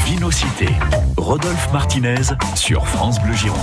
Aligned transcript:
Vinocité, 0.05 0.69
Rodolphe 1.17 1.73
Martinez 1.73 2.23
sur 2.55 2.87
France 2.87 3.21
Bleu 3.21 3.35
Gironde. 3.35 3.59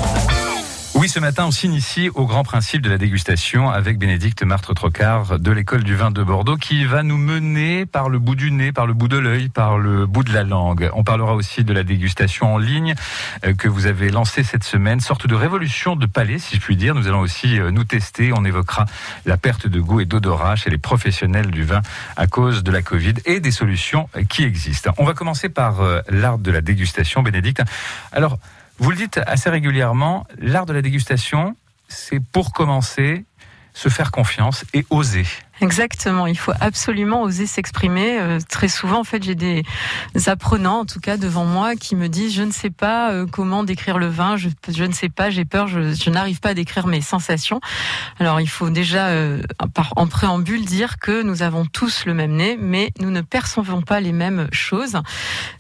Oui, 1.04 1.10
ce 1.10 1.20
matin, 1.20 1.48
on 1.48 1.52
s'initie 1.52 2.08
au 2.16 2.26
grand 2.26 2.46
principe 2.46 2.82
de 2.82 2.90
la 2.90 2.98
dégustation 2.98 3.70
avec 3.70 3.98
Bénédicte 3.98 4.42
Martre-Trocard 4.44 5.38
de 5.38 5.52
l'école 5.52 5.84
du 5.84 5.96
vin 5.96 6.12
de 6.12 6.24
Bordeaux 6.24 6.56
qui 6.56 6.86
va 6.86 7.04
nous 7.04 7.18
mener 7.18 7.86
par 7.86 8.08
le 8.08 8.20
bout 8.20 8.36
du 8.36 8.52
nez, 8.52 8.72
par 8.72 8.88
le 8.88 8.94
bout 8.94 9.10
de 9.10 9.18
l'œil, 9.18 9.50
par 9.50 9.78
le 9.78 10.06
bout 10.06 10.24
de 10.24 10.32
la 10.32 10.46
langue. 10.46 10.90
On 10.94 11.04
parlera 11.04 11.36
aussi 11.36 11.66
de 11.66 11.74
la 11.74 11.84
dégustation 11.84 12.54
en 12.54 12.58
ligne 12.58 12.96
euh, 13.46 13.54
que 13.54 13.68
vous 13.68 13.86
avez 13.86 14.12
lancée 14.12 14.44
cette 14.44 14.64
semaine, 14.64 15.02
sorte 15.02 15.28
de 15.28 15.36
révolution 15.36 15.98
de 15.98 16.06
palais, 16.06 16.40
si 16.40 16.56
je 16.56 16.62
puis 16.62 16.78
dire. 16.78 16.96
Nous 16.96 17.10
allons 17.10 17.20
aussi 17.20 17.60
euh, 17.60 17.70
nous 17.70 17.84
tester. 17.84 18.32
On 18.32 18.46
évoquera 18.46 18.86
la 19.26 19.36
perte 19.36 19.68
de 19.68 19.82
goût 19.82 20.00
et 20.00 20.06
d'odorat 20.06 20.56
chez 20.56 20.70
les 20.70 20.78
professionnels 20.78 21.52
du 21.52 21.66
vin 21.66 21.82
à 22.16 22.28
cause 22.28 22.64
de 22.64 22.72
la 22.72 22.82
Covid 22.82 23.16
et 23.26 23.42
des 23.42 23.52
solutions 23.52 24.08
qui 24.30 24.46
existent. 24.46 24.94
On 24.98 25.04
va 25.04 25.14
commencer 25.14 25.50
par 25.50 25.82
euh, 25.82 26.00
l'art 26.08 26.38
de 26.38 26.50
la 26.50 26.62
dégustation, 26.62 27.24
Bénédicte. 27.24 27.62
Alors, 28.14 28.40
vous 28.84 28.92
le 28.92 28.98
dites 28.98 29.22
assez 29.28 29.50
régulièrement, 29.50 30.28
l'art 30.38 30.66
de 30.66 30.74
la 30.74 30.82
dégustation, 30.82 31.56
c'est 31.88 32.20
pour 32.20 32.52
commencer 32.52 33.24
se 33.74 33.88
faire 33.88 34.12
confiance 34.12 34.66
et 34.74 34.86
oser. 34.90 35.26
Exactement, 35.62 36.26
il 36.26 36.38
faut 36.38 36.52
absolument 36.60 37.22
oser 37.22 37.46
s'exprimer. 37.46 38.20
Euh, 38.20 38.40
très 38.50 38.68
souvent, 38.68 39.00
en 39.00 39.04
fait, 39.04 39.22
j'ai 39.24 39.36
des 39.36 39.64
apprenants, 40.26 40.80
en 40.80 40.86
tout 40.86 41.00
cas 41.00 41.16
devant 41.16 41.46
moi, 41.46 41.76
qui 41.76 41.96
me 41.96 42.10
disent 42.10 42.34
je 42.34 42.42
ne 42.42 42.52
sais 42.52 42.72
pas 42.72 43.12
euh, 43.12 43.28
comment 43.32 43.64
décrire 43.64 44.00
le 44.00 44.08
vin, 44.08 44.36
je, 44.36 44.50
je 44.68 44.84
ne 44.84 44.92
sais 44.92 45.10
pas, 45.10 45.30
j'ai 45.30 45.46
peur, 45.46 45.68
je, 45.68 45.94
je 45.94 46.10
n'arrive 46.10 46.40
pas 46.40 46.50
à 46.50 46.54
décrire 46.56 46.88
mes 46.88 47.02
sensations. 47.02 47.62
Alors, 48.20 48.42
il 48.42 48.50
faut 48.50 48.72
déjà, 48.72 49.10
euh, 49.10 49.44
en 49.96 50.08
préambule, 50.08 50.66
dire 50.66 50.98
que 50.98 51.22
nous 51.22 51.44
avons 51.44 51.66
tous 51.66 52.06
le 52.06 52.16
même 52.16 52.32
nez, 52.32 52.58
mais 52.60 52.92
nous 53.00 53.12
ne 53.12 53.22
percevons 53.22 53.84
pas 53.84 54.00
les 54.00 54.12
mêmes 54.12 54.48
choses. 54.52 54.98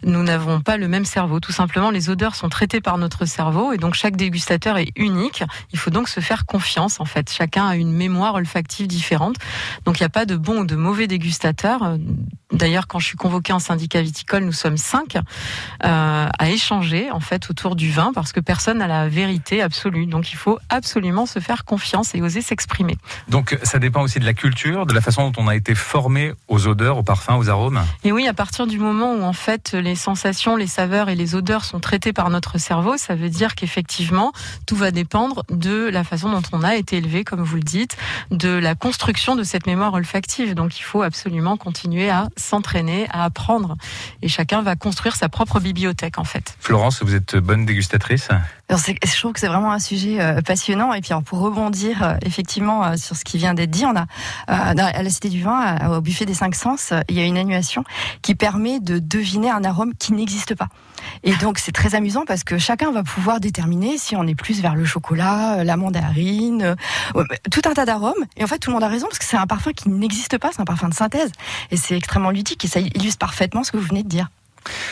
Nous 0.04 0.24
n'avons 0.24 0.60
pas 0.60 0.78
le 0.78 0.88
même 0.88 1.06
cerveau. 1.06 1.40
Tout 1.40 1.52
simplement, 1.52 1.92
les 1.92 2.10
odeurs 2.10 2.36
sont 2.36 2.50
traitées 2.50 2.82
par 2.82 2.98
notre 2.98 3.26
cerveau, 3.26 3.74
et 3.74 3.78
donc 3.78 3.94
chaque 3.94 4.16
dégustateur 4.16 4.78
est 4.80 4.92
unique. 4.96 5.44
Il 5.72 5.78
faut 5.78 5.92
donc 5.92 6.10
se 6.10 6.20
faire 6.20 6.48
confiance. 6.48 7.00
En 7.00 7.06
fait, 7.06 7.32
chacun 7.32 7.68
a 7.68 7.76
une 7.76 7.94
mémoire 7.94 8.34
olfactive 8.34 8.88
différente. 8.88 9.36
Donc 9.86 10.00
il 10.00 10.04
n'y 10.04 10.08
a 10.08 10.10
pas 10.10 10.26
de 10.26 10.36
bon 10.36 10.62
ou 10.62 10.66
de 10.66 10.76
mauvais 10.76 11.08
dégustateurs. 11.08 11.98
D'ailleurs, 12.52 12.88
quand 12.88 13.00
je 13.00 13.08
suis 13.08 13.18
convoquée 13.18 13.52
en 13.52 13.60
syndicat 13.60 14.02
viticole, 14.02 14.44
nous 14.44 14.52
sommes 14.52 14.78
cinq 14.78 15.16
euh, 15.16 15.20
à 15.82 16.50
échanger 16.50 17.10
en 17.10 17.20
fait 17.20 17.50
autour 17.50 17.76
du 17.76 17.92
vin 17.92 18.12
parce 18.14 18.32
que 18.32 18.40
personne 18.40 18.78
n'a 18.78 18.88
la 18.88 19.10
vérité 19.10 19.62
absolue. 19.62 20.06
Donc 20.06 20.32
il 20.32 20.36
faut 20.36 20.60
absolument 20.70 21.26
se 21.26 21.40
faire 21.40 21.66
confiance 21.66 22.14
et 22.14 22.22
oser 22.22 22.42
s'exprimer. 22.42 22.98
Donc 23.28 23.58
ça 23.64 23.80
dépend 23.80 24.02
aussi 24.02 24.20
de 24.20 24.26
la 24.26 24.34
culture, 24.34 24.86
de 24.86 24.94
la 24.94 25.02
façon 25.02 25.30
dont 25.30 25.44
on 25.44 25.48
a 25.48 25.56
été 25.56 25.74
formé 25.74 26.34
aux 26.48 26.68
odeurs, 26.68 26.98
aux 27.00 27.04
parfums, 27.04 27.38
aux 27.38 27.50
arômes. 27.50 27.82
Et 28.04 28.12
oui, 28.12 28.28
à 28.28 28.34
partir 28.34 28.68
du 28.68 28.78
moment 28.78 29.14
où 29.14 29.24
en 29.24 29.34
fait 29.34 29.74
les 29.74 29.96
sensations, 29.96 30.56
les 30.56 30.68
saveurs 30.68 31.10
et 31.10 31.16
les 31.16 31.34
odeurs 31.34 31.66
sont 31.66 31.80
traitées 31.80 32.14
par 32.14 32.30
notre 32.30 32.60
cerveau, 32.60 32.98
ça 32.98 33.16
veut 33.16 33.30
dire 33.30 33.56
qu'effectivement 33.56 34.32
tout 34.68 34.76
va 34.76 34.92
dépendre 34.92 35.44
de 35.50 35.90
la 35.90 36.04
façon 36.04 36.30
dont 36.30 36.44
on 36.52 36.62
a 36.62 36.76
été 36.76 36.98
élevé, 36.98 37.24
comme 37.24 37.42
vous 37.42 37.56
le 37.56 37.64
dites, 37.64 37.98
de 38.30 38.50
la 38.50 38.76
construction 38.76 39.36
de 39.36 39.44
cette 39.44 39.66
mémoire 39.66 39.73
olfactive. 39.82 40.56
Donc 40.56 40.78
il 40.80 40.84
faut 40.84 41.02
absolument 41.02 41.58
continuer 41.58 42.10
à 42.10 42.30
s'entraîner, 42.38 43.08
à 43.10 43.24
apprendre. 43.26 43.76
Et 44.22 44.28
chacun 44.28 44.62
va 44.62 44.76
construire 44.76 45.16
sa 45.16 45.30
propre 45.30 45.60
bibliothèque 45.60 46.18
en 46.18 46.24
fait. 46.24 46.56
Florence, 46.60 47.02
vous 47.04 47.16
êtes 47.16 47.36
bonne 47.36 47.66
dégustatrice 47.66 48.30
alors, 48.70 48.82
je 48.82 49.20
trouve 49.20 49.34
que 49.34 49.40
c'est 49.40 49.48
vraiment 49.48 49.72
un 49.72 49.80
sujet 49.80 50.22
euh, 50.22 50.42
passionnant. 50.42 50.94
Et 50.94 51.02
puis, 51.02 51.12
alors, 51.12 51.24
pour 51.24 51.40
rebondir 51.40 52.02
euh, 52.02 52.16
effectivement 52.26 52.84
euh, 52.84 52.96
sur 52.96 53.16
ce 53.16 53.24
qui 53.24 53.38
vient 53.38 53.54
d'être 53.54 53.70
dit, 53.70 53.86
on 53.86 53.96
a 53.96 54.08
à 54.48 54.74
la 54.74 55.10
Cité 55.10 55.30
du 55.30 55.44
Vin, 55.44 55.92
au 55.92 56.02
buffet 56.02 56.26
des 56.26 56.34
cinq 56.34 56.56
sens, 56.56 56.94
il 57.10 57.16
y 57.16 57.20
a 57.20 57.26
une 57.26 57.38
annulation 57.38 57.84
qui 58.22 58.36
permet 58.36 58.80
de 58.80 59.00
deviner 59.00 59.52
un 59.52 59.64
arôme 59.64 59.94
qui 59.96 60.14
n'existe 60.14 60.56
pas. 60.56 60.70
Et 61.24 61.36
donc, 61.36 61.60
c'est 61.60 61.72
très 61.72 61.96
amusant 61.96 62.26
parce 62.26 62.44
que 62.44 62.58
chacun 62.58 62.92
va 62.92 63.04
pouvoir 63.04 63.40
déterminer 63.40 63.98
si 63.98 64.16
on 64.16 64.28
est 64.28 64.36
plus 64.36 64.62
vers 64.62 64.76
le 64.76 64.86
chocolat, 64.86 65.64
la 65.64 65.78
mandarine, 65.78 66.76
tout 67.52 67.62
un 67.66 67.74
tas 67.74 67.86
d'arômes. 67.86 68.26
Et 68.38 68.44
en 68.44 68.48
fait, 68.48 68.60
tout 68.60 68.70
le 68.70 68.74
monde 68.74 68.84
a 68.84 68.88
raison 68.88 69.08
parce 69.08 69.20
que 69.20 69.26
c'est 69.26 69.38
un 69.38 69.48
parfum 69.48 69.72
qui 69.74 69.90
n'existe 69.90 70.38
pas, 70.38 70.50
c'est 70.52 70.62
un 70.62 70.66
parfum 70.66 70.90
de 70.90 70.94
synthèse. 70.94 71.32
Et 71.72 71.78
c'est 71.78 71.98
extrêmement 71.98 72.32
ludique 72.32 72.64
et 72.66 72.68
ça 72.68 72.80
illustre 72.80 73.20
parfaitement 73.20 73.64
ce 73.64 73.72
que 73.72 73.78
vous 73.78 73.88
venez 73.88 74.04
de 74.04 74.10
dire. 74.10 74.30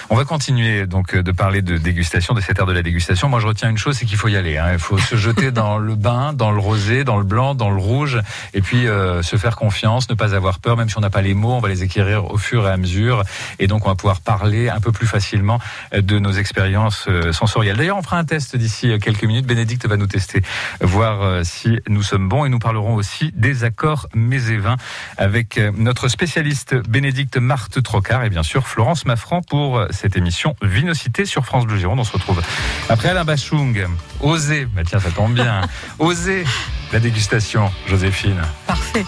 On 0.09 0.15
va 0.15 0.25
continuer 0.25 0.87
donc 0.87 1.15
euh, 1.15 1.23
de 1.23 1.31
parler 1.31 1.61
de 1.61 1.77
dégustation, 1.77 2.33
de 2.33 2.41
cette 2.41 2.59
ère 2.59 2.65
de 2.65 2.73
la 2.73 2.81
dégustation. 2.81 3.29
Moi, 3.29 3.39
je 3.39 3.47
retiens 3.47 3.69
une 3.69 3.77
chose, 3.77 3.97
c'est 3.97 4.05
qu'il 4.05 4.17
faut 4.17 4.27
y 4.27 4.35
aller. 4.35 4.57
Hein. 4.57 4.69
Il 4.73 4.79
faut 4.79 4.97
se 4.97 5.15
jeter 5.15 5.51
dans 5.51 5.77
le 5.77 5.95
bain, 5.95 6.33
dans 6.33 6.51
le 6.51 6.59
rosé, 6.59 7.03
dans 7.03 7.17
le 7.17 7.23
blanc, 7.23 7.55
dans 7.55 7.69
le 7.69 7.79
rouge, 7.79 8.19
et 8.53 8.61
puis 8.61 8.87
euh, 8.87 9.21
se 9.21 9.35
faire 9.35 9.55
confiance, 9.55 10.09
ne 10.09 10.15
pas 10.15 10.35
avoir 10.35 10.59
peur, 10.59 10.77
même 10.77 10.89
si 10.89 10.97
on 10.97 11.01
n'a 11.01 11.09
pas 11.09 11.21
les 11.21 11.33
mots, 11.33 11.53
on 11.53 11.59
va 11.59 11.69
les 11.69 11.83
écrire 11.83 12.31
au 12.31 12.37
fur 12.37 12.67
et 12.67 12.71
à 12.71 12.77
mesure, 12.77 13.23
et 13.59 13.67
donc 13.67 13.85
on 13.85 13.89
va 13.89 13.95
pouvoir 13.95 14.21
parler 14.21 14.69
un 14.69 14.79
peu 14.79 14.91
plus 14.91 15.07
facilement 15.07 15.59
euh, 15.93 16.01
de 16.01 16.19
nos 16.19 16.31
expériences 16.31 17.07
sensorielles. 17.31 17.77
D'ailleurs, 17.77 17.97
on 17.97 18.03
fera 18.03 18.17
un 18.17 18.25
test 18.25 18.55
d'ici 18.55 18.97
quelques 18.99 19.23
minutes. 19.23 19.45
Bénédicte 19.45 19.85
va 19.87 19.97
nous 19.97 20.07
tester, 20.07 20.41
voir 20.81 21.45
si 21.45 21.79
nous 21.87 22.03
sommes 22.03 22.27
bons, 22.27 22.45
et 22.45 22.49
nous 22.49 22.59
parlerons 22.59 22.95
aussi 22.95 23.31
des 23.35 23.63
accords 23.63 24.07
mésévins 24.13 24.77
avec 25.17 25.59
notre 25.75 26.07
spécialiste 26.07 26.75
Bénédicte 26.75 27.37
Marthe 27.37 27.81
Trocard 27.81 28.23
et 28.23 28.29
bien 28.29 28.43
sûr 28.43 28.67
Florence 28.67 29.05
Maffran 29.05 29.41
pour 29.41 29.85
cette 29.91 30.15
émission 30.15 30.55
Vinocité 30.61 31.25
sur 31.25 31.45
France 31.45 31.65
Bleu 31.65 31.77
Gironde. 31.77 31.99
On 31.99 32.03
se 32.03 32.11
retrouve 32.11 32.41
après 32.89 33.09
Alain 33.09 33.23
Bachung. 33.23 33.87
Osez, 34.19 34.65
bah 34.65 34.81
tiens, 34.85 34.99
ça 34.99 35.11
tombe 35.11 35.33
bien. 35.33 35.61
Osez 35.99 36.43
la 36.91 36.99
dégustation, 36.99 37.71
Joséphine. 37.87 38.41
Parfait. 38.67 39.05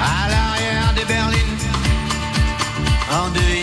À 0.00 0.28
l'arrière 0.28 0.94
des 0.94 1.04
berlines, 1.04 1.38
en 3.12 3.28
devine. 3.30 3.59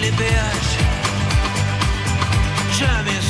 Les 0.00 0.10
jamais 2.72 3.23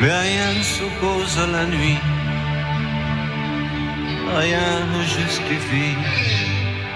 Rien 0.00 0.54
ne 0.54 0.62
s'oppose 0.62 1.38
à 1.38 1.46
la 1.48 1.66
nuit. 1.66 1.98
Rien 4.36 4.86
ne 4.86 5.02
justifie. 5.02 5.96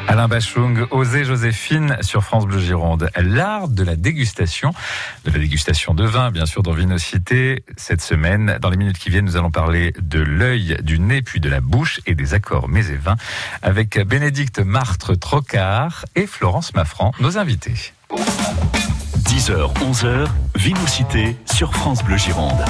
Alain 0.06 0.28
Bachung, 0.28 0.86
Osez 0.92 1.24
Joséphine 1.24 1.96
sur 2.02 2.22
France 2.22 2.46
Bleu 2.46 2.60
Gironde. 2.60 3.10
L'art 3.16 3.66
de 3.66 3.82
la 3.82 3.96
dégustation, 3.96 4.72
de 5.24 5.32
la 5.32 5.38
dégustation 5.38 5.94
de 5.94 6.04
vin, 6.04 6.30
bien 6.30 6.46
sûr, 6.46 6.62
dans 6.62 6.72
Vinocité. 6.72 7.64
Cette 7.76 8.02
semaine, 8.02 8.58
dans 8.60 8.70
les 8.70 8.76
minutes 8.76 8.98
qui 8.98 9.10
viennent, 9.10 9.24
nous 9.24 9.36
allons 9.36 9.50
parler 9.50 9.92
de 10.00 10.20
l'œil, 10.20 10.76
du 10.82 11.00
nez, 11.00 11.22
puis 11.22 11.40
de 11.40 11.48
la 11.48 11.60
bouche 11.60 12.00
et 12.06 12.14
des 12.14 12.34
accords 12.34 12.68
mets 12.68 12.86
et 12.86 12.96
vins 12.96 13.16
avec 13.62 13.98
Bénédicte 14.06 14.60
Martre 14.60 15.16
Trocard 15.16 16.04
et 16.14 16.28
Florence 16.28 16.72
Maffran, 16.74 17.10
nos 17.18 17.36
invités. 17.36 17.92
10h, 19.22 19.72
11h, 19.80 20.26
Vinocité 20.56 21.36
sur 21.52 21.72
France 21.74 22.02
Bleu 22.02 22.16
Gironde. 22.16 22.64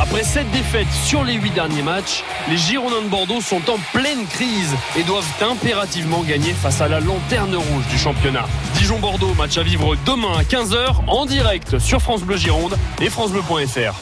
Après 0.00 0.24
cette 0.24 0.50
défaite 0.50 0.88
sur 1.04 1.24
les 1.24 1.34
8 1.34 1.50
derniers 1.50 1.82
matchs, 1.82 2.22
les 2.48 2.56
Girondins 2.56 3.02
de 3.02 3.08
Bordeaux 3.08 3.40
sont 3.40 3.62
en 3.70 3.78
pleine 3.92 4.26
crise 4.26 4.74
et 4.96 5.02
doivent 5.04 5.24
impérativement 5.40 6.22
gagner 6.22 6.52
face 6.52 6.80
à 6.80 6.88
la 6.88 7.00
lanterne 7.00 7.54
rouge 7.54 7.86
du 7.90 7.98
championnat. 7.98 8.46
Dijon-Bordeaux, 8.74 9.34
match 9.34 9.56
à 9.58 9.62
vivre 9.62 9.96
demain 10.04 10.36
à 10.38 10.42
15h 10.42 11.06
en 11.06 11.26
direct 11.26 11.78
sur 11.78 12.00
France 12.00 12.22
Bleu 12.22 12.36
Gironde 12.36 12.76
et 13.00 13.08
francebleu.fr. 13.08 13.94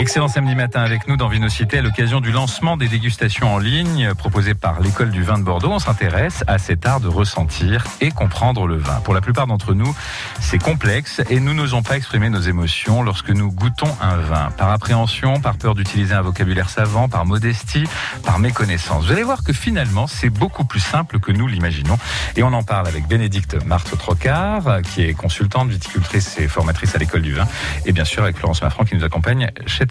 Excellent 0.00 0.28
samedi 0.28 0.54
matin 0.54 0.80
avec 0.80 1.08
nous 1.08 1.18
dans 1.18 1.28
Vinocité 1.28 1.76
à 1.76 1.82
l'occasion 1.82 2.22
du 2.22 2.32
lancement 2.32 2.78
des 2.78 2.88
dégustations 2.88 3.54
en 3.54 3.58
ligne 3.58 4.14
proposées 4.14 4.54
par 4.54 4.80
l'école 4.80 5.10
du 5.10 5.22
vin 5.22 5.36
de 5.36 5.42
Bordeaux. 5.42 5.72
On 5.72 5.78
s'intéresse 5.78 6.42
à 6.46 6.56
cet 6.56 6.86
art 6.86 7.00
de 7.00 7.08
ressentir 7.08 7.84
et 8.00 8.10
comprendre 8.10 8.66
le 8.66 8.78
vin. 8.78 9.00
Pour 9.00 9.12
la 9.12 9.20
plupart 9.20 9.46
d'entre 9.46 9.74
nous, 9.74 9.94
c'est 10.40 10.56
complexe 10.56 11.20
et 11.28 11.38
nous 11.38 11.52
n'osons 11.52 11.82
pas 11.82 11.98
exprimer 11.98 12.30
nos 12.30 12.40
émotions 12.40 13.02
lorsque 13.02 13.28
nous 13.28 13.52
goûtons 13.52 13.94
un 14.00 14.16
vin. 14.16 14.50
Par 14.56 14.70
appréhension, 14.70 15.38
par 15.38 15.58
peur 15.58 15.74
d'utiliser 15.74 16.14
un 16.14 16.22
vocabulaire 16.22 16.70
savant, 16.70 17.10
par 17.10 17.26
modestie, 17.26 17.84
par 18.24 18.38
méconnaissance. 18.38 19.04
Vous 19.04 19.12
allez 19.12 19.22
voir 19.22 19.44
que 19.44 19.52
finalement, 19.52 20.06
c'est 20.06 20.30
beaucoup 20.30 20.64
plus 20.64 20.80
simple 20.80 21.20
que 21.20 21.30
nous 21.30 21.46
l'imaginons. 21.46 21.98
Et 22.36 22.42
on 22.42 22.54
en 22.54 22.62
parle 22.62 22.88
avec 22.88 23.06
Bénédicte 23.06 23.62
Marthe 23.66 23.98
Trocard, 23.98 24.80
qui 24.80 25.02
est 25.02 25.12
consultante, 25.12 25.68
viticultrice 25.68 26.38
et 26.38 26.48
formatrice 26.48 26.94
à 26.94 26.98
l'école 26.98 27.20
du 27.20 27.34
vin. 27.34 27.46
Et 27.84 27.92
bien 27.92 28.06
sûr 28.06 28.22
avec 28.22 28.38
Florence 28.38 28.62
Maffran 28.62 28.84
qui 28.84 28.96
nous 28.96 29.04
accompagne 29.04 29.50
chaque 29.66 29.89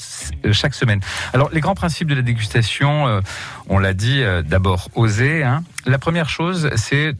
chaque 0.51 0.73
semaine. 0.73 0.99
Alors, 1.33 1.49
les 1.51 1.61
grands 1.61 1.75
principes 1.75 2.07
de 2.07 2.15
la 2.15 2.21
dégustation, 2.21 3.07
euh, 3.07 3.21
on 3.69 3.77
l'a 3.77 3.93
dit, 3.93 4.21
euh, 4.21 4.41
d'abord 4.41 4.89
oser. 4.95 5.43
Hein. 5.43 5.63
La 5.85 5.97
première 5.97 6.29
chose, 6.29 6.69
c'est 6.75 7.15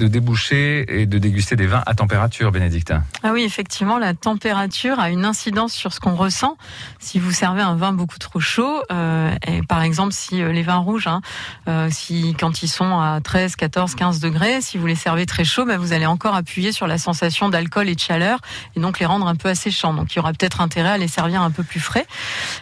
de 0.00 0.08
déboucher 0.08 1.00
et 1.00 1.06
de 1.06 1.18
déguster 1.18 1.56
des 1.56 1.66
vins 1.66 1.82
à 1.84 1.94
température, 1.94 2.50
Bénédicte. 2.52 2.92
Ah 3.22 3.32
oui, 3.32 3.42
effectivement, 3.44 3.98
la 3.98 4.14
température 4.14 4.98
a 4.98 5.10
une 5.10 5.24
incidence 5.24 5.72
sur 5.74 5.92
ce 5.92 6.00
qu'on 6.00 6.14
ressent. 6.14 6.56
Si 6.98 7.18
vous 7.18 7.32
servez 7.32 7.60
un 7.60 7.76
vin 7.76 7.92
beaucoup 7.92 8.18
trop 8.18 8.40
chaud, 8.40 8.82
euh, 8.90 9.30
et 9.46 9.62
par 9.62 9.82
exemple, 9.82 10.12
si 10.12 10.42
euh, 10.42 10.52
les 10.52 10.62
vins 10.62 10.78
rouges, 10.78 11.06
hein, 11.06 11.20
euh, 11.68 11.88
si 11.90 12.34
quand 12.38 12.62
ils 12.62 12.68
sont 12.68 12.98
à 12.98 13.20
13, 13.22 13.56
14, 13.56 13.94
15 13.94 14.20
degrés, 14.20 14.60
si 14.62 14.78
vous 14.78 14.86
les 14.86 14.94
servez 14.94 15.26
très 15.26 15.44
chauds, 15.44 15.66
ben, 15.66 15.76
vous 15.76 15.92
allez 15.92 16.06
encore 16.06 16.34
appuyer 16.34 16.72
sur 16.72 16.86
la 16.86 16.96
sensation 16.96 17.50
d'alcool 17.50 17.88
et 17.88 17.94
de 17.94 18.00
chaleur, 18.00 18.38
et 18.76 18.80
donc 18.80 19.00
les 19.00 19.06
rendre 19.06 19.26
un 19.26 19.36
peu 19.36 19.50
asséchants. 19.50 19.92
Donc 19.92 20.14
il 20.14 20.16
y 20.16 20.18
aura 20.18 20.32
peut-être 20.32 20.62
intérêt 20.62 20.90
à 20.90 20.98
les 20.98 21.08
servir 21.08 21.42
un 21.42 21.50
peu 21.50 21.62
plus 21.62 21.80
frais. 21.80 22.06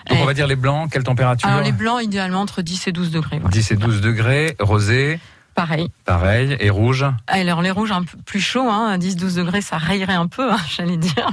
Donc 0.09 0.19
Et- 0.19 0.23
on 0.23 0.27
va 0.27 0.35
dire 0.35 0.49
les 0.49 0.57
blancs, 0.57 0.91
quelle 0.91 1.05
température? 1.05 1.49
Alors 1.49 1.63
les 1.63 1.73
blancs, 1.73 2.03
idéalement 2.03 2.41
entre 2.41 2.63
10 2.63 2.89
et 2.89 2.93
12 2.93 3.11
degrés. 3.11 3.28
Voilà. 3.37 3.49
10 3.49 3.71
et 3.73 3.77
12 3.77 4.01
degrés, 4.01 4.57
rosé, 4.59 5.21
Pareil. 5.55 5.91
pareil, 6.05 6.57
et 6.61 6.71
rouge. 6.71 7.05
Alors 7.27 7.63
les 7.63 7.73
rouges 7.73 7.91
un 7.91 8.05
peu 8.05 8.17
plus 8.25 8.41
chauds, 8.41 8.71
hein, 8.71 8.91
à 8.93 8.97
10-12 8.97 9.39
degrés, 9.39 9.61
ça 9.61 9.77
raillerait 9.77 10.15
un 10.15 10.29
peu, 10.29 10.53
hein, 10.53 10.59
j'allais 10.77 10.97
dire, 10.97 11.29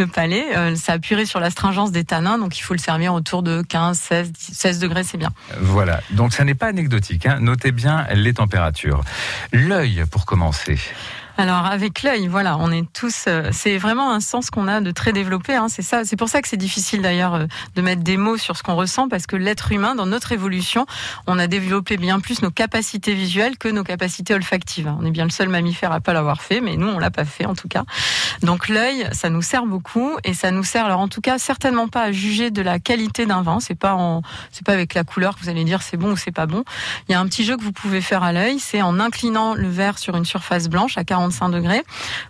le 0.00 0.08
palais. 0.08 0.56
Euh, 0.56 0.74
ça 0.74 0.94
appuierait 0.94 1.26
sur 1.26 1.38
l'astringence 1.38 1.92
des 1.92 2.02
tanins, 2.02 2.38
donc 2.38 2.58
il 2.58 2.62
faut 2.62 2.74
le 2.74 2.80
servir 2.80 3.14
autour 3.14 3.44
de 3.44 3.62
15, 3.62 3.96
16, 3.96 4.32
16 4.36 4.78
degrés, 4.80 5.04
c'est 5.04 5.16
bien. 5.16 5.30
Voilà, 5.60 6.00
donc 6.10 6.32
ça 6.32 6.44
n'est 6.44 6.56
pas 6.56 6.66
anecdotique. 6.66 7.24
Hein. 7.26 7.38
Notez 7.40 7.70
bien 7.70 8.04
les 8.12 8.34
températures. 8.34 9.02
L'œil, 9.52 10.04
pour 10.10 10.26
commencer. 10.26 10.80
Alors 11.38 11.64
avec 11.64 12.02
l'œil, 12.02 12.28
voilà, 12.28 12.58
on 12.58 12.70
est 12.70 12.90
tous. 12.92 13.24
euh, 13.26 13.48
c'est 13.52 13.78
vraiment 13.78 14.12
un 14.12 14.20
sens 14.20 14.50
qu'on 14.50 14.68
a 14.68 14.80
de 14.80 14.90
très 14.90 15.12
développé. 15.12 15.54
Hein, 15.54 15.68
c'est 15.68 15.82
ça. 15.82 16.04
C'est 16.04 16.16
pour 16.16 16.28
ça 16.28 16.42
que 16.42 16.48
c'est 16.48 16.58
difficile 16.58 17.00
d'ailleurs 17.00 17.34
euh, 17.34 17.46
de 17.74 17.82
mettre 17.82 18.02
des 18.02 18.18
mots 18.18 18.36
sur 18.36 18.56
ce 18.56 18.62
qu'on 18.62 18.76
ressent 18.76 19.08
parce 19.08 19.26
que 19.26 19.36
l'être 19.36 19.72
humain, 19.72 19.94
dans 19.94 20.04
notre 20.04 20.32
évolution, 20.32 20.86
on 21.26 21.38
a 21.38 21.46
développé 21.46 21.96
bien 21.96 22.20
plus 22.20 22.42
nos 22.42 22.50
capacités 22.50 23.14
visuelles 23.14 23.56
que 23.56 23.68
nos 23.68 23.82
capacités 23.82 24.34
olfactives. 24.34 24.92
On 25.00 25.06
est 25.06 25.10
bien 25.10 25.24
le 25.24 25.30
seul 25.30 25.48
mammifère 25.48 25.90
à 25.92 26.00
pas 26.00 26.12
l'avoir 26.12 26.42
fait, 26.42 26.60
mais 26.60 26.76
nous 26.76 26.88
on 26.88 26.98
l'a 26.98 27.10
pas 27.10 27.24
fait 27.24 27.46
en 27.46 27.54
tout 27.54 27.68
cas. 27.68 27.84
Donc 28.42 28.68
l'œil, 28.68 29.08
ça 29.12 29.30
nous 29.30 29.42
sert 29.42 29.64
beaucoup 29.64 30.18
et 30.24 30.34
ça 30.34 30.50
nous 30.50 30.64
sert 30.64 30.84
alors 30.84 31.00
en 31.00 31.08
tout 31.08 31.22
cas 31.22 31.38
certainement 31.38 31.88
pas 31.88 32.02
à 32.02 32.12
juger 32.12 32.50
de 32.50 32.60
la 32.60 32.78
qualité 32.78 33.24
d'un 33.24 33.42
vin. 33.42 33.58
C'est 33.60 33.74
pas 33.74 33.94
en, 33.94 34.22
c'est 34.50 34.66
pas 34.66 34.74
avec 34.74 34.92
la 34.92 35.04
couleur 35.04 35.36
que 35.36 35.40
vous 35.40 35.48
allez 35.48 35.64
dire 35.64 35.80
c'est 35.80 35.96
bon 35.96 36.12
ou 36.12 36.16
c'est 36.16 36.30
pas 36.30 36.46
bon. 36.46 36.62
Il 37.08 37.12
y 37.12 37.14
a 37.14 37.20
un 37.20 37.26
petit 37.26 37.44
jeu 37.44 37.56
que 37.56 37.62
vous 37.62 37.72
pouvez 37.72 38.02
faire 38.02 38.22
à 38.22 38.32
l'œil, 38.32 38.58
c'est 38.58 38.82
en 38.82 39.00
inclinant 39.00 39.54
le 39.54 39.68
verre 39.68 39.98
sur 39.98 40.14
une 40.16 40.26
surface 40.26 40.68
blanche 40.68 40.98
à 40.98 41.04
45 41.22 41.50
degrés. 41.50 41.82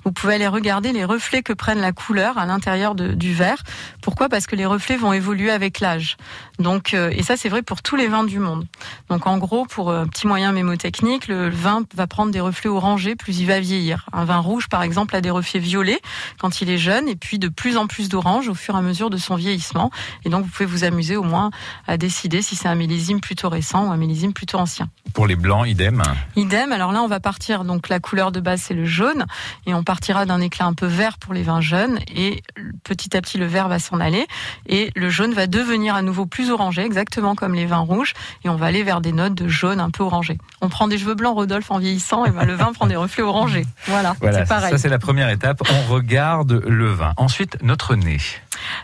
Vous 0.04 0.12
pouvez 0.12 0.34
aller 0.34 0.48
regarder 0.48 0.92
les 0.92 1.04
reflets 1.04 1.42
que 1.42 1.52
prennent 1.52 1.80
la 1.80 1.92
couleur 1.92 2.38
à 2.38 2.46
l'intérieur 2.46 2.94
du 2.94 3.32
verre. 3.32 3.62
Pourquoi? 4.02 4.28
Parce 4.28 4.46
que 4.46 4.56
les 4.56 4.66
reflets 4.66 4.96
vont 4.96 5.12
évoluer 5.12 5.50
avec 5.50 5.80
l'âge. 5.80 6.16
Donc, 6.58 6.92
euh, 6.92 7.10
et 7.12 7.22
ça 7.22 7.36
c'est 7.36 7.48
vrai 7.48 7.62
pour 7.62 7.80
tous 7.80 7.96
les 7.96 8.08
vins 8.08 8.24
du 8.24 8.38
monde. 8.38 8.66
Donc 9.08 9.26
en 9.26 9.38
gros, 9.38 9.64
pour 9.64 9.92
un 9.92 10.06
petit 10.06 10.26
moyen 10.26 10.52
mémotechnique, 10.52 11.28
le 11.28 11.48
vin 11.48 11.84
va 11.94 12.06
prendre 12.06 12.32
des 12.32 12.40
reflets 12.40 12.68
orangés 12.68 13.14
plus 13.14 13.38
il 13.38 13.46
va 13.46 13.60
vieillir. 13.60 14.06
Un 14.12 14.24
vin 14.24 14.38
rouge, 14.38 14.68
par 14.68 14.82
exemple, 14.82 15.16
a 15.16 15.20
des 15.20 15.30
reflets 15.30 15.60
violets 15.60 16.00
quand 16.38 16.60
il 16.60 16.68
est 16.68 16.78
jeune, 16.78 17.08
et 17.08 17.16
puis 17.16 17.38
de 17.38 17.48
plus 17.48 17.76
en 17.76 17.86
plus 17.86 18.08
d'orange 18.08 18.48
au 18.48 18.54
fur 18.54 18.74
et 18.74 18.78
à 18.78 18.82
mesure 18.82 19.08
de 19.08 19.16
son 19.16 19.36
vieillissement. 19.36 19.90
Et 20.24 20.28
donc 20.28 20.44
vous 20.44 20.50
pouvez 20.50 20.66
vous 20.66 20.84
amuser 20.84 21.16
au 21.16 21.22
moins 21.22 21.50
à 21.86 21.96
décider 21.96 22.42
si 22.42 22.56
c'est 22.56 22.68
un 22.68 22.74
millésime 22.74 23.20
plutôt 23.20 23.48
récent 23.48 23.86
ou 23.86 23.92
un 23.92 23.96
millésime 23.96 24.32
plutôt 24.32 24.58
ancien. 24.58 24.88
Pour 25.14 25.26
les 25.26 25.36
blancs, 25.36 25.68
idem. 25.68 26.02
Idem. 26.36 26.72
Alors 26.72 26.92
là, 26.92 27.02
on 27.02 27.08
va 27.08 27.20
partir. 27.20 27.64
Donc 27.64 27.88
la 27.88 28.00
couleur 28.00 28.32
de 28.32 28.40
base 28.40 28.62
c'est 28.62 28.74
le 28.74 28.84
jaune, 28.84 29.26
et 29.66 29.74
on 29.74 29.84
partira 29.84 30.26
d'un 30.26 30.40
éclat 30.40 30.66
un 30.66 30.74
peu 30.74 30.86
vert 30.86 31.18
pour 31.18 31.34
les 31.34 31.42
vins 31.42 31.60
jeunes, 31.60 32.00
et 32.14 32.42
petit 32.82 33.16
à 33.16 33.20
petit 33.20 33.38
le 33.38 33.46
vert 33.46 33.68
va 33.68 33.78
s'en 33.78 33.91
aller, 34.00 34.26
et 34.66 34.90
le 34.96 35.10
jaune 35.10 35.32
va 35.34 35.46
devenir 35.46 35.94
à 35.94 36.02
nouveau 36.02 36.26
plus 36.26 36.50
orangé, 36.50 36.82
exactement 36.82 37.34
comme 37.34 37.54
les 37.54 37.66
vins 37.66 37.78
rouges, 37.78 38.14
et 38.44 38.48
on 38.48 38.56
va 38.56 38.66
aller 38.66 38.82
vers 38.82 39.00
des 39.00 39.12
notes 39.12 39.34
de 39.34 39.48
jaune 39.48 39.80
un 39.80 39.90
peu 39.90 40.02
orangé. 40.02 40.38
On 40.60 40.68
prend 40.68 40.88
des 40.88 40.98
cheveux 40.98 41.14
blancs, 41.14 41.34
Rodolphe, 41.34 41.70
en 41.70 41.78
vieillissant, 41.78 42.24
et 42.24 42.30
ben 42.30 42.44
le 42.44 42.54
vin 42.54 42.72
prend 42.72 42.86
des 42.86 42.96
reflets 42.96 43.22
orangés. 43.22 43.66
Voilà, 43.86 44.14
Voilà, 44.20 44.38
c'est 44.40 44.48
pareil. 44.48 44.70
ça 44.72 44.78
c'est 44.78 44.88
la 44.88 44.98
première 44.98 45.28
étape. 45.28 45.62
On 45.70 45.92
regarde 45.92 46.62
le 46.66 46.90
vin. 46.90 47.12
Ensuite, 47.16 47.58
notre 47.62 47.94
nez. 47.94 48.18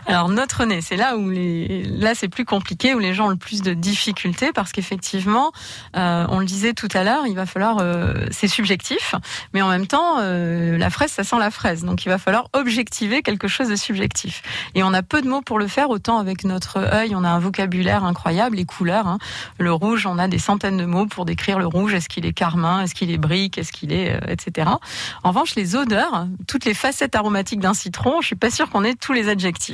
Alors 0.05 0.29
notre 0.29 0.65
nez, 0.65 0.81
c'est 0.81 0.95
là 0.95 1.17
où 1.17 1.29
les, 1.29 1.83
là 1.83 2.15
c'est 2.15 2.27
plus 2.27 2.45
compliqué, 2.45 2.93
où 2.93 2.99
les 2.99 3.13
gens 3.13 3.27
ont 3.27 3.29
le 3.29 3.35
plus 3.35 3.61
de 3.61 3.73
difficultés, 3.73 4.51
parce 4.53 4.71
qu'effectivement, 4.71 5.51
euh, 5.95 6.25
on 6.29 6.39
le 6.39 6.45
disait 6.45 6.73
tout 6.73 6.87
à 6.93 7.03
l'heure, 7.03 7.25
il 7.27 7.35
va 7.35 7.45
falloir, 7.45 7.77
euh, 7.79 8.13
c'est 8.31 8.47
subjectif, 8.47 9.15
mais 9.53 9.61
en 9.61 9.69
même 9.69 9.87
temps, 9.87 10.17
euh, 10.19 10.77
la 10.77 10.89
fraise, 10.89 11.11
ça 11.11 11.23
sent 11.23 11.37
la 11.39 11.51
fraise, 11.51 11.83
donc 11.83 12.05
il 12.05 12.09
va 12.09 12.17
falloir 12.17 12.47
objectiver 12.53 13.21
quelque 13.21 13.47
chose 13.47 13.69
de 13.69 13.75
subjectif. 13.75 14.41
Et 14.75 14.83
on 14.83 14.93
a 14.93 15.01
peu 15.03 15.21
de 15.21 15.27
mots 15.27 15.41
pour 15.41 15.59
le 15.59 15.67
faire, 15.67 15.89
autant 15.89 16.17
avec 16.17 16.43
notre 16.43 16.77
œil, 16.77 17.13
on 17.15 17.23
a 17.23 17.29
un 17.29 17.39
vocabulaire 17.39 18.03
incroyable, 18.03 18.55
les 18.57 18.65
couleurs. 18.65 19.07
hein. 19.07 19.17
Le 19.57 19.71
rouge, 19.71 20.05
on 20.05 20.17
a 20.17 20.27
des 20.27 20.39
centaines 20.39 20.77
de 20.77 20.85
mots 20.85 21.05
pour 21.05 21.25
décrire 21.25 21.59
le 21.59 21.67
rouge. 21.67 21.93
Est-ce 21.93 22.09
qu'il 22.09 22.25
est 22.25 22.33
carmin? 22.33 22.81
Est-ce 22.81 22.95
qu'il 22.95 23.11
est 23.11 23.17
brique? 23.17 23.57
Est-ce 23.57 23.71
qu'il 23.71 23.91
est, 23.91 24.19
etc. 24.27 24.69
En 25.23 25.29
revanche, 25.29 25.55
les 25.55 25.75
odeurs, 25.75 26.27
toutes 26.47 26.65
les 26.65 26.73
facettes 26.73 27.15
aromatiques 27.15 27.59
d'un 27.59 27.73
citron, 27.73 28.21
je 28.21 28.27
suis 28.27 28.35
pas 28.35 28.49
sûre 28.49 28.69
qu'on 28.69 28.83
ait 28.83 28.95
tous 28.95 29.13
les 29.13 29.29
adjectifs. 29.29 29.68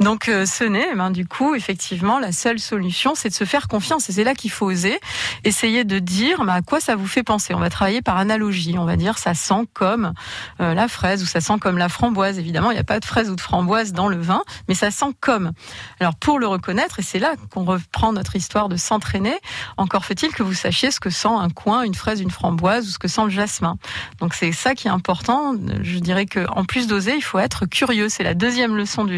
Donc 0.00 0.28
euh, 0.28 0.46
ce 0.46 0.64
nez, 0.64 0.86
eh 0.92 0.96
ben, 0.96 1.10
du 1.10 1.26
coup, 1.26 1.54
effectivement, 1.54 2.18
la 2.18 2.32
seule 2.32 2.58
solution, 2.58 3.14
c'est 3.14 3.28
de 3.28 3.34
se 3.34 3.44
faire 3.44 3.68
confiance. 3.68 4.08
Et 4.08 4.12
c'est 4.12 4.24
là 4.24 4.34
qu'il 4.34 4.50
faut 4.50 4.66
oser 4.66 4.98
essayer 5.44 5.84
de 5.84 5.98
dire 5.98 6.44
bah, 6.44 6.54
à 6.54 6.62
quoi 6.62 6.80
ça 6.80 6.96
vous 6.96 7.06
fait 7.06 7.22
penser. 7.22 7.54
On 7.54 7.60
va 7.60 7.70
travailler 7.70 8.02
par 8.02 8.16
analogie. 8.16 8.76
On 8.78 8.84
va 8.84 8.96
dire 8.96 9.18
ça 9.18 9.34
sent 9.34 9.66
comme 9.72 10.12
euh, 10.60 10.74
la 10.74 10.88
fraise 10.88 11.22
ou 11.22 11.26
ça 11.26 11.40
sent 11.40 11.58
comme 11.60 11.78
la 11.78 11.88
framboise. 11.88 12.38
Évidemment, 12.38 12.70
il 12.70 12.74
n'y 12.74 12.80
a 12.80 12.84
pas 12.84 13.00
de 13.00 13.04
fraise 13.04 13.30
ou 13.30 13.36
de 13.36 13.40
framboise 13.40 13.92
dans 13.92 14.08
le 14.08 14.20
vin, 14.20 14.42
mais 14.68 14.74
ça 14.74 14.90
sent 14.90 15.14
comme. 15.20 15.52
Alors 16.00 16.14
pour 16.14 16.38
le 16.38 16.46
reconnaître, 16.46 17.00
et 17.00 17.02
c'est 17.02 17.18
là 17.18 17.34
qu'on 17.50 17.64
reprend 17.64 18.12
notre 18.12 18.36
histoire 18.36 18.68
de 18.68 18.76
s'entraîner, 18.76 19.34
encore 19.76 20.04
faut-il 20.04 20.32
que 20.32 20.42
vous 20.42 20.54
sachiez 20.54 20.90
ce 20.90 21.00
que 21.00 21.10
sent 21.10 21.28
un 21.28 21.48
coin, 21.48 21.82
une 21.82 21.94
fraise, 21.94 22.20
une 22.20 22.30
framboise 22.30 22.86
ou 22.86 22.90
ce 22.90 22.98
que 22.98 23.08
sent 23.08 23.24
le 23.24 23.30
jasmin. 23.30 23.76
Donc 24.20 24.34
c'est 24.34 24.52
ça 24.52 24.74
qui 24.74 24.88
est 24.88 24.90
important. 24.90 25.54
Je 25.82 25.98
dirais 25.98 26.26
que 26.26 26.46
en 26.50 26.64
plus 26.64 26.86
d'oser, 26.86 27.14
il 27.16 27.22
faut 27.22 27.38
être 27.38 27.66
curieux. 27.66 28.08
C'est 28.08 28.24
la 28.24 28.34
deuxième 28.34 28.76
leçon 28.76 29.04
du 29.04 29.13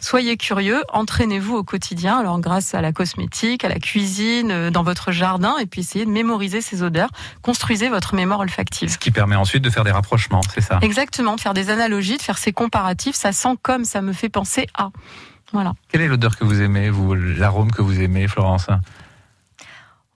Soyez 0.00 0.36
curieux, 0.36 0.82
entraînez-vous 0.92 1.56
au 1.56 1.64
quotidien. 1.64 2.18
Alors 2.18 2.40
grâce 2.40 2.74
à 2.74 2.80
la 2.80 2.92
cosmétique, 2.92 3.64
à 3.64 3.68
la 3.68 3.78
cuisine, 3.78 4.50
euh, 4.50 4.70
dans 4.70 4.82
votre 4.82 5.12
jardin, 5.12 5.56
et 5.58 5.66
puis 5.66 5.82
essayez 5.82 6.04
de 6.04 6.10
mémoriser 6.10 6.60
ces 6.60 6.82
odeurs. 6.82 7.10
Construisez 7.42 7.88
votre 7.88 8.14
mémoire 8.14 8.40
olfactive. 8.40 8.88
Ce 8.88 8.98
qui 8.98 9.10
permet 9.10 9.36
ensuite 9.36 9.62
de 9.62 9.70
faire 9.70 9.84
des 9.84 9.90
rapprochements, 9.90 10.42
c'est 10.54 10.60
ça? 10.60 10.78
Exactement, 10.82 11.36
de 11.36 11.40
faire 11.40 11.54
des 11.54 11.70
analogies, 11.70 12.16
de 12.16 12.22
faire 12.22 12.38
ces 12.38 12.52
comparatifs. 12.52 13.16
Ça 13.16 13.32
sent 13.32 13.56
comme, 13.62 13.84
ça 13.84 14.02
me 14.02 14.12
fait 14.12 14.28
penser 14.28 14.66
à. 14.74 14.90
Voilà. 15.52 15.72
Quelle 15.90 16.02
est 16.02 16.08
l'odeur 16.08 16.36
que 16.36 16.44
vous 16.44 16.62
aimez, 16.62 16.90
vous, 16.90 17.14
l'arôme 17.14 17.72
que 17.72 17.82
vous 17.82 18.00
aimez, 18.00 18.28
Florence? 18.28 18.68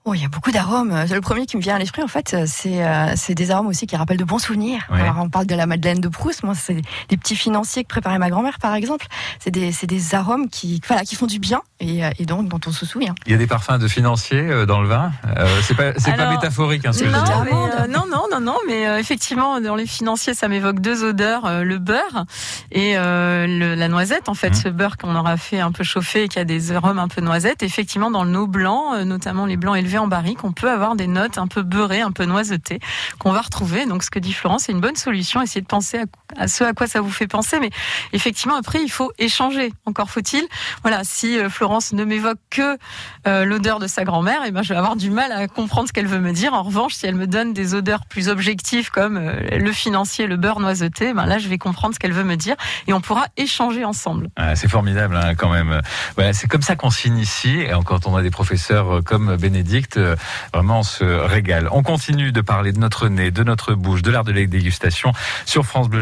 Oh, 0.07 0.13
il 0.13 0.21
y 0.21 0.25
a 0.25 0.27
beaucoup 0.27 0.51
d'arômes. 0.51 0.93
Le 1.09 1.19
premier 1.19 1.47
qui 1.47 1.57
me 1.57 1.61
vient 1.63 1.75
à 1.77 1.79
l'esprit, 1.79 2.03
en 2.03 2.07
fait, 2.07 2.35
c'est 2.45 2.85
euh, 2.85 3.07
des 3.29 3.49
arômes 3.49 3.65
aussi 3.65 3.87
qui 3.87 3.95
rappellent 3.95 4.17
de 4.19 4.23
bons 4.23 4.37
souvenirs. 4.37 4.81
Ouais. 4.91 5.01
Alors, 5.01 5.15
on 5.19 5.29
parle 5.29 5.47
de 5.47 5.55
la 5.55 5.65
Madeleine 5.65 5.99
de 5.99 6.07
Proust. 6.09 6.43
Moi, 6.43 6.53
c'est 6.53 6.79
des 7.09 7.17
petits 7.17 7.35
financiers 7.35 7.81
que 7.83 7.87
préparait 7.87 8.19
ma 8.19 8.29
grand-mère, 8.29 8.59
par 8.59 8.75
exemple. 8.75 9.07
C'est 9.39 9.49
des, 9.49 9.73
arômes 10.15 10.47
qui, 10.47 10.79
voilà, 10.85 11.01
qui 11.01 11.15
font 11.15 11.25
du 11.25 11.39
bien 11.39 11.61
et, 11.79 12.05
euh, 12.05 12.11
et 12.19 12.25
donc 12.27 12.47
dont 12.49 12.59
on 12.67 12.71
se 12.71 12.85
souvient. 12.85 13.15
Il 13.25 13.31
y 13.31 13.35
a 13.35 13.39
des 13.39 13.47
parfums 13.47 13.79
de 13.79 13.87
financiers 13.87 14.41
euh, 14.41 14.67
dans 14.67 14.79
le 14.79 14.87
vin. 14.87 15.11
Euh, 15.37 15.47
c'est 15.63 15.73
pas, 15.75 16.29
métaphorique, 16.29 16.85
hein, 16.85 16.93
ce 16.93 16.99
que 16.99 17.05
je 17.07 17.11
Non, 17.11 17.23
Amande. 17.23 17.71
euh, 17.79 17.87
non, 17.87 18.03
non, 18.07 18.25
non, 18.31 18.39
non, 18.39 18.57
mais 18.67 18.85
euh, 18.87 18.99
effectivement, 18.99 19.59
dans 19.59 19.75
les 19.75 19.87
financiers, 19.87 20.35
ça 20.35 20.47
m'évoque 20.47 20.81
deux 20.81 21.03
odeurs, 21.03 21.45
euh, 21.47 21.63
le 21.63 21.79
beurre 21.79 22.25
et 22.71 22.95
euh, 22.95 23.47
le- 23.47 23.73
la 23.73 23.87
noisette. 23.87 24.29
En 24.29 24.35
fait, 24.35 24.49
Mhm. 24.49 24.53
ce 24.55 24.69
beurre 24.69 24.97
qu'on 24.97 25.15
aura 25.15 25.35
fait 25.37 25.61
un 25.61 25.71
peu 25.71 25.83
chauffer 25.83 26.25
et 26.25 26.27
qui 26.27 26.37
a 26.37 26.45
des 26.45 26.73
arômes 26.73 26.99
un 26.99 27.07
peu 27.07 27.21
noisette. 27.21 27.63
Effectivement, 27.63 28.11
dans 28.11 28.25
nos 28.25 28.45
blancs, 28.45 28.93
euh, 28.93 29.03
notamment 29.03 29.47
les 29.47 29.57
blancs 29.57 29.75
élevés 29.75 29.94
en 29.97 30.07
barrique, 30.07 30.43
on 30.43 30.51
peut 30.51 30.69
avoir 30.69 30.95
des 30.95 31.07
notes 31.07 31.37
un 31.37 31.47
peu 31.47 31.63
beurrées, 31.63 32.01
un 32.01 32.11
peu 32.11 32.25
noisetées 32.25 32.79
qu'on 33.19 33.31
va 33.31 33.41
retrouver. 33.41 33.85
Donc, 33.85 34.03
ce 34.03 34.11
que 34.11 34.19
dit 34.19 34.33
Florence, 34.33 34.63
c'est 34.63 34.71
une 34.71 34.81
bonne 34.81 34.95
solution. 34.95 35.41
Essayez 35.41 35.61
de 35.61 35.67
penser 35.67 35.99
à, 35.99 36.05
à 36.37 36.47
ce 36.47 36.63
à 36.63 36.73
quoi 36.73 36.87
ça 36.87 37.01
vous 37.01 37.11
fait 37.11 37.27
penser, 37.27 37.59
mais 37.59 37.69
effectivement, 38.13 38.55
après, 38.55 38.81
il 38.81 38.89
faut 38.89 39.11
échanger. 39.17 39.73
Encore 39.85 40.09
faut-il, 40.09 40.45
voilà, 40.81 41.03
si 41.03 41.37
euh, 41.37 41.49
Florence 41.49 41.93
ne 41.93 42.03
m'évoque 42.03 42.39
que 42.49 42.77
euh, 43.27 43.45
l'odeur 43.45 43.79
de 43.79 43.87
sa 43.87 44.03
grand-mère, 44.03 44.43
et 44.45 44.51
ben 44.51 44.61
je 44.63 44.69
vais 44.69 44.77
avoir 44.77 44.95
du 44.95 45.09
mal 45.09 45.31
à 45.31 45.47
comprendre 45.47 45.87
ce 45.87 45.93
qu'elle 45.93 46.07
veut 46.07 46.19
me 46.19 46.31
dire. 46.31 46.53
En 46.53 46.63
revanche, 46.63 46.93
si 46.93 47.05
elle 47.05 47.15
me 47.15 47.27
donne 47.27 47.53
des 47.53 47.73
odeurs 47.73 48.05
plus 48.05 48.29
objectives 48.29 48.91
comme 48.91 49.17
euh, 49.17 49.57
le 49.57 49.71
financier, 49.71 50.27
le 50.27 50.37
beurre 50.37 50.59
noiseté, 50.59 51.13
ben 51.13 51.25
là 51.25 51.37
je 51.37 51.47
vais 51.47 51.57
comprendre 51.57 51.93
ce 51.93 51.99
qu'elle 51.99 52.13
veut 52.13 52.23
me 52.23 52.35
dire 52.35 52.55
et 52.87 52.93
on 52.93 53.01
pourra 53.01 53.25
échanger 53.37 53.85
ensemble. 53.85 54.29
Ah, 54.35 54.55
c'est 54.55 54.69
formidable 54.69 55.15
hein, 55.15 55.35
quand 55.35 55.49
même. 55.49 55.81
Voilà, 56.15 56.33
c'est 56.33 56.47
comme 56.47 56.61
ça 56.61 56.75
qu'on 56.75 56.89
s'initie 56.89 57.61
et 57.61 57.71
quand 57.85 58.07
on 58.07 58.15
a 58.15 58.21
des 58.21 58.31
professeurs 58.31 59.03
comme 59.03 59.35
Bénédicte, 59.37 59.99
vraiment 60.53 60.79
on 60.79 60.83
se 60.83 61.03
régale. 61.03 61.69
On 61.71 61.83
continue 61.83 62.31
de 62.31 62.41
parler 62.41 62.71
de 62.71 62.79
notre 62.79 63.07
nez, 63.07 63.31
de 63.31 63.43
notre 63.43 63.73
bouche, 63.73 64.01
de 64.01 64.11
l'art 64.11 64.23
de 64.23 64.31
la 64.31 64.45
dégustation 64.45 65.11
sur 65.45 65.65
France 65.65 65.89
Bleu 65.89 66.01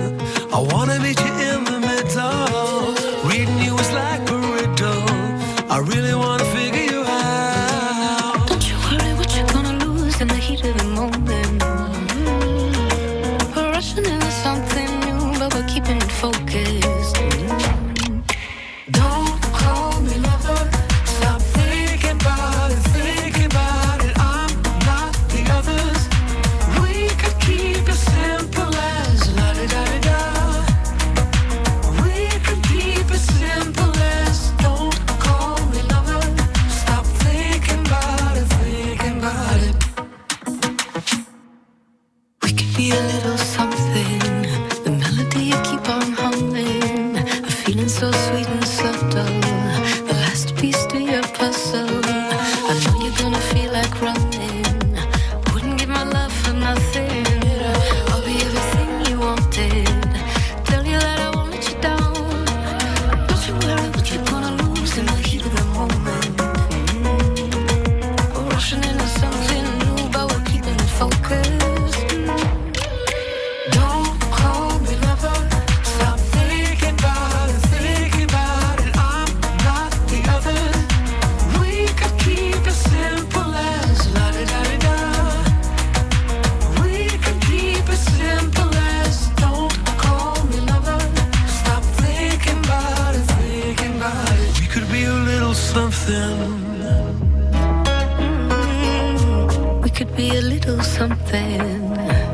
I 0.53 0.59
wanna 0.59 0.99
meet 0.99 1.19
you 1.21 1.33
in 1.47 1.50
something. 95.73 96.37
Mm, 98.19 99.83
We 99.83 99.89
could 99.89 100.13
be 100.17 100.29
a 100.35 100.41
little 100.41 100.81
something. 100.81 102.30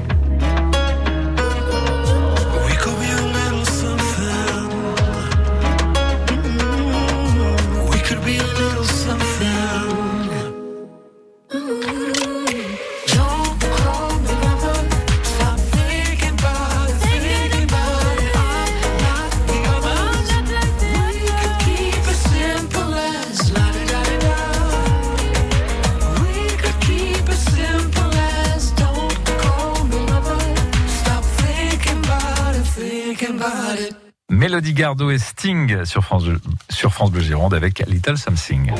Gardot 34.77 35.09
et 35.09 35.17
Sting 35.17 35.85
sur 35.85 36.03
France, 36.03 36.25
sur 36.69 36.93
France 36.93 37.09
Bleu 37.09 37.21
Gironde 37.21 37.55
avec 37.55 37.83
Little 37.87 38.15
Something. 38.15 38.71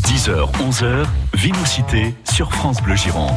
10h, 0.00 0.50
11h, 0.52 1.04
Vinocité 1.34 2.14
sur 2.24 2.50
France 2.50 2.80
Bleu 2.80 2.96
Gironde. 2.96 3.36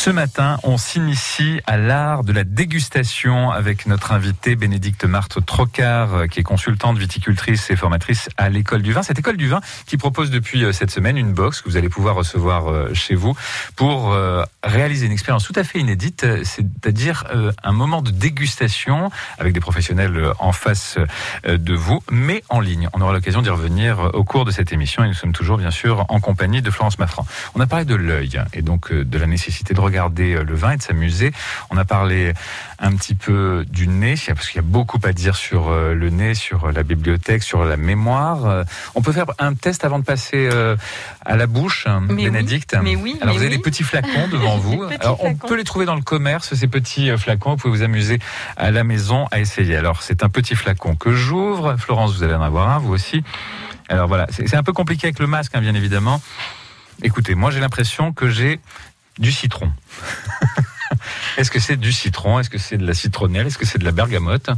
Ce 0.00 0.08
matin, 0.08 0.56
on 0.62 0.78
s'initie 0.78 1.60
à 1.66 1.76
l'art 1.76 2.24
de 2.24 2.32
la 2.32 2.44
dégustation 2.44 3.50
avec 3.50 3.84
notre 3.84 4.12
invitée 4.12 4.56
Bénédicte 4.56 5.04
Marthe 5.04 5.44
Trocard, 5.44 6.14
euh, 6.14 6.26
qui 6.26 6.40
est 6.40 6.42
consultante 6.42 6.96
viticultrice 6.96 7.70
et 7.70 7.76
formatrice 7.76 8.30
à 8.38 8.48
l'école 8.48 8.80
du 8.80 8.94
vin. 8.94 9.02
Cette 9.02 9.18
école 9.18 9.36
du 9.36 9.48
vin 9.48 9.60
qui 9.84 9.98
propose 9.98 10.30
depuis 10.30 10.64
euh, 10.64 10.72
cette 10.72 10.90
semaine 10.90 11.18
une 11.18 11.34
box 11.34 11.60
que 11.60 11.68
vous 11.68 11.76
allez 11.76 11.90
pouvoir 11.90 12.14
recevoir 12.14 12.70
euh, 12.70 12.94
chez 12.94 13.14
vous 13.14 13.36
pour 13.76 14.16
réaliser 14.62 15.04
une 15.04 15.12
expérience 15.12 15.44
tout 15.44 15.52
à 15.56 15.64
fait 15.64 15.80
inédite, 15.80 16.26
c'est-à-dire 16.44 17.24
un 17.62 17.72
moment 17.72 18.02
de 18.02 18.10
dégustation 18.10 19.10
avec 19.38 19.52
des 19.52 19.60
professionnels 19.60 20.32
en 20.38 20.52
face 20.52 20.98
de 21.46 21.74
vous, 21.74 22.02
mais 22.10 22.42
en 22.48 22.60
ligne. 22.60 22.88
On 22.92 23.00
aura 23.00 23.12
l'occasion 23.12 23.42
d'y 23.42 23.48
revenir 23.48 24.10
au 24.14 24.24
cours 24.24 24.44
de 24.44 24.50
cette 24.50 24.72
émission 24.72 25.02
et 25.04 25.08
nous 25.08 25.14
sommes 25.14 25.32
toujours 25.32 25.56
bien 25.56 25.70
sûr 25.70 26.04
en 26.08 26.20
compagnie 26.20 26.62
de 26.62 26.70
Florence 26.70 26.98
Maffran. 26.98 27.26
On 27.54 27.60
a 27.60 27.66
parlé 27.66 27.84
de 27.84 27.94
l'œil 27.94 28.42
et 28.52 28.62
donc 28.62 28.92
de 28.92 29.18
la 29.18 29.26
nécessité 29.26 29.72
de 29.72 29.80
regarder 29.90 30.34
euh, 30.34 30.44
le 30.44 30.54
vin 30.54 30.72
et 30.72 30.76
de 30.76 30.82
s'amuser. 30.82 31.32
On 31.70 31.76
a 31.76 31.84
parlé 31.84 32.32
un 32.78 32.94
petit 32.96 33.14
peu 33.14 33.64
du 33.68 33.86
nez, 33.88 34.14
parce 34.28 34.48
qu'il 34.48 34.56
y 34.56 34.64
a 34.64 34.66
beaucoup 34.66 34.98
à 35.04 35.12
dire 35.12 35.36
sur 35.36 35.68
euh, 35.68 35.94
le 35.94 36.08
nez, 36.10 36.34
sur 36.34 36.72
la 36.72 36.82
bibliothèque, 36.82 37.42
sur 37.42 37.64
la 37.64 37.76
mémoire. 37.76 38.46
Euh, 38.46 38.64
On 38.94 39.02
peut 39.02 39.12
faire 39.12 39.26
un 39.38 39.54
test 39.54 39.84
avant 39.84 39.98
de 39.98 40.04
passer 40.04 40.48
euh, 40.50 40.76
à 41.26 41.36
la 41.36 41.46
bouche, 41.46 41.86
hein, 41.86 42.02
oui, 42.08 42.24
Bénédicte. 42.24 42.74
mais 42.82 42.96
oui, 42.96 43.16
Alors 43.20 43.34
mais 43.34 43.38
vous 43.38 43.44
avez 43.44 43.50
oui. 43.52 43.56
des 43.58 43.62
petits 43.62 43.82
flacons 43.84 44.28
devant 44.32 44.56
vous. 44.64 44.82
Alors, 45.00 45.22
on 45.22 45.34
flacons. 45.34 45.48
peut 45.48 45.56
les 45.56 45.64
trouver 45.64 45.84
dans 45.84 45.94
le 45.96 46.02
commerce, 46.02 46.54
ces 46.54 46.68
petits 46.68 47.10
euh, 47.10 47.18
flacons. 47.18 47.50
Vous 47.50 47.56
pouvez 47.56 47.76
vous 47.78 47.82
amuser 47.82 48.18
à 48.56 48.70
la 48.70 48.84
maison 48.84 49.26
à 49.30 49.40
essayer. 49.40 49.76
Alors 49.76 50.02
c'est 50.02 50.22
un 50.22 50.28
petit 50.30 50.54
flacon 50.54 50.94
que 50.96 51.12
j'ouvre. 51.12 51.76
Florence, 51.78 52.14
vous 52.16 52.22
allez 52.22 52.34
en 52.34 52.42
avoir 52.42 52.68
un, 52.70 52.78
vous 52.78 52.92
aussi. 52.94 53.22
Alors 53.88 54.08
voilà, 54.08 54.26
c'est 54.30 54.48
c'est 54.48 54.56
un 54.56 54.62
peu 54.62 54.72
compliqué 54.72 55.06
avec 55.08 55.18
le 55.18 55.26
masque, 55.26 55.52
hein, 55.54 55.60
bien 55.60 55.74
évidemment. 55.74 56.22
Écoutez, 57.02 57.34
moi 57.34 57.50
j'ai 57.50 57.60
l'impression 57.60 58.12
que 58.12 58.28
j'ai 58.28 58.60
du 59.20 59.30
citron. 59.30 59.72
Est-ce 61.36 61.50
que 61.50 61.60
c'est 61.60 61.76
du 61.76 61.92
citron? 61.92 62.38
Est-ce 62.38 62.50
que 62.50 62.58
c'est 62.58 62.76
de 62.78 62.86
la 62.86 62.94
citronnelle? 62.94 63.46
Est-ce 63.46 63.58
que 63.58 63.66
c'est 63.66 63.78
de 63.78 63.84
la 63.84 63.92
bergamote? 63.92 64.50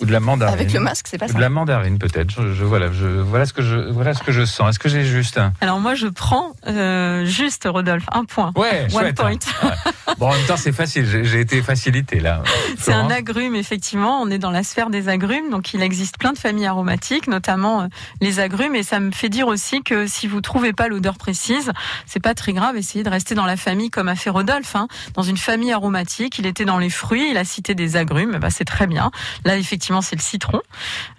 Ou 0.00 0.06
de 0.06 0.12
la 0.12 0.20
mandarine? 0.20 0.54
Avec 0.54 0.72
le 0.72 0.80
masque, 0.80 1.06
c'est 1.08 1.18
pas 1.18 1.26
Ou 1.26 1.28
ça. 1.28 1.34
de 1.34 1.40
la 1.40 1.50
mandarine 1.50 1.98
peut-être. 1.98 2.30
Je, 2.30 2.54
je- 2.54 2.64
voilà, 2.64 2.90
je, 2.92 3.06
voilà 3.06 3.44
ce 3.46 3.52
que 3.52 3.62
je 3.62 3.76
voilà 3.90 4.14
ce 4.14 4.22
que 4.22 4.32
je 4.32 4.44
sens. 4.46 4.70
Est-ce 4.70 4.78
que 4.78 4.88
j'ai 4.88 5.04
juste 5.04 5.36
un 5.38 5.52
Alors 5.60 5.78
moi, 5.80 5.94
je 5.94 6.06
prends 6.06 6.52
euh, 6.66 7.24
juste, 7.26 7.68
Rodolphe, 7.70 8.04
un 8.12 8.24
point. 8.24 8.52
Ouais, 8.56 8.84
One 8.84 8.90
chouette. 8.90 9.16
point. 9.16 9.30
Ouais. 9.62 10.14
Bon, 10.18 10.28
en 10.28 10.32
même 10.32 10.44
temps, 10.46 10.56
c'est 10.56 10.72
facile. 10.72 11.06
J'ai 11.24 11.40
été 11.40 11.60
facilité 11.62 12.20
là. 12.20 12.42
C'est 12.78 12.92
un 12.94 13.10
agrume, 13.10 13.54
effectivement. 13.54 14.20
On 14.22 14.30
est 14.30 14.38
dans 14.38 14.50
la 14.50 14.62
sphère 14.62 14.88
des 14.90 15.08
agrumes, 15.08 15.50
donc 15.50 15.74
il 15.74 15.82
existe 15.82 16.16
plein 16.18 16.32
de 16.32 16.38
familles 16.38 16.66
aromatiques, 16.66 17.26
notamment 17.28 17.82
euh, 17.82 17.86
les 18.22 18.40
agrumes. 18.40 18.74
Et 18.74 18.82
ça 18.82 19.00
me 19.00 19.10
fait 19.10 19.28
dire 19.28 19.48
aussi 19.48 19.82
que 19.82 20.06
si 20.06 20.26
vous 20.26 20.40
trouvez 20.40 20.72
pas 20.72 20.88
l'odeur 20.88 21.18
précise, 21.18 21.72
c'est 22.06 22.20
pas 22.20 22.34
très 22.34 22.52
grave. 22.54 22.76
Essayez 22.76 23.04
de 23.04 23.10
rester 23.10 23.34
dans 23.34 23.44
la 23.46 23.56
famille 23.56 23.90
comme 23.90 24.08
a 24.08 24.16
fait 24.16 24.30
Rodolphe, 24.30 24.76
hein, 24.76 24.88
dans 25.14 25.22
une 25.22 25.36
famille 25.36 25.72
aromatique. 25.72 26.19
Il 26.38 26.46
était 26.46 26.64
dans 26.64 26.78
les 26.78 26.90
fruits, 26.90 27.28
il 27.30 27.36
a 27.36 27.44
cité 27.44 27.74
des 27.74 27.96
agrumes. 27.96 28.38
Bah, 28.38 28.50
c'est 28.50 28.64
très 28.64 28.86
bien. 28.86 29.10
Là, 29.44 29.56
effectivement, 29.56 30.00
c'est 30.02 30.16
le 30.16 30.20
citron. 30.22 30.60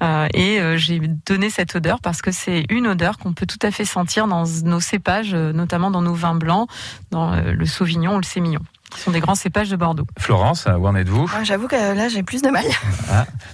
Euh, 0.04 0.28
et 0.34 0.60
euh, 0.60 0.78
j'ai 0.78 1.00
donné 1.26 1.50
cette 1.50 1.76
odeur 1.76 2.00
parce 2.02 2.22
que 2.22 2.32
c'est 2.32 2.66
une 2.70 2.88
odeur 2.88 3.18
qu'on 3.18 3.34
peut 3.34 3.46
tout 3.46 3.60
à 3.62 3.72
fait 3.72 3.86
sentir 3.86 4.28
dans 4.28 4.44
nos 4.64 4.80
cépages, 4.80 5.34
euh, 5.34 5.52
notamment 5.54 5.92
dans 5.92 6.02
nos 6.02 6.14
vins 6.14 6.36
blancs, 6.36 6.70
dans 7.12 7.34
euh, 7.34 7.52
le 7.54 7.66
Sauvignon 7.66 8.16
ou 8.16 8.18
le 8.18 8.24
Sémillon, 8.24 8.62
qui 8.92 9.00
sont 9.02 9.12
des 9.12 9.20
grands 9.20 9.36
cépages 9.36 9.70
de 9.70 9.76
Bordeaux. 9.76 10.06
Florence, 10.20 10.66
où 10.68 10.88
en 10.88 10.96
êtes-vous? 10.96 11.24
Ouais, 11.26 11.46
J'avoue 11.46 11.68
que 11.68 11.76
là, 11.76 12.08
j'ai 12.10 12.24
plus 12.24 12.42
de 12.42 12.50
mal. 12.50 12.66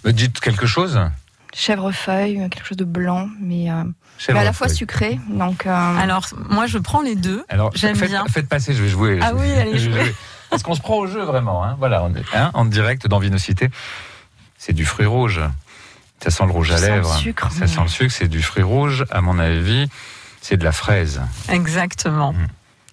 Me 0.04 0.12
dites 0.12 0.40
quelque 0.40 0.66
chose 0.66 1.00
Chèvrefeuille, 1.54 2.36
quelque 2.52 2.68
chose 2.68 2.78
de 2.78 2.84
blanc, 2.86 3.30
mais, 3.40 3.72
euh, 3.72 3.84
mais 4.30 4.40
à 4.40 4.44
la 4.44 4.54
fois 4.54 4.70
sucré. 4.70 5.20
Donc, 5.30 5.66
euh, 5.66 5.72
Alors, 5.98 6.28
moi, 6.50 6.68
je 6.68 6.78
prends 6.78 7.02
les 7.02 7.16
deux. 7.16 7.44
Alors, 7.50 7.72
j'aime 7.74 7.96
faites, 7.96 8.10
bien. 8.10 8.26
Faites 8.30 8.48
passer, 8.48 8.74
je 8.74 8.84
vais 8.84 8.90
jouer. 8.90 9.18
Ah 9.24 9.32
Je- 9.32 9.36
oui, 9.42 9.52
allez, 9.54 9.78
je 9.80 9.90
vais 9.90 10.04
jouez. 10.04 10.16
Parce 10.50 10.64
qu'on 10.64 10.76
se 10.76 10.82
prend 10.82 10.98
au 10.98 11.08
jeu 11.08 11.24
vraiment. 11.24 11.64
Hein. 11.64 11.76
Voilà, 11.80 12.04
on 12.04 12.14
est 12.16 12.24
hein, 12.36 12.52
en 12.54 12.66
direct 12.66 13.08
dans 13.08 13.20
Vinocité. 13.20 13.70
C'est 14.58 14.74
du 14.74 14.86
fruit 14.86 15.06
rouge. 15.06 15.42
Ça 16.24 16.32
sent 16.32 16.46
le 16.46 16.52
rouge 16.52 16.72
à 16.72 16.78
Ça 16.78 16.82
sent 16.84 16.90
le 16.90 16.96
lèvres. 16.96 17.16
sucre. 17.16 17.52
Ça 17.52 17.68
sent 17.68 17.82
le 17.82 17.88
sucre, 17.88 18.14
c'est 18.14 18.28
du 18.28 18.42
fruit 18.42 18.64
rouge. 18.64 19.06
À 19.12 19.22
mon 19.22 19.38
avis, 19.40 19.88
c'est 20.42 20.58
de 20.58 20.64
la 20.64 20.72
fraise. 20.72 21.22
Exactement. 21.50 22.34
Mm. 22.34 22.48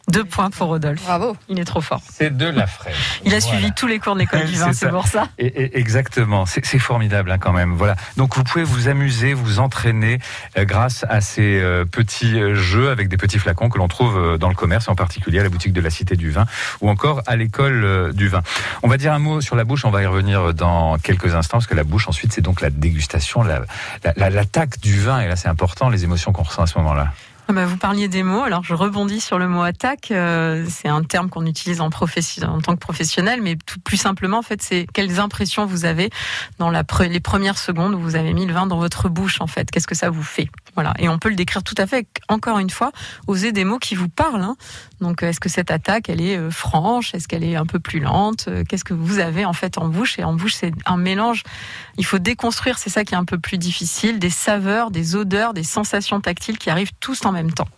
Deux 0.08 0.24
points 0.24 0.50
pour 0.50 0.68
Rodolphe. 0.68 1.02
bravo. 1.02 1.34
Il 1.48 1.58
est 1.58 1.64
trop 1.64 1.80
fort. 1.80 2.02
C'est 2.12 2.36
de 2.36 2.46
la 2.46 2.66
fraise. 2.66 2.94
Il 3.24 3.34
a 3.34 3.38
Voilà. 3.38 3.56
suivi 3.58 3.72
tous 3.72 3.86
les 3.86 3.98
cours 3.98 4.14
de 4.14 4.20
l'école 4.20 4.44
du 4.46 4.54
vin, 4.56 4.72
C'est 4.74 4.90
pour 4.90 5.06
ça. 5.06 5.28
Et, 5.38 5.46
et- 5.46 5.78
exactement, 5.78 6.44
c'est 6.46 6.78
formidable 6.78 7.30
hein, 7.32 7.38
quand 7.38 7.52
même. 7.52 7.72
Voilà. 7.74 7.96
Donc 8.18 8.36
vous 8.36 8.44
pouvez 8.44 8.64
vous 8.64 8.88
amuser, 8.88 9.32
vous 9.32 9.60
entraîner 9.60 10.18
euh, 10.58 10.64
grâce 10.66 11.06
à 11.08 11.20
ces 11.22 11.58
euh, 11.60 11.84
petits 11.86 12.38
euh, 12.38 12.54
jeux 12.54 12.90
avec 12.90 13.08
des 13.08 13.16
petits 13.16 13.38
flacons 13.38 13.68
que 13.70 13.78
l'on 13.78 13.88
trouve 13.88 14.18
euh, 14.18 14.36
dans 14.36 14.48
le 14.50 14.54
commerce, 14.54 14.88
en 14.88 14.94
particulier 14.94 15.40
à 15.40 15.42
la 15.42 15.48
boutique 15.48 15.72
de 15.72 15.80
la 15.80 15.90
Cité 15.90 16.16
du 16.16 16.30
Vin 16.30 16.44
ou 16.82 16.90
encore 16.90 17.22
à 17.26 17.36
l'école 17.36 17.84
euh, 17.84 18.12
du 18.12 18.28
vin. 18.28 18.42
On 18.82 18.88
va 18.88 18.98
dire 18.98 19.12
un 19.14 19.18
mot 19.18 19.40
sur 19.40 19.56
la 19.56 19.64
bouche, 19.64 19.84
on 19.86 19.90
va 19.90 20.02
y 20.02 20.06
revenir 20.06 20.52
dans 20.52 20.98
quelques 20.98 21.34
instants 21.34 21.56
parce 21.58 21.66
que 21.66 21.74
la 21.74 21.84
bouche 21.84 22.08
ensuite 22.08 22.32
c'est 22.32 22.42
donc 22.42 22.60
la 22.60 22.68
dégustation, 22.70 23.42
la- 23.42 23.60
la- 24.04 24.12
la- 24.16 24.30
l'attaque 24.30 24.78
du 24.80 25.00
vin 25.00 25.20
et 25.20 25.28
là 25.28 25.36
c'est 25.36 25.48
important 25.48 25.88
les 25.88 26.04
émotions 26.04 26.32
qu'on 26.32 26.42
ressent 26.42 26.62
à 26.62 26.66
ce 26.66 26.76
moment-là. 26.78 27.08
Ah 27.46 27.52
bah, 27.52 27.66
vous 27.66 27.76
parliez 27.76 28.08
des 28.08 28.22
mots, 28.22 28.42
alors 28.42 28.64
je 28.64 28.72
rebondis 28.72 29.20
sur 29.20 29.38
le 29.38 29.48
mot 29.48 29.60
attaque. 29.60 30.10
euh, 30.10 30.64
c'est 30.68 30.88
un 30.88 31.02
terme 31.02 31.28
qu'on 31.28 31.44
utilise 31.44 31.82
en, 31.82 31.86
en 31.88 31.90
tant 31.90 32.74
que 32.74 32.80
professionnel, 32.80 33.42
mais 33.42 33.56
tout 33.66 33.78
plus 33.80 33.98
simplement, 33.98 34.38
en 34.38 34.42
fait, 34.42 34.62
c'est 34.62 34.86
quelles 34.94 35.20
impressions 35.20 35.66
vous 35.66 35.84
avez 35.84 36.08
dans 36.58 36.70
la 36.70 36.84
les 37.00 37.20
premières 37.20 37.58
secondes 37.58 37.94
où 37.94 37.98
vous 38.00 38.16
avez 38.16 38.32
mis 38.32 38.46
le 38.46 38.54
vin 38.54 38.66
dans 38.66 38.78
votre 38.78 39.10
bouche, 39.10 39.42
en 39.42 39.46
fait. 39.46 39.70
Qu'est-ce 39.70 39.86
que 39.86 39.94
ça 39.94 40.08
vous 40.08 40.22
fait? 40.22 40.48
Voilà. 40.74 40.92
Et 40.98 41.08
on 41.08 41.18
peut 41.18 41.28
le 41.28 41.36
décrire 41.36 41.62
tout 41.62 41.74
à 41.78 41.86
fait, 41.86 42.06
encore 42.28 42.58
une 42.58 42.70
fois, 42.70 42.90
oser 43.26 43.52
des 43.52 43.64
mots 43.64 43.78
qui 43.78 43.94
vous 43.94 44.08
parlent. 44.08 44.42
hein. 44.42 44.56
Donc, 45.00 45.22
euh, 45.22 45.28
est-ce 45.28 45.40
que 45.40 45.48
cette 45.48 45.70
attaque, 45.70 46.08
elle 46.08 46.20
est 46.20 46.36
euh, 46.36 46.50
franche? 46.50 47.14
Est-ce 47.14 47.28
qu'elle 47.28 47.44
est 47.44 47.56
un 47.56 47.66
peu 47.66 47.78
plus 47.78 48.00
lente? 48.00 48.46
Euh, 48.48 48.64
Qu'est-ce 48.68 48.84
que 48.84 48.94
vous 48.94 49.18
avez 49.20 49.44
en 49.44 49.52
fait 49.52 49.78
en 49.78 49.88
bouche? 49.88 50.18
Et 50.18 50.24
en 50.24 50.32
bouche, 50.34 50.54
c'est 50.54 50.72
un 50.86 50.96
mélange. 50.96 51.42
Il 51.96 52.04
faut 52.04 52.18
déconstruire, 52.18 52.78
c'est 52.78 52.90
ça 52.90 53.04
qui 53.04 53.14
est 53.14 53.16
un 53.18 53.24
peu 53.24 53.38
plus 53.38 53.58
difficile, 53.58 54.18
des 54.18 54.30
saveurs, 54.30 54.90
des 54.90 55.14
odeurs, 55.16 55.54
des 55.54 55.62
sensations 55.64 56.20
tactiles 56.20 56.58
qui 56.58 56.70
arrivent 56.70 56.92
tous 57.00 57.24
en 57.24 57.32
même 57.32 57.52
temps. 57.52 57.68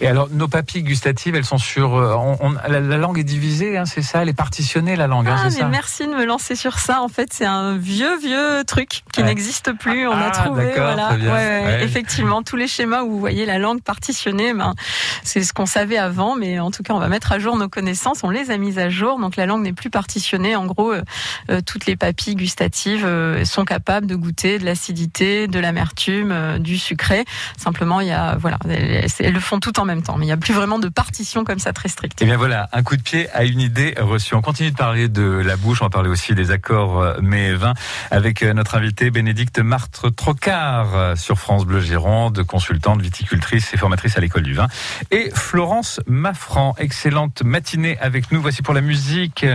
Et 0.00 0.06
alors 0.08 0.28
nos 0.30 0.48
papilles 0.48 0.82
gustatives, 0.82 1.34
elles 1.34 1.44
sont 1.44 1.58
sur, 1.58 1.94
euh, 1.96 2.14
on- 2.14 2.36
on- 2.40 2.52
la, 2.68 2.80
la 2.80 2.96
langue 2.96 3.18
est 3.18 3.24
divisée, 3.24 3.78
hein, 3.78 3.84
c'est 3.86 4.02
ça, 4.02 4.22
elle 4.22 4.28
est 4.28 4.32
partitionnée 4.32 4.96
la 4.96 5.06
langue, 5.06 5.28
hein, 5.28 5.36
Ah, 5.38 5.50
c'est 5.50 5.56
mais 5.56 5.60
ça? 5.62 5.68
merci 5.68 6.06
de 6.06 6.12
me 6.12 6.24
lancer 6.24 6.56
sur 6.56 6.78
ça. 6.78 7.00
En 7.02 7.08
fait, 7.08 7.32
c'est 7.32 7.44
un 7.46 7.76
vieux, 7.76 8.18
vieux 8.18 8.64
truc 8.66 9.02
qui 9.12 9.20
Ouais. 9.20 9.26
n'existe 9.26 9.72
plus. 9.72 10.06
On 10.08 10.12
Ah, 10.12 10.26
a 10.26 10.30
trouvé, 10.30 10.66
d'accord, 10.66 10.84
voilà. 10.86 11.08
très 11.08 11.16
bien. 11.18 11.32
Ouais, 11.34 11.62
ouais. 11.64 11.84
Effectivement, 11.84 12.42
tous 12.42 12.56
les 12.56 12.66
schémas 12.68 13.02
où 13.02 13.10
vous 13.10 13.20
voyez 13.20 13.46
la 13.46 13.58
langue 13.58 13.82
partitionnée, 13.82 14.52
ben, 14.54 14.74
c'est 15.22 15.42
ce 15.42 15.52
qu'on 15.52 15.66
savait 15.66 15.98
avant, 15.98 16.36
mais 16.36 16.58
en 16.60 16.70
tout 16.70 16.82
cas, 16.82 16.94
on 16.94 16.98
va 16.98 17.08
mettre 17.08 17.32
à 17.32 17.38
jour 17.38 17.56
nos 17.56 17.68
connaissances. 17.68 18.24
On 18.24 18.30
les 18.30 18.50
a 18.50 18.56
mises 18.56 18.78
à 18.78 18.88
jour. 18.88 19.18
Donc, 19.18 19.36
la 19.36 19.46
langue 19.46 19.62
n'est 19.62 19.72
plus 19.72 19.90
partitionnée. 19.90 20.56
En 20.56 20.66
gros, 20.66 20.92
euh, 20.92 21.02
euh, 21.50 21.60
toutes 21.64 21.86
les 21.86 21.96
papilles 21.96 22.34
gustatives 22.34 23.04
euh, 23.04 23.44
sont 23.44 23.64
capables 23.64 24.06
de 24.06 24.14
goûter 24.16 24.58
de 24.58 24.64
l'acidité, 24.64 25.46
de 25.48 25.58
l'amertume, 25.58 26.30
euh, 26.32 26.58
du 26.58 26.78
sucré. 26.78 27.24
Simplement, 27.56 28.00
il 28.00 28.08
y 28.08 28.12
a, 28.12 28.36
voilà, 28.36 28.58
elles, 28.68 29.06
elles 29.18 29.32
le 29.32 29.40
font 29.40 29.60
tout 29.62 29.80
en 29.80 29.86
même 29.86 30.02
temps. 30.02 30.16
Mais 30.18 30.24
il 30.24 30.28
n'y 30.28 30.32
a 30.32 30.36
plus 30.36 30.52
vraiment 30.52 30.78
de 30.78 30.88
partition 30.88 31.44
comme 31.44 31.58
ça 31.58 31.72
très 31.72 31.88
stricte. 31.88 32.18
Eh 32.20 32.26
bien 32.26 32.36
voilà, 32.36 32.68
un 32.72 32.82
coup 32.82 32.96
de 32.96 33.02
pied 33.02 33.30
à 33.30 33.44
une 33.44 33.60
idée 33.60 33.94
reçue. 33.98 34.34
On 34.34 34.42
continue 34.42 34.72
de 34.72 34.76
parler 34.76 35.08
de 35.08 35.22
la 35.22 35.56
bouche, 35.56 35.80
on 35.80 35.86
va 35.86 35.90
parler 35.90 36.10
aussi 36.10 36.34
des 36.34 36.50
accords 36.50 37.00
euh, 37.00 37.20
et 37.32 37.54
vins 37.54 37.74
avec 38.10 38.42
euh, 38.42 38.52
notre 38.52 38.76
invitée 38.76 39.10
Bénédicte 39.10 39.60
Martre 39.60 40.10
Trocard 40.10 40.94
euh, 40.94 41.16
sur 41.16 41.38
France 41.38 41.64
Bleu 41.64 41.80
Gironde, 41.80 42.42
consultante, 42.42 43.00
viticultrice 43.00 43.72
et 43.72 43.76
formatrice 43.76 44.18
à 44.18 44.20
l'école 44.20 44.42
du 44.42 44.54
vin. 44.54 44.66
Et 45.10 45.30
Florence 45.32 46.00
Maffran, 46.06 46.74
excellente 46.78 47.42
matinée 47.42 47.96
avec 48.00 48.32
nous. 48.32 48.42
Voici 48.42 48.62
pour 48.62 48.74
la 48.74 48.80
musique 48.80 49.46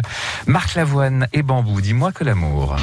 Marc 0.47 0.75
Lavoine 0.75 1.27
et 1.33 1.43
Bambou. 1.43 1.81
Dis-moi 1.81 2.13
que 2.13 2.23
l'amour. 2.23 2.77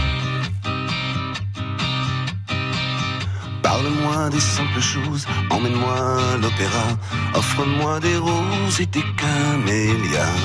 Parle-moi 3.85 4.31
des 4.31 4.41
simples 4.41 4.81
choses, 4.81 5.27
emmène-moi 5.51 5.95
à 6.33 6.37
l'opéra, 6.39 6.87
offre-moi 7.35 8.01
des 8.01 8.17
roses 8.17 8.81
et 8.81 8.87
des 8.87 9.05
camélias. 9.23 10.41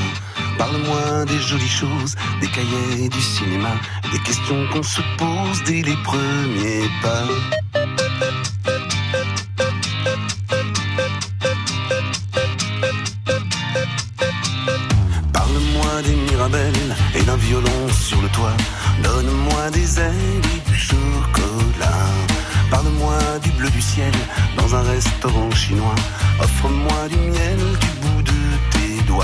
Parle-moi 0.57 1.23
des 1.25 1.39
jolies 1.39 1.69
choses, 1.69 2.17
des 2.41 2.47
cahiers 2.47 3.07
du 3.07 3.21
cinéma, 3.21 3.75
des 4.11 4.19
questions 4.19 4.67
qu'on 4.73 4.83
se 4.83 4.99
pose 5.17 5.63
dès 5.65 5.81
les 5.83 5.95
premiers 6.03 6.89
pas. 7.01 7.27
Parle-moi 15.31 16.01
des 16.03 16.15
mirabelles 16.29 16.95
et 17.15 17.23
d'un 17.23 17.37
violon 17.37 17.87
sur 18.01 18.21
le 18.21 18.27
toit. 18.29 18.57
Donne-moi 19.01 19.71
des 19.71 19.97
ailes 19.97 20.41
et 20.57 20.69
du 20.69 20.77
chocolat. 20.77 21.48
Du 23.41 23.51
bleu 23.51 23.69
du 23.69 23.81
ciel 23.81 24.11
dans 24.57 24.75
un 24.75 24.81
restaurant 24.81 25.49
chinois. 25.51 25.95
Offre-moi 26.41 27.07
du 27.09 27.15
miel 27.15 27.57
du 27.79 27.87
bout 28.01 28.21
de 28.21 28.31
tes 28.71 29.01
doigts. 29.03 29.23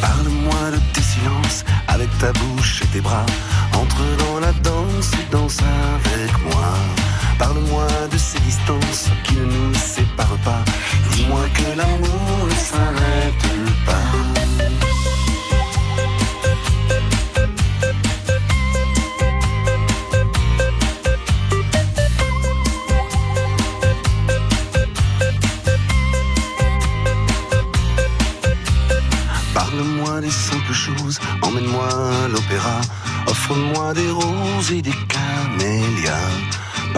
Parle-moi 0.00 0.70
de 0.70 0.78
tes 0.92 1.02
silences 1.02 1.64
avec 1.88 2.16
ta 2.18 2.32
bouche 2.32 2.82
et 2.82 2.86
tes 2.86 3.00
bras. 3.00 3.26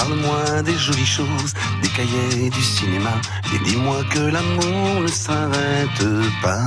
Parle-moi 0.06 0.62
des 0.62 0.78
jolies 0.78 1.04
choses, 1.04 1.52
des 1.82 1.88
cahiers 1.88 2.48
du 2.48 2.62
cinéma, 2.62 3.20
et 3.52 3.58
dis-moi 3.64 4.04
que 4.08 4.20
l'amour 4.20 5.02
ne 5.02 5.08
s'arrête 5.08 6.04
pas. 6.42 6.60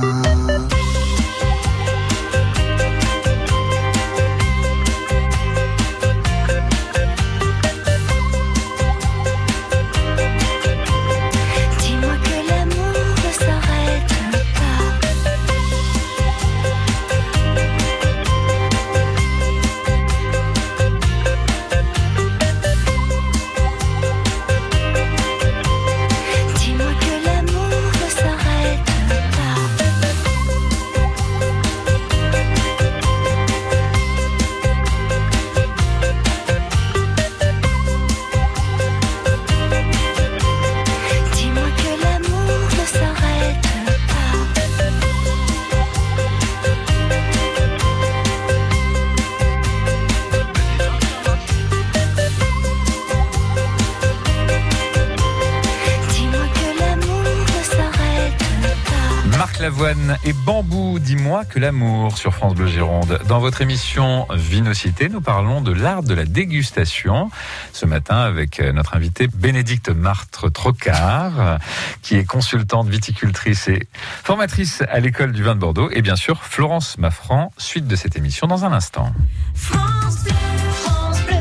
Que 61.50 61.58
l'amour 61.58 62.16
sur 62.16 62.32
France 62.32 62.54
Bleu 62.54 62.68
Gironde. 62.68 63.20
Dans 63.26 63.40
votre 63.40 63.60
émission 63.60 64.26
Vinocité, 64.30 65.08
nous 65.08 65.20
parlons 65.20 65.60
de 65.60 65.72
l'art 65.72 66.04
de 66.04 66.14
la 66.14 66.24
dégustation. 66.24 67.28
Ce 67.72 67.86
matin 67.86 68.18
avec 68.18 68.60
euh, 68.60 68.72
notre 68.72 68.94
invitée 68.94 69.26
Bénédicte 69.26 69.88
Martre 69.88 70.48
Trocard, 70.48 71.58
qui 72.02 72.16
est 72.16 72.24
consultante 72.24 72.88
viticultrice 72.88 73.66
et 73.68 73.88
formatrice 74.22 74.82
à 74.88 75.00
l'école 75.00 75.32
du 75.32 75.42
vin 75.42 75.56
de 75.56 75.60
Bordeaux. 75.60 75.90
Et 75.90 76.02
bien 76.02 76.16
sûr, 76.16 76.42
Florence 76.44 76.98
Maffran, 76.98 77.52
suite 77.58 77.88
de 77.88 77.96
cette 77.96 78.16
émission 78.16 78.46
dans 78.46 78.64
un 78.64 78.72
instant. 78.72 79.12
France 79.54 80.22
Bleu, 80.22 80.32
France 80.72 81.22
Bleu. 81.24 81.36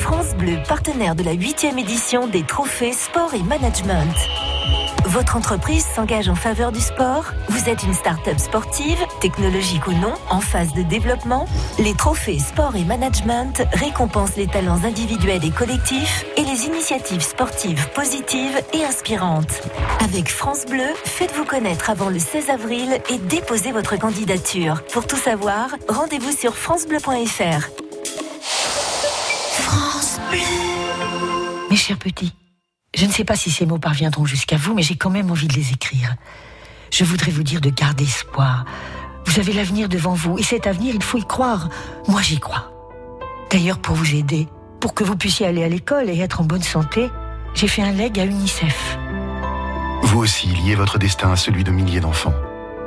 France 0.00 0.34
Bleu, 0.36 0.58
partenaire 0.66 1.14
de 1.14 1.22
la 1.22 1.32
huitième 1.32 1.78
édition 1.78 2.26
des 2.26 2.42
trophées 2.42 2.92
sport 2.92 3.32
et 3.32 3.42
management. 3.42 4.43
Votre 5.14 5.36
entreprise 5.36 5.86
s'engage 5.94 6.28
en 6.28 6.34
faveur 6.34 6.72
du 6.72 6.80
sport 6.80 7.26
Vous 7.48 7.68
êtes 7.68 7.84
une 7.84 7.94
start-up 7.94 8.36
sportive, 8.36 8.98
technologique 9.20 9.86
ou 9.86 9.92
non, 9.92 10.14
en 10.28 10.40
phase 10.40 10.74
de 10.74 10.82
développement 10.82 11.46
Les 11.78 11.94
trophées 11.94 12.40
sport 12.40 12.74
et 12.74 12.82
management 12.82 13.62
récompensent 13.74 14.34
les 14.34 14.48
talents 14.48 14.82
individuels 14.82 15.44
et 15.44 15.52
collectifs 15.52 16.24
et 16.36 16.42
les 16.42 16.66
initiatives 16.66 17.20
sportives 17.20 17.88
positives 17.94 18.60
et 18.72 18.84
inspirantes. 18.84 19.62
Avec 20.00 20.28
France 20.28 20.66
Bleu, 20.66 20.92
faites-vous 21.04 21.44
connaître 21.44 21.90
avant 21.90 22.10
le 22.10 22.18
16 22.18 22.50
avril 22.50 23.00
et 23.08 23.18
déposez 23.18 23.70
votre 23.70 23.96
candidature. 23.96 24.82
Pour 24.92 25.06
tout 25.06 25.16
savoir, 25.16 25.76
rendez-vous 25.88 26.32
sur 26.32 26.56
francebleu.fr. 26.56 27.68
France 29.60 30.18
Bleu. 30.28 30.40
Mes 31.70 31.76
chers 31.76 31.98
petits, 31.98 32.34
je 32.94 33.06
ne 33.06 33.12
sais 33.12 33.24
pas 33.24 33.36
si 33.36 33.50
ces 33.50 33.66
mots 33.66 33.78
parviendront 33.78 34.24
jusqu'à 34.24 34.56
vous, 34.56 34.74
mais 34.74 34.82
j'ai 34.82 34.96
quand 34.96 35.10
même 35.10 35.30
envie 35.30 35.48
de 35.48 35.54
les 35.54 35.72
écrire. 35.72 36.14
Je 36.90 37.04
voudrais 37.04 37.32
vous 37.32 37.42
dire 37.42 37.60
de 37.60 37.70
garder 37.70 38.04
espoir. 38.04 38.64
Vous 39.26 39.40
avez 39.40 39.52
l'avenir 39.52 39.88
devant 39.88 40.14
vous, 40.14 40.38
et 40.38 40.42
cet 40.42 40.66
avenir, 40.66 40.94
il 40.94 41.02
faut 41.02 41.18
y 41.18 41.26
croire. 41.26 41.68
Moi, 42.08 42.22
j'y 42.22 42.38
crois. 42.38 42.70
D'ailleurs, 43.50 43.78
pour 43.78 43.96
vous 43.96 44.14
aider, 44.14 44.48
pour 44.80 44.94
que 44.94 45.02
vous 45.02 45.16
puissiez 45.16 45.46
aller 45.46 45.64
à 45.64 45.68
l'école 45.68 46.08
et 46.08 46.18
être 46.20 46.40
en 46.40 46.44
bonne 46.44 46.62
santé, 46.62 47.08
j'ai 47.54 47.68
fait 47.68 47.82
un 47.82 47.92
leg 47.92 48.18
à 48.20 48.24
UNICEF. 48.24 48.98
Vous 50.02 50.18
aussi 50.18 50.48
liez 50.48 50.74
votre 50.74 50.98
destin 50.98 51.32
à 51.32 51.36
celui 51.36 51.64
de 51.64 51.70
milliers 51.70 52.00
d'enfants. 52.00 52.34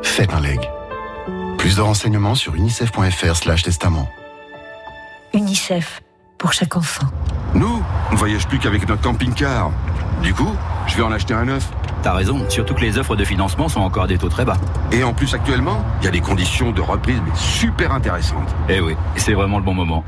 Faites 0.03 0.33
un 0.33 0.39
leg. 0.39 0.59
Plus 1.57 1.75
de 1.75 1.81
renseignements 1.81 2.35
sur 2.35 2.55
unicef.fr 2.55 3.35
slash 3.35 3.63
testament. 3.63 4.07
UNICEF, 5.33 6.01
pour 6.37 6.53
chaque 6.53 6.77
enfant. 6.77 7.07
On 8.09 8.13
ne 8.13 8.17
voyage 8.17 8.47
plus 8.47 8.59
qu'avec 8.59 8.87
notre 8.87 9.01
camping-car. 9.01 9.71
Du 10.23 10.33
coup, 10.33 10.55
je 10.87 10.95
vais 10.95 11.03
en 11.03 11.11
acheter 11.11 11.33
un 11.33 11.45
neuf. 11.45 11.69
T'as 12.03 12.13
raison, 12.13 12.45
surtout 12.49 12.73
que 12.73 12.81
les 12.81 12.97
offres 12.97 13.15
de 13.15 13.25
financement 13.25 13.67
sont 13.67 13.81
encore 13.81 14.03
à 14.03 14.07
des 14.07 14.17
taux 14.17 14.29
très 14.29 14.45
bas. 14.45 14.57
Et 14.91 15.03
en 15.03 15.13
plus, 15.13 15.33
actuellement, 15.33 15.83
il 16.01 16.05
y 16.05 16.07
a 16.07 16.11
des 16.11 16.21
conditions 16.21 16.71
de 16.71 16.81
reprise 16.81 17.19
mais 17.25 17.35
super 17.35 17.91
intéressantes. 17.91 18.55
Eh 18.69 18.79
oui, 18.79 18.95
c'est 19.17 19.33
vraiment 19.33 19.57
le 19.57 19.63
bon 19.63 19.73
moment. 19.73 20.05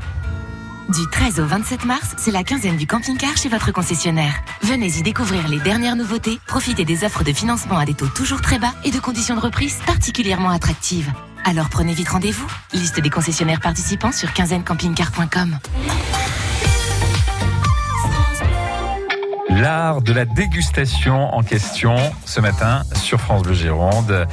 Du 0.88 1.08
13 1.08 1.38
au 1.40 1.46
27 1.46 1.84
mars, 1.84 2.14
c'est 2.16 2.32
la 2.32 2.42
quinzaine 2.42 2.76
du 2.76 2.86
camping-car 2.86 3.36
chez 3.36 3.48
votre 3.48 3.70
concessionnaire. 3.70 4.34
Venez 4.62 4.88
y 4.88 5.02
découvrir 5.02 5.46
les 5.46 5.60
dernières 5.60 5.94
nouveautés, 5.94 6.40
profitez 6.48 6.84
des 6.84 7.04
offres 7.04 7.22
de 7.22 7.32
financement 7.32 7.78
à 7.78 7.84
des 7.84 7.94
taux 7.94 8.08
toujours 8.08 8.40
très 8.40 8.58
bas 8.58 8.72
et 8.84 8.90
de 8.90 8.98
conditions 8.98 9.36
de 9.36 9.40
reprise 9.40 9.78
particulièrement 9.86 10.50
attractives. 10.50 11.12
Alors 11.44 11.68
prenez 11.68 11.92
vite 11.92 12.08
rendez-vous. 12.08 12.50
Liste 12.72 12.98
des 12.98 13.10
concessionnaires 13.10 13.60
participants 13.60 14.12
sur 14.12 14.32
quinzainecampingcar.com. 14.32 15.58
L'art 19.60 20.00
de 20.00 20.14
la 20.14 20.24
dégustation 20.24 21.34
en 21.34 21.42
question 21.42 21.94
ce 22.24 22.40
matin 22.40 22.80
sur 22.94 23.20
France 23.20 23.42
Bleu 23.42 23.52
Gironde. 23.52 24.26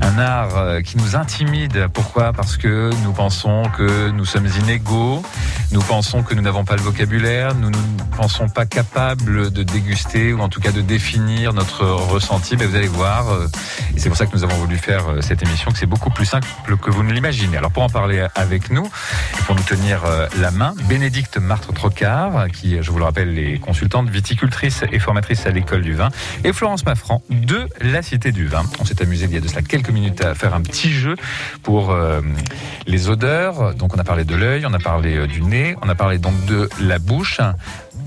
Un 0.00 0.18
art 0.18 0.56
euh, 0.56 0.80
qui 0.80 0.96
nous 0.96 1.14
intimide. 1.14 1.86
Pourquoi? 1.92 2.32
Parce 2.32 2.56
que 2.56 2.90
nous 3.04 3.12
pensons 3.12 3.62
que 3.76 4.10
nous 4.10 4.24
sommes 4.24 4.48
inégaux, 4.62 5.22
nous 5.72 5.80
pensons 5.80 6.22
que 6.22 6.34
nous 6.34 6.42
n'avons 6.42 6.64
pas 6.64 6.76
le 6.76 6.82
vocabulaire, 6.82 7.54
nous 7.54 7.70
ne 7.70 7.76
pensons 8.16 8.48
pas 8.48 8.66
capables 8.66 9.50
de 9.50 9.62
déguster 9.62 10.32
ou 10.32 10.40
en 10.40 10.48
tout 10.48 10.60
cas 10.60 10.72
de 10.72 10.80
définir 10.80 11.52
notre 11.52 11.84
ressenti. 11.84 12.56
Mais 12.56 12.66
vous 12.66 12.76
allez 12.76 12.88
voir, 12.88 13.28
euh, 13.30 13.48
et 13.96 14.00
c'est 14.00 14.08
pour 14.08 14.18
ça 14.18 14.26
que 14.26 14.34
nous 14.34 14.44
avons 14.44 14.56
voulu 14.56 14.76
faire 14.76 15.08
euh, 15.08 15.20
cette 15.20 15.42
émission, 15.42 15.70
que 15.72 15.78
c'est 15.78 15.86
beaucoup 15.86 16.10
plus 16.10 16.26
simple 16.26 16.46
que 16.80 16.90
vous 16.90 17.02
ne 17.02 17.12
l'imaginez. 17.12 17.56
Alors 17.56 17.70
pour 17.70 17.82
en 17.82 17.88
parler 17.88 18.26
avec 18.34 18.70
nous, 18.70 18.88
pour 19.46 19.54
nous 19.56 19.62
tenir 19.62 20.04
euh, 20.04 20.28
la 20.38 20.50
main, 20.50 20.74
Bénédicte 20.88 21.38
Martre-Trocard, 21.38 22.48
qui, 22.52 22.82
je 22.82 22.90
vous 22.90 22.98
le 22.98 23.04
rappelle, 23.04 23.38
est 23.38 23.58
consultante 23.58 24.08
viticultrice 24.08 24.84
et 24.92 24.98
formatrice 24.98 25.46
à 25.46 25.50
l'école 25.50 25.82
du 25.82 25.94
vin, 25.94 26.10
et 26.44 26.52
Florence 26.52 26.84
Maffran 26.84 27.22
de 27.30 27.68
la 27.80 28.02
Cité 28.02 28.32
du 28.32 28.46
Vin. 28.46 28.64
On 28.80 28.84
s'est 28.84 29.02
amusé 29.02 29.26
il 29.26 29.34
y 29.34 29.36
a 29.36 29.40
de 29.40 29.48
cela 29.48 29.62
quelques 29.62 29.90
minutes 29.90 30.22
à 30.24 30.34
faire 30.34 30.54
un 30.54 30.60
petit 30.60 30.92
jeu 30.92 31.16
pour 31.62 31.90
euh, 31.90 32.20
les 32.86 33.08
odeurs. 33.08 33.74
Donc 33.74 33.96
on 33.96 33.98
a 33.98 34.04
parlé 34.04 34.24
de 34.24 34.34
l'œil, 34.34 34.64
on 34.66 34.72
a 34.72 34.78
parlé 34.78 35.16
euh, 35.16 35.26
du 35.26 35.42
nez, 35.42 35.53
on 35.82 35.88
a 35.88 35.94
parlé 35.94 36.18
donc 36.18 36.36
de 36.46 36.68
la 36.80 36.98
bouche. 36.98 37.40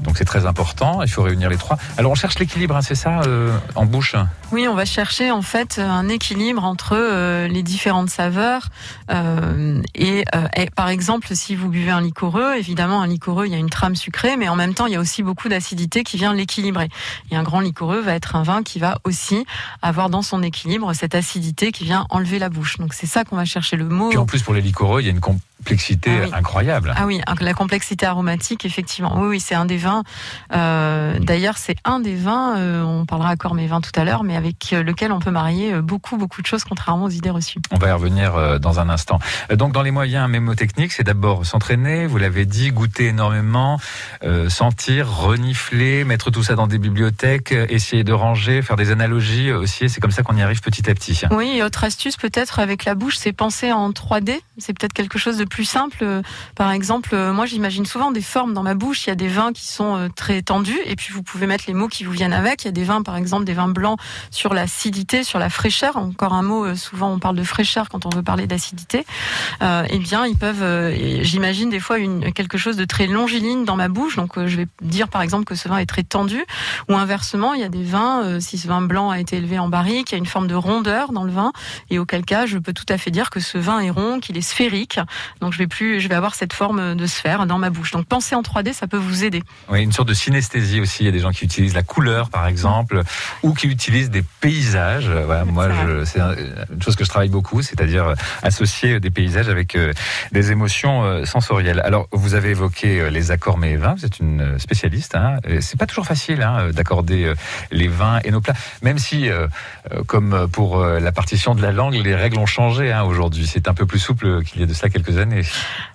Donc 0.04 0.18
c'est 0.18 0.26
très 0.26 0.46
important, 0.46 1.02
il 1.02 1.10
faut 1.10 1.24
réunir 1.24 1.50
les 1.50 1.58
trois. 1.58 1.78
Alors 1.98 2.12
on 2.12 2.16
cherche 2.16 2.40
l'équilibre, 2.40 2.76
hein, 2.76 2.82
c'est 2.82 2.96
ça, 2.96 3.22
euh, 3.22 3.58
en 3.76 3.86
bouche? 3.86 4.16
Oui, 4.54 4.66
on 4.70 4.76
va 4.76 4.86
chercher 4.86 5.30
en 5.30 5.42
fait 5.42 5.78
un 5.78 6.08
équilibre 6.08 6.64
entre 6.64 6.94
euh, 6.96 7.50
les 7.50 7.64
différentes 7.64 8.10
saveurs. 8.10 8.70
Euh, 9.12 9.82
et, 9.94 10.24
euh, 10.36 10.48
et 10.56 10.70
par 10.70 10.88
exemple, 10.88 11.28
si 11.34 11.54
vous 11.54 11.68
buvez 11.68 11.92
un 11.92 12.00
liquoreux, 12.00 12.56
évidemment, 12.56 13.02
un 13.02 13.08
liquoreux, 13.08 13.46
il 13.48 13.52
y 13.52 13.56
a 13.56 13.58
une 13.58 13.70
trame 13.70 13.98
sucrée, 13.98 14.38
mais 14.38 14.48
en 14.48 14.56
même 14.56 14.74
temps, 14.74 14.86
il 14.86 14.94
y 14.94 14.96
a 14.96 15.02
aussi 15.02 15.22
beaucoup 15.22 15.50
d'acidité 15.50 16.04
qui 16.04 16.16
vient 16.16 16.34
l'équilibrer. 16.34 16.88
Et 17.30 17.36
un 17.36 17.44
grand 17.44 17.60
liquoreux 17.60 18.00
va 18.00 18.14
être 18.14 18.38
un 18.38 18.44
vin 18.44 18.64
qui 18.64 18.80
va 18.80 19.00
aussi 19.04 19.46
avoir 19.82 20.10
dans 20.10 20.22
son 20.22 20.42
équilibre 20.42 20.94
cette 20.94 21.14
acidité 21.14 21.74
qui 21.74 21.84
vient 21.84 22.06
enlever 22.10 22.40
la 22.40 22.48
bouche. 22.48 22.78
Donc 22.78 22.94
c'est 22.94 23.08
ça 23.08 23.26
qu'on 23.26 23.36
va 23.36 23.46
chercher 23.46 23.76
le 23.76 23.86
mot. 23.86 24.10
Puis 24.10 24.18
en 24.18 24.26
plus 24.26 24.44
pour 24.44 24.54
les 24.54 24.62
liquoreux, 24.62 25.02
il 25.02 25.06
y 25.06 25.10
a 25.10 25.12
une 25.12 25.20
complexité 25.20 26.12
Ah 26.22 26.24
oui. 26.24 26.32
incroyable. 26.34 26.94
Ah 26.96 27.06
oui, 27.06 27.20
la 27.42 27.54
complexité 27.54 28.06
aromatique, 28.06 28.64
effectivement. 28.64 29.20
Oui, 29.20 29.28
oui, 29.28 29.40
c'est 29.42 29.56
un 29.56 29.66
des 29.66 29.78
vins. 29.78 30.04
D'ailleurs, 30.52 31.58
c'est 31.58 31.76
un 31.84 32.00
des 32.00 32.16
vins. 32.16 32.56
on 32.86 33.06
parlera 33.06 33.32
à 33.32 33.54
mes 33.54 33.68
vins 33.68 33.82
tout 33.82 33.92
à 34.00 34.06
l'heure, 34.06 34.24
mais 34.24 34.37
avec 34.38 34.72
euh, 34.72 34.84
lequel 34.84 35.12
on 35.12 35.20
peut 35.20 35.32
marier 35.32 35.74
euh, 35.74 35.82
beaucoup, 35.82 36.18
beaucoup 36.18 36.42
de 36.42 36.48
choses, 36.48 36.64
contrairement 36.64 37.06
aux 37.06 37.10
idées 37.10 37.30
reçues. 37.30 37.60
On 37.72 37.78
va 37.78 37.90
y 37.90 37.92
revenir 37.92 38.36
euh, 38.36 38.60
dans 38.60 38.80
un 38.80 38.90
instant. 38.90 39.20
Donc 39.54 39.74
dans 39.74 39.82
les 39.82 39.92
moyens 39.92 40.30
mémotechniques, 40.30 40.94
c'est 40.94 41.04
d'abord 41.04 41.46
s'entraîner, 41.46 42.06
vous 42.06 42.18
l'avez 42.18 42.46
dit, 42.46 42.72
goûter 42.72 43.08
énormément, 43.08 43.80
euh, 44.24 44.50
sentir, 44.50 45.10
renifler, 45.10 46.04
mettre 46.04 46.32
tout 46.32 46.44
ça 46.44 46.56
dans 46.56 46.68
des 46.68 46.78
bibliothèques, 46.78 47.52
essayer 47.52 48.04
de 48.04 48.14
ranger, 48.14 48.62
faire 48.62 48.76
des 48.76 48.92
analogies 48.92 49.52
aussi, 49.52 49.90
c'est 49.90 50.00
comme 50.00 50.12
ça 50.12 50.24
qu'on 50.24 50.38
y 50.38 50.42
arrive 50.42 50.62
petit 50.62 50.90
à 50.90 50.94
petit. 50.94 51.22
Oui, 51.32 51.58
et 51.58 51.64
autre 51.64 51.84
astuce 51.84 52.16
peut-être 52.16 52.60
avec 52.60 52.86
la 52.86 52.94
bouche, 52.96 53.18
c'est 53.18 53.34
penser 53.34 53.72
en 53.72 53.90
3D. 53.90 54.40
C'est 54.60 54.78
peut-être 54.78 54.94
quelque 54.94 55.18
chose 55.18 55.38
de 55.38 55.46
plus 55.46 55.66
simple. 55.66 56.22
Par 56.56 56.72
exemple, 56.72 57.16
moi 57.32 57.46
j'imagine 57.46 57.86
souvent 57.86 58.12
des 58.12 58.22
formes 58.22 58.54
dans 58.54 58.64
ma 58.64 58.76
bouche. 58.76 59.06
Il 59.06 59.10
y 59.10 59.14
a 59.14 59.16
des 59.16 59.28
vins 59.28 59.54
qui 59.54 59.68
sont 59.68 60.10
très 60.16 60.42
tendus 60.42 60.78
et 60.86 60.96
puis 60.96 61.14
vous 61.14 61.24
pouvez 61.24 61.48
mettre 61.48 61.66
les 61.68 61.74
mots 61.74 61.88
qui 61.88 62.04
vous 62.04 62.12
viennent 62.12 62.34
avec. 62.34 62.64
Il 62.64 62.68
y 62.68 62.70
a 62.70 62.72
des 62.72 62.84
vins, 62.84 63.02
par 63.02 63.16
exemple, 63.16 63.46
des 63.46 63.54
vins 63.54 63.68
blancs 63.68 64.00
sur 64.32 64.54
l'acidité, 64.54 65.24
sur 65.24 65.40
la 65.40 65.50
fraîcheur. 65.50 65.98
Encore 65.98 66.34
un 66.34 66.44
mot, 66.44 66.66
euh, 66.66 66.76
souvent 66.76 67.12
on 67.12 67.20
parle 67.20 67.36
de 67.36 67.44
fraîcheur 67.44 67.90
quand 67.90 68.06
on 68.06 68.10
veut 68.10 68.24
parler 68.24 68.48
d'acidité. 68.48 69.06
Euh, 69.62 69.86
eh 69.90 70.00
bien, 70.00 70.26
ils 70.26 70.38
peuvent, 70.38 70.64
euh, 70.64 71.24
j'imagine 71.24 71.70
des 71.70 71.80
fois 71.80 71.98
quelque 72.34 72.58
chose 72.58 72.78
de 72.78 72.86
très 72.86 73.08
longiligne 73.08 73.66
dans 73.66 73.76
ma 73.76 73.88
bouche. 73.88 74.16
Donc 74.16 74.34
je 74.38 74.56
vais 74.56 74.68
dire 74.82 75.08
par 75.08 75.22
exemple 75.22 75.46
que 75.46 75.56
ce 75.56 75.68
vin 75.70 75.78
est 75.78 75.86
très 75.86 76.04
tendu. 76.04 76.44
Ou 76.90 76.96
inversement, 76.96 77.54
il 77.54 77.62
y 77.62 77.64
a 77.64 77.70
des 77.70 77.84
vins, 77.84 78.40
si 78.40 78.58
ce 78.58 78.68
vin 78.68 78.82
blanc 78.82 79.10
a 79.10 79.20
été 79.20 79.38
élevé 79.38 79.60
en 79.60 79.68
barrique, 79.68 80.12
il 80.12 80.16
y 80.16 80.16
a 80.16 80.20
une 80.20 80.26
forme 80.26 80.48
de 80.48 80.56
rondeur 80.56 81.12
dans 81.12 81.24
le 81.24 81.32
vin. 81.32 81.52
Et 81.90 82.00
auquel 82.00 82.26
cas, 82.26 82.46
je 82.46 82.58
peux 82.58 82.74
tout 82.74 82.86
à 82.90 82.98
fait 82.98 83.12
dire 83.12 83.30
que 83.30 83.40
ce 83.40 83.58
vin 83.58 83.80
est 83.80 83.90
rond, 83.90 84.20
qu'il 84.20 84.38
est 84.38 84.42
sphérique. 84.42 85.00
Donc 85.42 85.54
je 85.54 85.58
vais 85.58 85.68
plus, 85.68 86.00
je 86.00 86.08
vais 86.08 86.16
avoir 86.16 86.36
cette 86.36 86.54
forme 86.54 86.96
de 86.96 87.06
sphère 87.06 87.46
dans 87.46 87.58
ma 87.58 87.70
bouche. 87.70 87.92
Donc 87.92 88.06
penser 88.06 88.36
en 88.36 88.42
3D, 88.42 88.74
ça 88.74 88.88
peut 88.88 88.98
vous 88.98 89.24
aider. 89.24 89.44
Oui, 89.70 89.82
une 89.82 89.92
sorte 89.92 90.08
de 90.08 90.14
synesthésie 90.14 90.80
aussi. 90.80 91.04
Il 91.04 91.06
y 91.06 91.10
a 91.10 91.12
des 91.12 91.20
gens 91.20 91.32
qui 91.32 91.46
utilisent 91.46 91.76
la 91.76 91.84
couleur, 91.84 92.30
par 92.30 92.48
exemple, 92.48 93.02
ou 93.44 93.54
qui 93.54 93.68
utilisent 93.68 94.10
des 94.10 94.17
paysages. 94.42 95.10
Voilà, 95.10 95.46
moi, 95.46 95.68
c'est 96.06 96.20
un- 96.20 96.36
une 96.74 96.82
chose 96.82 96.96
que 96.96 97.04
je 97.04 97.10
travaille 97.10 97.30
beaucoup, 97.30 97.62
c'est-à-dire 97.62 98.14
associer 98.44 99.00
des 99.00 99.10
paysages 99.10 99.50
avec 99.50 99.76
euh, 99.76 99.94
des 100.32 100.52
émotions 100.52 101.04
euh, 101.04 101.26
sensorielles. 101.26 101.82
Alors, 101.84 102.08
vous 102.12 102.34
avez 102.36 102.50
évoqué 102.52 103.00
euh, 103.02 103.10
les 103.10 103.32
accords 103.32 103.58
mets 103.58 103.72
et 103.72 103.78
vins. 103.78 103.96
Vous 103.96 104.06
êtes 104.06 104.20
une 104.20 104.42
euh, 104.42 104.60
spécialiste. 104.60 105.16
Hein. 105.16 105.38
C'est 105.62 105.78
pas 105.80 105.86
toujours 105.86 106.06
facile 106.06 106.42
hein, 106.42 106.70
d'accorder 106.72 107.26
euh, 107.26 107.36
les 107.72 107.88
vins 107.88 108.20
et 108.24 108.32
nos 108.32 108.42
plats, 108.42 108.54
même 108.82 108.98
si, 109.00 109.30
euh, 109.30 109.48
euh, 109.92 110.04
comme 110.06 110.48
pour 110.52 110.80
euh, 110.80 111.00
la 111.00 111.12
partition 111.12 111.56
de 111.56 111.62
la 111.62 111.72
langue, 111.72 111.94
les 111.96 112.16
règles 112.16 112.40
ont 112.40 112.46
changé 112.46 112.92
hein, 112.92 113.04
aujourd'hui. 113.04 113.48
C'est 113.48 113.68
un 113.68 113.74
peu 113.74 113.86
plus 113.86 114.00
souple 114.00 114.44
qu'il 114.44 114.62
y 114.62 114.64
a 114.64 114.68
de 114.68 114.74
cela 114.74 114.90
quelques 114.90 115.18
années. 115.18 115.42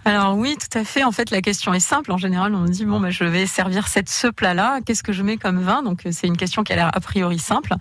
Alors 0.04 0.36
oui, 0.36 0.56
tout 0.58 0.78
à 0.78 0.84
fait. 0.84 1.04
En 1.04 1.12
fait, 1.12 1.30
la 1.30 1.42
question 1.42 1.72
est 1.74 1.80
simple. 1.80 2.12
En 2.12 2.18
général, 2.18 2.54
on 2.54 2.60
me 2.60 2.68
dit 2.68 2.84
bon, 2.84 3.00
bah, 3.00 3.10
je 3.10 3.24
vais 3.24 3.46
servir 3.46 3.88
cette 3.88 4.08
ce 4.08 4.26
plat-là. 4.28 4.80
Qu'est-ce 4.84 5.02
que 5.02 5.12
je 5.12 5.22
mets 5.22 5.36
comme 5.36 5.60
vin? 5.62 5.82
Donc 5.82 6.06
euh, 6.06 6.10
c'est 6.12 6.26
une 6.26 6.36
question 6.36 6.62
qui 6.64 6.72
a 6.72 6.76
l'air 6.76 6.90
a 6.92 7.00
priori 7.00 7.38
simple, 7.38 7.74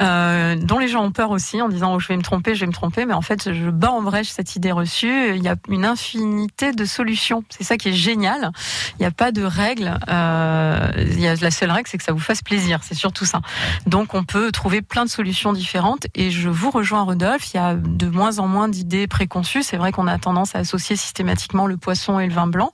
euh, 0.00 0.56
dont 0.56 0.78
les 0.78 0.88
gens 0.88 1.04
ont 1.04 1.12
peur 1.12 1.30
aussi 1.30 1.60
en 1.62 1.68
disant 1.68 1.94
oh, 1.94 2.00
je 2.00 2.08
vais 2.08 2.16
me 2.16 2.22
tromper, 2.22 2.54
je 2.54 2.60
vais 2.60 2.66
me 2.66 2.72
tromper. 2.72 3.06
Mais 3.06 3.14
en 3.14 3.22
fait, 3.22 3.52
je 3.52 3.70
bats 3.70 3.90
en 3.90 4.02
brèche 4.02 4.28
cette 4.28 4.56
idée 4.56 4.72
reçue. 4.72 5.34
Il 5.36 5.42
y 5.42 5.48
a 5.48 5.56
une 5.68 5.84
infinité 5.84 6.72
de 6.72 6.84
solutions. 6.84 7.44
C'est 7.50 7.64
ça 7.64 7.76
qui 7.76 7.90
est 7.90 7.94
génial. 7.94 8.50
Il 8.98 9.00
n'y 9.00 9.06
a 9.06 9.10
pas 9.10 9.32
de 9.32 9.42
règle. 9.42 9.98
Euh, 10.08 10.90
il 10.98 11.20
y 11.20 11.28
a 11.28 11.34
la 11.36 11.50
seule 11.50 11.70
règle, 11.70 11.88
c'est 11.88 11.98
que 11.98 12.04
ça 12.04 12.12
vous 12.12 12.18
fasse 12.18 12.42
plaisir. 12.42 12.80
C'est 12.82 12.94
surtout 12.94 13.24
ça. 13.24 13.40
Donc 13.86 14.14
on 14.14 14.24
peut 14.24 14.52
trouver 14.52 14.82
plein 14.82 15.04
de 15.04 15.10
solutions 15.10 15.52
différentes. 15.52 16.06
Et 16.14 16.30
je 16.30 16.48
vous 16.48 16.70
rejoins, 16.70 17.02
Rodolphe. 17.02 17.52
Il 17.54 17.56
y 17.56 17.60
a 17.60 17.74
de 17.74 18.06
moins 18.06 18.38
en 18.38 18.46
moins 18.46 18.68
d'idées 18.68 19.06
préconçues. 19.06 19.62
C'est 19.62 19.76
vrai 19.76 19.92
qu'on 19.92 20.06
a 20.06 20.18
tendance 20.18 20.54
à 20.54 20.60
associer 20.60 20.96
systématiquement 20.96 21.66
le 21.66 21.76
poisson 21.76 22.18
et 22.18 22.26
le 22.26 22.32
vin 22.32 22.46
blanc, 22.46 22.72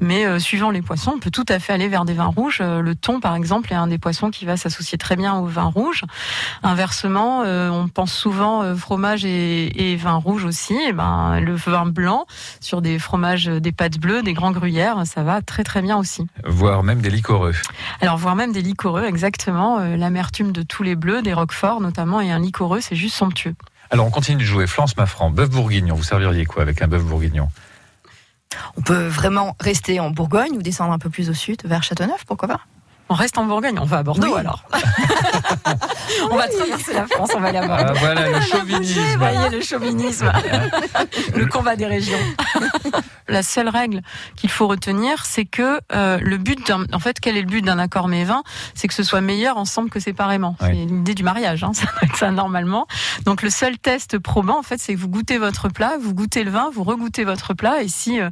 mais 0.00 0.26
euh, 0.26 0.38
suivant 0.38 0.70
les 0.70 0.82
poissons, 0.82 1.12
on 1.16 1.18
peut 1.18 1.30
tout 1.30 1.44
à 1.48 1.58
fait 1.58 1.72
aller 1.72 1.88
vers 1.88 2.04
des 2.04 2.14
vins 2.14 2.32
rouges. 2.34 2.58
Euh, 2.60 2.80
le 2.80 2.94
thon, 2.94 3.20
par 3.20 3.34
exemple, 3.34 3.72
est 3.72 3.76
un 3.76 3.86
des 3.86 3.98
poissons 3.98 4.30
qui 4.30 4.44
va 4.44 4.56
s'associer 4.56 4.98
très 4.98 5.16
bien 5.16 5.34
au 5.34 5.46
vin 5.46 5.64
rouge. 5.64 6.02
Inversement, 6.62 7.42
euh, 7.44 7.70
on 7.70 7.88
pense 7.88 8.12
souvent 8.12 8.62
euh, 8.62 8.74
fromage 8.74 9.24
et, 9.24 9.92
et 9.92 9.96
vin 9.96 10.14
rouge 10.14 10.44
aussi. 10.44 10.74
Et 10.74 10.92
ben, 10.92 11.40
le 11.40 11.54
vin 11.54 11.86
blanc 11.86 12.26
sur 12.60 12.82
des 12.82 12.98
fromages, 12.98 13.48
euh, 13.48 13.60
des 13.60 13.72
pâtes 13.72 13.98
bleues, 13.98 14.22
des 14.22 14.32
grands 14.32 14.52
gruyères, 14.52 15.06
ça 15.06 15.22
va 15.22 15.42
très 15.42 15.64
très 15.64 15.82
bien 15.82 15.96
aussi. 15.96 16.26
Voire 16.44 16.82
même 16.82 17.00
des 17.00 17.10
liquoreux. 17.10 17.54
Alors, 18.00 18.16
voire 18.16 18.36
même 18.36 18.52
des 18.52 18.62
liquoreux, 18.62 19.04
exactement. 19.04 19.78
Euh, 19.78 19.96
L'amertume 19.96 20.52
de 20.52 20.62
tous 20.62 20.82
les 20.82 20.96
bleus, 20.96 21.22
des 21.22 21.32
roqueforts 21.32 21.80
notamment, 21.80 22.20
et 22.20 22.30
un 22.30 22.38
liquoreux, 22.38 22.80
c'est 22.80 22.96
juste 22.96 23.16
somptueux. 23.16 23.54
Alors, 23.90 24.06
on 24.06 24.10
continue 24.10 24.38
de 24.38 24.46
jouer. 24.46 24.66
Florence 24.66 24.96
Maffran, 24.96 25.30
bœuf 25.30 25.50
bourguignon. 25.50 25.94
Vous 25.94 26.02
serviriez 26.02 26.46
quoi 26.46 26.62
avec 26.62 26.82
un 26.82 26.88
bœuf 26.88 27.04
bourguignon? 27.04 27.48
On 28.76 28.82
peut 28.82 29.06
vraiment 29.06 29.56
rester 29.60 30.00
en 30.00 30.10
Bourgogne 30.10 30.56
ou 30.56 30.62
descendre 30.62 30.92
un 30.92 30.98
peu 30.98 31.10
plus 31.10 31.28
au 31.28 31.34
sud, 31.34 31.62
vers 31.64 31.82
Châteauneuf, 31.82 32.24
pourquoi 32.24 32.48
pas? 32.48 32.60
On 33.14 33.16
reste 33.16 33.38
en 33.38 33.44
Bourgogne, 33.44 33.78
on 33.80 33.84
va 33.84 33.98
à 33.98 34.02
Bordeaux 34.02 34.34
Oui. 34.34 34.40
alors. 34.40 34.64
on 36.32 36.36
va 36.36 36.48
traverser 36.48 36.94
la 36.94 37.06
France, 37.06 37.30
on 37.36 37.38
va 37.38 37.46
aller 37.50 37.58
à 37.58 37.66
Bordeaux. 37.68 37.84
Ah, 37.86 37.92
voilà 38.00 38.28
le 38.28 38.40
chauvinisme. 38.40 39.00
Vous 39.00 39.18
voyez 39.20 39.48
le 39.50 39.60
chauvinisme, 39.60 40.32
le 41.36 41.46
combat 41.46 41.76
des 41.76 41.86
régions. 41.86 42.18
La 43.26 43.42
seule 43.42 43.70
règle 43.70 44.02
qu'il 44.36 44.50
faut 44.50 44.68
retenir, 44.68 45.24
c'est 45.24 45.46
que 45.46 45.80
euh, 45.94 46.18
le 46.20 46.36
but, 46.36 46.66
d'un- 46.66 46.84
en 46.92 46.98
fait, 46.98 47.18
quel 47.20 47.38
est 47.38 47.40
le 47.40 47.46
but 47.46 47.62
d'un 47.62 47.78
accord 47.78 48.06
mais 48.06 48.22
vin 48.24 48.42
C'est 48.74 48.86
que 48.86 48.92
ce 48.92 49.02
soit 49.02 49.22
meilleur 49.22 49.56
ensemble 49.56 49.88
que 49.88 49.98
séparément. 49.98 50.56
C'est 50.60 50.72
l'idée 50.72 51.14
du 51.14 51.22
mariage, 51.22 51.64
hein, 51.64 51.72
ça 51.72 51.86
ça 52.16 52.30
normalement. 52.30 52.86
Donc 53.24 53.40
le 53.40 53.48
seul 53.48 53.78
test 53.78 54.18
probant, 54.18 54.58
en 54.58 54.62
fait, 54.62 54.78
c'est 54.78 54.94
que 54.94 55.00
vous 55.00 55.08
goûtez 55.08 55.38
votre 55.38 55.70
plat, 55.70 55.94
vous 55.98 56.12
goûtez 56.12 56.44
le 56.44 56.50
vin, 56.50 56.68
vous 56.74 56.84
regoûtez 56.84 57.24
votre 57.24 57.54
plat, 57.54 57.82
et 57.82 57.88
si 57.88 58.20
euh, 58.20 58.28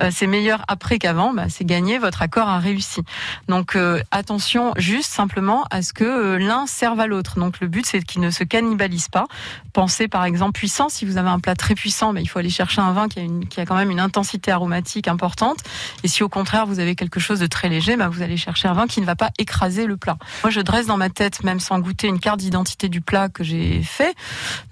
euh, 0.00 0.10
c'est 0.14 0.28
meilleur 0.28 0.62
après 0.68 0.98
qu'avant, 1.00 1.32
bah, 1.34 1.46
c'est 1.48 1.64
gagné, 1.64 1.98
votre 1.98 2.22
accord 2.22 2.48
a 2.48 2.60
réussi. 2.60 3.02
Donc 3.48 3.74
euh, 3.74 4.00
attention 4.26 4.72
juste 4.76 5.12
simplement 5.12 5.66
à 5.70 5.82
ce 5.82 5.92
que 5.92 6.02
euh, 6.02 6.36
l'un 6.36 6.66
serve 6.66 6.98
à 6.98 7.06
l'autre. 7.06 7.38
Donc 7.38 7.60
le 7.60 7.68
but 7.68 7.86
c'est 7.86 8.02
qu'il 8.02 8.20
ne 8.20 8.30
se 8.30 8.42
cannibalise 8.42 9.08
pas. 9.08 9.26
Pensez 9.72 10.08
par 10.08 10.24
exemple 10.24 10.58
puissant, 10.58 10.88
si 10.88 11.04
vous 11.04 11.16
avez 11.16 11.28
un 11.28 11.38
plat 11.38 11.54
très 11.54 11.76
puissant, 11.76 12.12
bah, 12.12 12.20
il 12.20 12.26
faut 12.26 12.40
aller 12.40 12.50
chercher 12.50 12.80
un 12.80 12.90
vin 12.90 13.06
qui 13.06 13.20
a, 13.20 13.22
une, 13.22 13.46
qui 13.46 13.60
a 13.60 13.66
quand 13.66 13.76
même 13.76 13.92
une 13.92 14.00
intensité 14.00 14.50
aromatique 14.50 15.06
importante. 15.06 15.58
Et 16.02 16.08
si 16.08 16.24
au 16.24 16.28
contraire 16.28 16.66
vous 16.66 16.80
avez 16.80 16.96
quelque 16.96 17.20
chose 17.20 17.38
de 17.38 17.46
très 17.46 17.68
léger, 17.68 17.96
bah, 17.96 18.08
vous 18.08 18.20
allez 18.20 18.36
chercher 18.36 18.66
un 18.66 18.72
vin 18.72 18.88
qui 18.88 19.00
ne 19.00 19.06
va 19.06 19.14
pas 19.14 19.30
écraser 19.38 19.86
le 19.86 19.96
plat. 19.96 20.16
Moi 20.42 20.50
je 20.50 20.60
dresse 20.60 20.86
dans 20.86 20.96
ma 20.96 21.08
tête, 21.08 21.44
même 21.44 21.60
sans 21.60 21.78
goûter, 21.78 22.08
une 22.08 22.18
carte 22.18 22.40
d'identité 22.40 22.88
du 22.88 23.02
plat 23.02 23.28
que 23.28 23.44
j'ai 23.44 23.80
fait, 23.84 24.16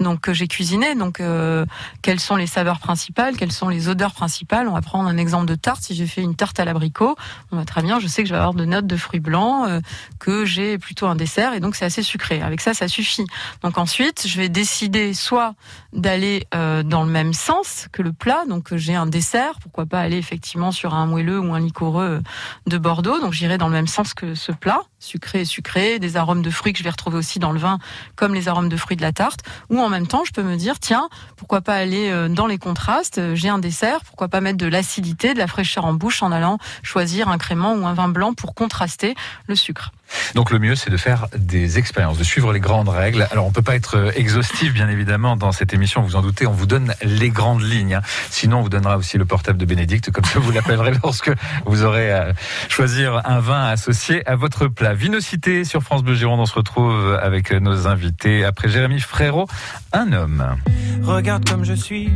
donc 0.01 0.21
que 0.21 0.33
j'ai 0.33 0.49
cuisiné. 0.49 0.97
Donc 0.97 1.21
euh, 1.21 1.64
quelles 2.03 2.21
sont 2.21 2.35
les 2.35 2.49
saveurs 2.49 2.81
principales, 2.81 3.37
quelles 3.37 3.53
sont 3.53 3.69
les 3.69 3.88
odeurs 3.88 4.14
principales? 4.14 4.67
On 4.67 4.75
va 4.75 4.83
prendre 4.83 5.09
un 5.09 5.17
exemple 5.17 5.47
de 5.47 5.55
tarte. 5.55 5.85
Si 5.85 5.95
j'ai 5.95 6.09
fait 6.09 6.23
une 6.23 6.35
tarte 6.35 6.59
à 6.59 6.64
l'abricot, 6.64 7.14
on 7.53 7.57
va 7.57 7.64
très 7.64 7.83
bien. 7.83 8.01
Je 8.01 8.09
sais 8.09 8.25
que 8.25 8.29
je 8.29 8.35
vais 8.35 8.40
avoir 8.40 8.55
de 8.55 8.64
notes 8.64 8.88
de 8.88 8.97
fruits 8.97 9.21
blancs, 9.21 9.34
euh, 9.42 9.81
que 10.18 10.44
j'ai 10.44 10.79
plutôt 10.79 11.07
un 11.07 11.14
dessert, 11.14 11.55
et 11.55 11.61
donc 11.61 11.77
c'est 11.77 11.85
assez 11.85 12.03
sucré. 12.03 12.40
Avec 12.40 12.61
ça, 12.61 12.75
ça 12.75 12.88
suffit. 12.88 13.25
Donc 13.62 13.79
ensuite, 13.79 14.27
je 14.27 14.37
vais 14.38 14.49
décider 14.49 15.14
soit 15.14 15.55
d'aller 15.92 16.47
euh, 16.55 16.83
dans 16.83 17.05
le 17.05 17.11
même 17.11 17.33
sens 17.33 17.88
que 17.92 18.03
le 18.03 18.12
plat. 18.12 18.44
Donc 18.49 18.73
euh, 18.73 18.77
j'ai 18.77 18.94
un 18.94 19.07
dessert, 19.07 19.59
pourquoi 19.61 19.87
pas 19.87 20.01
aller 20.01 20.16
effectivement 20.16 20.73
sur 20.73 20.94
un 20.94 21.07
moelleux 21.07 21.38
ou 21.38 21.55
un 21.55 21.61
liquoreux 21.61 22.20
de 22.66 22.79
Bordeaux. 22.79 23.20
Donc 23.20 23.33
j'irai 23.33 23.59
dans 23.59 23.68
le 23.68 23.75
même 23.75 23.87
sens 23.87 24.14
que 24.14 24.35
ce 24.35 24.53
plat, 24.53 24.83
sucré 24.99 25.42
et 25.42 25.44
sucré, 25.44 25.99
des 25.99 26.16
arômes 26.16 26.42
de 26.42 26.51
fruits 26.51 26.73
que 26.73 26.79
je 26.79 26.85
vais 26.85 26.90
retrouver 26.90 27.18
aussi 27.18 27.38
dans 27.38 27.53
le 27.53 27.59
vin, 27.59 27.79
comme 28.16 28.35
les 28.35 28.49
arômes 28.49 28.68
de 28.68 28.77
fruits 28.77 28.97
de 28.97 29.03
la 29.03 29.12
tarte. 29.12 29.40
Ou 29.70 29.81
en 29.81 29.88
même 29.88 30.07
temps, 30.07 30.25
je 30.25 30.33
peux 30.33 30.42
me 30.42 30.57
dire, 30.57 30.79
tiens, 30.81 31.09
pourquoi 31.37 31.61
pas 31.61 31.75
aller 31.75 32.29
dans 32.31 32.47
les 32.47 32.59
contrastes 32.59 33.35
J'ai 33.35 33.49
un 33.49 33.59
dessert, 33.59 34.01
pourquoi 34.05 34.29
pas 34.29 34.40
mettre 34.40 34.59
de 34.59 34.66
l'acidité, 34.66 35.35
de 35.35 35.38
la 35.38 35.47
fraîcheur 35.47 35.85
en 35.85 35.94
bouche 35.94 36.23
en 36.23 36.33
allant 36.33 36.59
choisir 36.83 37.29
un 37.29 37.38
crément 37.38 37.75
ou 37.75 37.87
un 37.87 37.94
vin 37.94 38.09
blanc 38.09 38.35
pour 38.35 38.55
contraster 38.55 39.14
le 39.47 39.55
sucre. 39.55 39.93
Donc 40.35 40.51
le 40.51 40.59
mieux, 40.59 40.75
c'est 40.75 40.90
de 40.90 40.97
faire 40.97 41.27
des 41.37 41.79
expériences, 41.79 42.19
de 42.19 42.25
suivre 42.25 42.53
les 42.53 42.61
grandes 42.61 42.88
règles. 42.88 43.27
Alors 43.31 43.47
on 43.47 43.53
peut 43.53 43.62
pas 43.62 43.75
être 43.75 43.97
euh, 43.97 44.11
exhaustif, 44.14 44.73
bien 44.73 44.88
évidemment, 44.88 45.37
dans 45.37 45.53
cette 45.53 45.73
émission, 45.73 46.03
vous 46.03 46.17
en 46.17 46.23
doutez, 46.23 46.47
on 46.47 46.53
vous 46.53 46.67
donne 46.67 46.95
les 47.03 47.31
grandes 47.31 47.62
lignes. 47.62 47.95
hein. 47.95 48.03
Sinon, 48.31 48.59
on 48.59 48.62
vous 48.62 48.69
donnera 48.69 48.97
aussi 48.97 49.19
le 49.19 49.25
portable 49.25 49.59
de 49.59 49.64
Bénédicte, 49.64 50.11
comme 50.11 50.25
ça 50.25 50.38
vous 50.38 50.51
l'appellerez 50.53 50.93
lorsque 51.03 51.31
vous 51.67 51.85
aurez 51.85 52.12
à 52.12 52.33
choisir 52.69 53.23
un 53.25 53.40
vin 53.40 53.64
associé 53.64 54.27
à 54.29 54.37
votre 54.37 54.69
plat. 54.69 54.95
Vinocité 54.95 55.64
sur 55.64 55.83
France 55.83 56.03
Bleu 56.03 56.14
Gironde, 56.14 56.40
on 56.40 56.47
se 56.47 56.55
retrouve 56.55 57.19
avec 57.23 57.53
nos 57.53 57.87
invités. 57.87 58.45
Après 58.45 58.69
Jérémy 58.69 59.01
Frérot, 59.01 59.47
un 59.93 60.12
homme. 60.12 60.57
Regarde 61.03 61.49
comme 61.49 61.64
je 61.64 61.75
suis, 61.75 62.11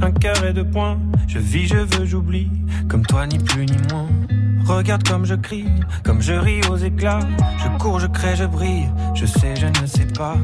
un 0.00 0.10
points. 0.64 0.98
Je 1.26 1.38
vis, 1.38 1.66
je 1.66 1.76
veux, 1.76 2.06
j'oublie, 2.06 2.50
comme 2.88 3.04
toi 3.04 3.26
ni 3.26 3.38
plus 3.38 3.66
ni 3.66 3.76
moins. 3.90 4.08
Regarde 4.64 5.06
comme 5.08 5.24
je 5.24 5.34
crie, 5.34 5.66
comme 6.04 6.20
je 6.20 6.34
ris 6.34 6.60
aux 6.70 6.76
éclats. 6.76 7.20
Je 7.58 7.68
cours, 7.78 8.00
je 8.00 8.06
crée, 8.06 8.36
je 8.36 8.44
brille, 8.44 8.88
je 9.14 9.26
sais, 9.26 9.54
je 9.56 9.66
ne 9.66 9.86
sais 9.86 10.06
pas. 10.06 10.36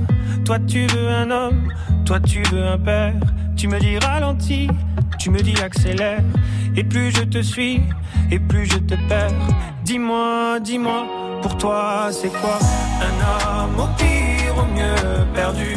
Toi 0.45 0.59
tu 0.61 0.87
veux 0.87 1.09
un 1.09 1.31
homme, 1.31 1.73
toi 2.05 2.21
tu 2.21 2.43
veux 2.51 2.67
un 2.67 2.79
père. 2.79 3.15
Tu 3.57 3.69
me 3.69 3.79
dis 3.79 3.99
ralentis, 3.99 4.69
tu 5.19 5.31
me 5.31 5.41
dis 5.41 5.61
accélère. 5.63 6.21
Et 6.77 6.85
plus 6.85 7.13
je 7.13 7.23
te 7.23 7.41
suis, 7.41 7.83
et 8.31 8.39
plus 8.39 8.67
je 8.67 8.79
te 8.79 8.95
perds. 9.09 9.31
Dis-moi, 9.85 10.59
dis-moi, 10.61 11.07
pour 11.41 11.57
toi 11.57 12.09
c'est 12.11 12.33
quoi? 12.41 12.59
Un 13.01 13.65
homme 13.65 13.79
au 13.79 13.87
pire, 13.97 14.55
au 14.59 14.67
mieux 14.75 15.25
perdu. 15.35 15.77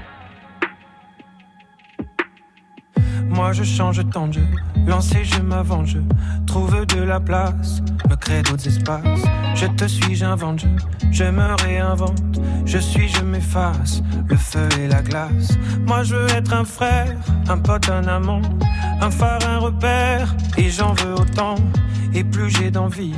Moi 3.41 3.53
je 3.53 3.63
change 3.63 4.07
tant 4.11 4.27
de 4.27 4.33
jeu. 4.33 4.47
Lancer, 4.85 5.23
je 5.23 5.41
m'avance, 5.41 5.89
je 5.89 5.97
trouve 6.45 6.85
de 6.85 7.01
la 7.01 7.19
place, 7.19 7.81
me 8.07 8.15
crée 8.15 8.43
d'autres 8.43 8.67
espaces. 8.67 9.23
Je 9.55 9.65
te 9.65 9.85
suis, 9.85 10.15
j'invente, 10.15 10.63
je 11.11 11.23
me 11.23 11.55
réinvente. 11.63 12.21
Je 12.65 12.77
suis, 12.77 13.07
je 13.07 13.23
m'efface, 13.23 14.03
le 14.27 14.37
feu 14.37 14.69
et 14.79 14.87
la 14.87 15.01
glace. 15.01 15.57
Moi 15.87 16.03
je 16.03 16.15
veux 16.15 16.29
être 16.29 16.53
un 16.53 16.63
frère, 16.63 17.17
un 17.49 17.57
pote, 17.57 17.89
un 17.89 18.07
amant, 18.07 18.43
un 19.01 19.09
phare, 19.09 19.39
un 19.49 19.57
repère. 19.57 20.35
Et 20.57 20.69
j'en 20.69 20.93
veux 20.93 21.13
autant, 21.13 21.55
et 22.13 22.23
plus 22.23 22.49
j'ai 22.49 22.71
d'envie, 22.71 23.13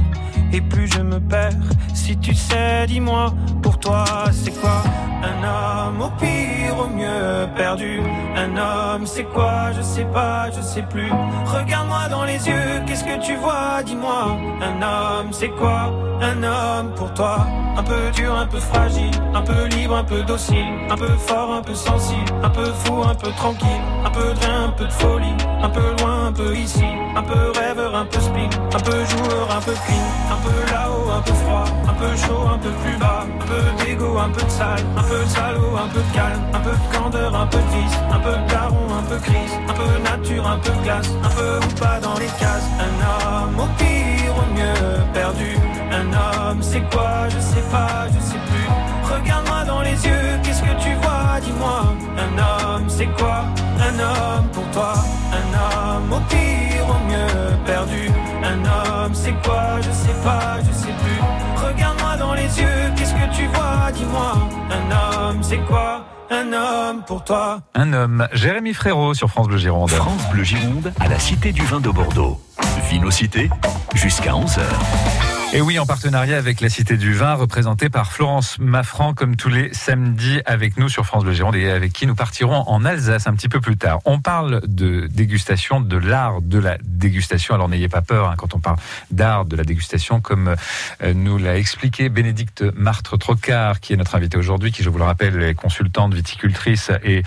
et 0.52 0.62
plus 0.62 0.88
je 0.88 1.02
me 1.02 1.20
perds. 1.20 1.52
Si 1.94 2.18
tu 2.18 2.34
sais, 2.34 2.86
dis-moi, 2.88 3.34
pour 3.62 3.80
toi 3.80 4.06
c'est 4.32 4.52
quoi 4.60 4.84
Un 5.24 5.44
homme 5.44 6.02
au 6.02 6.10
pire, 6.20 6.78
au 6.78 6.88
mieux 6.88 7.48
perdu. 7.56 8.02
Un 8.36 8.58
homme 8.58 9.06
c'est 9.06 9.24
quoi 9.24 9.72
Je 9.76 9.82
sais 9.82 10.06
pas, 10.06 10.50
je 10.52 10.62
sais 10.62 10.84
plus. 10.84 11.10
Regarde-moi 11.46 12.08
dans 12.10 12.26
les 12.26 12.48
yeux, 12.48 12.82
qu'est-ce 12.86 13.04
que 13.04 13.26
tu 13.26 13.36
vois 13.36 13.82
Dis-moi. 13.86 14.38
Un 14.62 14.82
homme 14.82 15.32
c'est 15.32 15.50
quoi 15.50 15.92
Un 16.22 16.44
homme 16.44 16.94
pour 16.96 17.14
toi. 17.14 17.48
Un 17.76 17.84
peu 17.84 18.12
dur, 18.16 18.36
un 18.38 18.46
peu 18.46 18.60
fragile, 18.60 19.12
un 19.34 19.42
peu 19.42 19.66
libre, 19.76 19.96
un 19.96 20.04
peu 20.04 20.22
docile, 20.24 20.66
un 20.92 20.96
peu 20.96 21.08
fort, 21.18 21.54
un 21.54 21.62
peu 21.62 21.74
sensible, 21.74 22.32
un 22.44 22.50
peu 22.50 22.66
fou, 22.66 23.02
un 23.04 23.16
peu 23.16 23.32
tranquille, 23.32 23.82
un 24.06 24.12
peu 24.12 24.34
de 24.34 24.66
un 24.66 24.70
peu 24.70 24.86
de 24.86 24.92
folie, 24.92 25.34
un 25.62 25.70
peu 25.70 25.96
loin, 26.00 26.28
un 26.28 26.32
peu 26.32 26.56
ici, 26.56 26.86
un 27.16 27.24
peu 27.24 27.52
rêveur, 27.60 27.96
un 27.96 28.06
peu 28.06 28.20
spleen, 28.20 28.50
peu 28.84 29.06
joueur, 29.06 29.48
un 29.50 29.62
peu 29.62 29.74
clean, 29.86 30.08
un 30.32 30.40
peu 30.44 30.72
là-haut, 30.72 31.10
un 31.10 31.22
peu 31.22 31.34
froid, 31.34 31.66
un 31.88 31.94
peu 31.94 32.16
chaud, 32.18 32.44
un 32.54 32.58
peu 32.58 32.70
plus 32.84 32.98
bas, 32.98 33.26
un 33.42 33.46
peu 33.46 33.86
d'égo, 33.86 34.18
un 34.18 34.30
peu 34.30 34.44
de 34.44 34.50
sale, 34.50 34.84
un 34.98 35.04
peu 35.04 35.20
de 35.24 35.30
salaud, 35.30 35.76
un 35.78 35.88
peu 35.88 36.02
de 36.02 36.14
calme, 36.14 36.44
un 36.54 36.60
peu 36.60 36.72
de 36.72 36.98
candeur, 36.98 37.36
un 37.36 37.48
peu 37.48 37.58
de 37.58 37.70
vice, 37.76 37.98
un 38.12 38.20
peu 38.20 38.32
de 38.32 38.50
daron, 38.52 38.88
un 39.00 39.04
peu 39.10 39.18
crise, 39.18 39.54
un 39.70 39.74
peu 39.74 39.90
nature, 40.04 40.48
un 40.48 40.58
peu 40.58 40.72
glace, 40.84 41.10
un 41.24 41.30
peu 41.30 41.60
ou 41.66 41.80
pas 41.80 42.00
dans 42.02 42.18
les 42.20 42.32
cases, 42.40 42.70
un 42.80 42.94
homme 43.10 43.60
au 43.60 43.68
pire, 43.78 44.34
au 44.42 44.54
mieux 44.54 45.00
perdu, 45.14 45.58
un 45.92 46.08
homme 46.12 46.62
c'est 46.62 46.84
quoi, 46.92 47.30
je 47.30 47.40
sais 47.40 47.66
pas, 47.72 48.08
je 48.14 48.20
sais 48.20 48.42
plus, 48.50 49.14
regarde-moi 49.14 49.64
dans 49.66 49.82
les 49.82 49.98
yeux, 50.06 50.40
qu'est-ce 50.44 50.62
que 50.62 50.76
tu 50.82 50.94
vois, 51.02 51.40
dis-moi, 51.42 51.94
un 52.18 52.34
homme 52.38 52.86
c'est 52.90 53.12
quoi, 53.18 53.46
un 53.80 53.96
homme 54.00 54.48
pour 54.52 54.66
toi, 54.72 54.94
un 55.32 55.48
homme 55.64 56.12
au 56.12 56.20
pire, 56.30 56.86
au 56.90 57.00
mieux 57.10 57.56
perdu, 57.66 58.10
un 58.54 58.66
homme 58.66 59.14
c'est 59.14 59.34
quoi, 59.44 59.82
je 59.82 59.92
sais 59.92 60.16
pas, 60.24 60.58
je 60.60 60.72
sais 60.72 60.94
plus, 61.04 61.68
regarde-moi 61.68 62.18
dans 62.18 62.34
les 62.34 62.44
yeux, 62.44 62.92
qu'est-ce 62.96 63.14
que 63.14 63.36
tu 63.36 63.48
vois, 63.48 63.92
dis-moi, 63.94 64.34
un 64.70 65.30
homme 65.30 65.42
c'est 65.42 65.64
quoi, 65.66 66.06
un 66.30 66.54
homme 66.54 67.04
pour 67.06 67.24
toi? 67.24 67.62
Un 67.74 67.94
homme, 67.94 68.28
Jérémy 68.32 68.74
Frérot 68.74 69.14
sur 69.14 69.30
France 69.30 69.48
Bleu 69.48 69.58
Gironde. 69.58 69.90
France 69.90 70.30
Bleu 70.32 70.44
Gironde 70.44 70.94
à 71.00 71.08
la 71.08 71.20
Cité 71.20 71.52
du 71.52 71.64
Vin 71.64 71.80
de 71.80 71.90
Bordeaux. 71.90 72.40
Vinocité 72.90 73.50
jusqu'à 73.96 74.32
11h. 74.32 74.62
Et 75.56 75.62
oui, 75.62 75.78
en 75.78 75.86
partenariat 75.86 76.40
avec 76.40 76.62
la 76.62 76.70
Cité 76.70 76.98
du 76.98 77.14
Vin, 77.14 77.36
représentée 77.36 77.88
par 77.88 78.12
Florence 78.12 78.58
Maffran, 78.58 79.14
comme 79.14 79.36
tous 79.36 79.50
les 79.50 79.72
samedis 79.72 80.42
avec 80.48 80.78
nous 80.78 80.90
sur 80.90 81.06
France 81.06 81.24
Bleu 81.24 81.34
Gironde 81.34 81.56
et 81.56 81.70
avec 81.70 81.94
qui 81.94 82.08
nous 82.08 82.16
partirons 82.16 82.68
en 82.68 82.84
Alsace 82.84 83.28
un 83.28 83.36
petit 83.36 83.50
peu 83.50 83.62
plus 83.62 83.78
tard. 83.78 84.00
On 84.06 84.20
parle 84.20 84.62
de 84.66 85.06
dégustation, 85.06 85.80
de 85.80 85.96
l'art 85.96 86.42
de 86.42 86.58
la 86.58 86.80
dégustation. 86.84 87.54
Alors 87.54 87.70
n'ayez 87.70 87.88
pas 87.88 88.02
peur 88.02 88.30
hein, 88.30 88.34
quand 88.36 88.56
on 88.56 88.60
parle 88.60 88.78
d'art 89.12 89.46
de 89.46 89.56
la 89.56 89.64
dégustation, 89.64 90.22
comme 90.22 90.56
euh, 91.04 91.14
nous 91.14 91.38
l'a 91.38 91.56
expliqué 91.56 92.10
Bénédicte 92.10 92.64
Martre-Trocard, 92.76 93.80
qui 93.80 93.94
est 93.94 93.98
notre 93.98 94.16
invitée 94.16 94.40
aujourd'hui, 94.40 94.72
qui, 94.72 94.82
je 94.82 94.90
vous 94.90 94.98
le 94.98 95.04
rappelle, 95.04 95.40
est 95.44 95.54
consultante, 95.54 96.16
viticultrice 96.16 96.90
et 97.04 97.22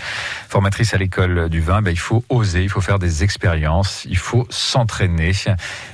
formatrice 0.49 0.93
à 0.93 0.97
l'école 0.97 1.47
du 1.47 1.61
vin. 1.61 1.81
Ben, 1.81 1.91
il 1.91 1.99
faut 1.99 2.25
oser, 2.27 2.61
il 2.61 2.69
faut 2.69 2.81
faire 2.81 2.99
des 2.99 3.23
expériences, 3.23 4.03
il 4.03 4.17
faut 4.17 4.45
s'entraîner, 4.49 5.31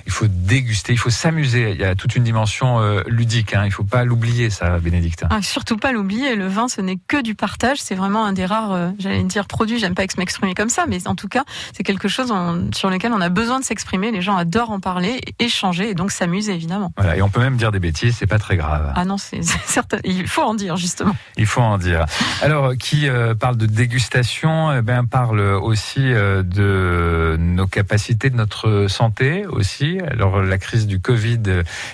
il 0.08 0.12
faut 0.12 0.26
déguster, 0.28 0.94
il 0.94 1.00
faut 1.00 1.12
s'amuser. 1.12 1.74
Il 1.74 1.80
y 1.80 1.84
a 1.84 1.94
toute 1.94 2.16
une 2.16 2.23
dimension 2.24 2.80
euh, 2.80 3.02
ludique. 3.08 3.54
Hein. 3.54 3.64
Il 3.66 3.72
faut 3.72 3.84
pas 3.84 4.04
l'oublier, 4.04 4.50
ça, 4.50 4.80
Bénédicte. 4.80 5.26
Ah, 5.30 5.42
surtout 5.42 5.78
pas 5.78 5.92
l'oublier, 5.92 6.36
le 6.36 6.48
vin 6.48 6.68
ce 6.68 6.82
n'est 6.82 6.98
que 7.08 7.22
du 7.22 7.36
partage, 7.36 7.82
c'est 7.82 7.96
vraiment 7.96 8.26
un 8.26 8.34
des 8.34 8.46
rares, 8.46 8.72
euh, 8.72 8.90
j'allais 9.00 9.24
dire 9.24 9.46
produits, 9.46 9.80
j'aime 9.80 9.96
pas 9.96 10.04
m'exprimer 10.18 10.54
comme 10.54 10.70
ça, 10.70 10.86
mais 10.88 11.08
en 11.08 11.16
tout 11.16 11.28
cas 11.28 11.44
c'est 11.76 11.84
quelque 11.84 12.08
chose 12.08 12.32
on- 12.32 12.70
sur 12.74 12.90
lequel 12.90 13.14
on 13.14 13.22
a 13.22 13.30
besoin 13.30 13.60
de 13.60 13.66
s'exprimer, 13.66 14.12
les 14.12 14.22
gens 14.22 14.36
adorent 14.36 14.72
en 14.72 14.80
parler, 14.80 15.22
échanger 15.40 15.90
et 15.90 15.94
donc 15.94 16.12
s'amuser 16.12 16.54
évidemment. 16.54 16.92
Voilà, 16.98 17.18
et 17.18 17.22
on 17.22 17.30
peut 17.30 17.40
même 17.40 17.58
dire 17.58 17.72
des 17.72 17.80
bêtises, 17.80 18.16
c'est 18.18 18.28
pas 18.28 18.40
très 18.40 18.58
grave. 18.58 18.92
Ah 18.96 19.06
non, 19.06 19.18
c'est 19.18 19.44
certain, 19.44 19.98
il 20.04 20.28
faut 20.28 20.42
en 20.42 20.54
dire 20.56 20.78
justement. 20.78 21.16
Il 21.38 21.46
faut 21.46 21.62
en 21.62 21.78
dire. 21.78 22.06
Alors, 22.42 22.76
qui 22.78 23.08
euh, 23.08 23.34
parle 23.36 23.58
de 23.58 23.66
dégustation, 23.66 24.72
eh 24.72 24.82
ben, 24.82 25.06
parle 25.06 25.40
aussi 25.40 26.02
euh, 26.02 26.44
de 26.44 27.38
nos 27.40 27.68
capacités, 27.68 28.30
de 28.30 28.36
notre 28.36 28.88
santé 28.88 29.46
aussi. 29.48 30.00
Alors, 30.10 30.42
la 30.42 30.58
crise 30.58 30.88
du 30.88 31.00
Covid 31.00 31.42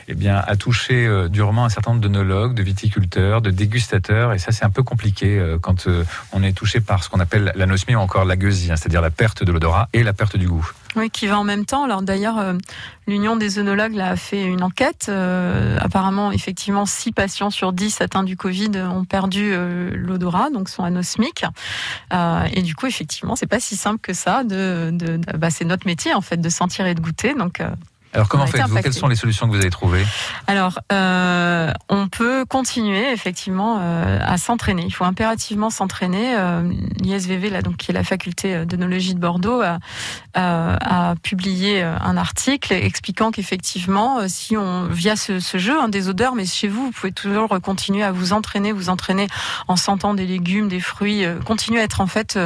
eh 0.08 0.16
bien, 0.20 0.44
a 0.46 0.56
touché 0.56 1.08
euh, 1.08 1.28
durement 1.28 1.66
un 1.66 1.70
certain 1.70 1.92
nombre 1.92 2.04
d'onologues, 2.04 2.54
de 2.54 2.62
viticulteurs, 2.62 3.42
de 3.42 3.50
dégustateurs. 3.50 4.34
Et 4.34 4.38
ça, 4.38 4.52
c'est 4.52 4.66
un 4.66 4.70
peu 4.70 4.84
compliqué 4.84 5.40
euh, 5.40 5.58
quand 5.58 5.88
euh, 5.88 6.04
on 6.32 6.44
est 6.44 6.54
touché 6.54 6.80
par 6.82 7.04
ce 7.04 7.10
qu'on 7.10 7.20
appelle 7.20 7.52
l'anosmie 7.56 7.96
ou 7.96 8.00
encore 8.00 8.26
la 8.26 8.36
gueusie, 8.36 8.72
hein, 8.72 8.76
c'est-à-dire 8.76 9.02
la 9.02 9.10
perte 9.10 9.44
de 9.44 9.52
l'odorat 9.52 9.90
et 9.94 10.04
la 10.04 10.14
perte 10.14 10.38
du 10.38 10.48
goût. 10.48 10.70
Oui, 10.96 11.10
qui 11.10 11.26
va 11.28 11.40
en 11.40 11.44
même 11.44 11.66
temps. 11.66 11.84
Alors 11.84 12.02
d'ailleurs, 12.02 12.44
l'Union 13.08 13.36
des 13.36 13.60
œnologues 13.60 14.00
a 14.00 14.16
fait 14.16 14.44
une 14.44 14.64
enquête. 14.64 15.12
Apparemment, 15.80 16.32
effectivement, 16.32 16.88
6 16.88 17.12
patients 17.12 17.52
sur 17.52 17.74
10 17.74 18.02
atteints 18.02 18.24
du 18.24 18.36
Covid 18.36 18.72
ont 18.92 19.06
perdu 19.06 19.54
l'odorat, 19.94 20.50
donc 20.50 20.68
sont 20.68 20.84
anosmiques. 20.84 21.46
Et 22.12 22.64
du 22.64 22.74
coup, 22.74 22.88
effectivement, 22.88 23.36
c'est 23.36 23.46
pas 23.46 23.60
si 23.60 23.76
simple 23.76 24.00
que 24.02 24.14
ça. 24.14 24.42
Bah, 24.44 25.52
c'est 25.52 25.66
notre 25.66 25.86
métier 25.86 26.16
en 26.16 26.22
fait 26.22 26.38
de 26.38 26.50
sentir 26.50 26.88
et 26.88 26.96
de 26.96 27.02
goûter. 27.02 27.36
Donc 27.36 27.62
Alors, 28.14 28.28
comment 28.28 28.46
faites-vous? 28.48 28.82
Quelles 28.82 28.94
sont 28.94 29.08
les 29.08 29.16
solutions 29.16 29.46
que 29.48 29.52
vous 29.52 29.60
avez 29.62 29.70
trouvées? 29.70 30.06
Alors, 30.48 30.80
euh, 30.92 31.72
on 31.90 32.08
peut 32.08 32.44
continuer 32.46 33.12
effectivement 33.12 33.78
euh, 33.82 34.20
à 34.24 34.38
s'entraîner. 34.38 34.84
Il 34.86 34.92
faut 34.92 35.04
impérativement 35.04 35.70
s'entraîner. 35.70 36.34
Euh, 36.36 36.64
L'ISVV, 37.02 37.50
là, 37.52 37.62
donc 37.62 37.78
qui 37.78 37.92
est 37.92 37.94
la 37.94 38.04
faculté 38.04 38.66
d'œnologie 38.66 39.14
de 39.14 39.20
Bordeaux, 39.20 39.62
a, 39.62 39.78
a- 40.34 41.10
a 41.12 41.16
publié 41.18 41.84
un 41.84 42.18
article 42.18 42.74
expliquant 42.74 43.30
qu'effectivement, 43.32 44.28
si 44.28 44.58
on 44.58 44.86
via 44.88 45.16
ce, 45.16 45.40
ce 45.40 45.58
jeu 45.60 45.80
hein, 45.80 45.88
des 45.88 46.10
odeurs, 46.10 46.34
mais 46.36 46.46
chez 46.46 46.68
vous, 46.68 46.86
vous 46.86 46.92
pouvez 46.92 47.12
toujours 47.12 47.50
continuer 47.62 48.04
à 48.04 48.12
vous 48.12 48.34
entraîner, 48.34 48.72
vous 48.72 48.90
entraîner 48.90 49.28
en 49.68 49.76
sentant 49.76 50.14
des 50.16 50.26
légumes, 50.26 50.68
des 50.68 50.80
fruits, 50.80 51.26
continuer 51.46 51.80
à 51.80 51.84
être 51.84 52.02
en 52.02 52.08
fait 52.08 52.40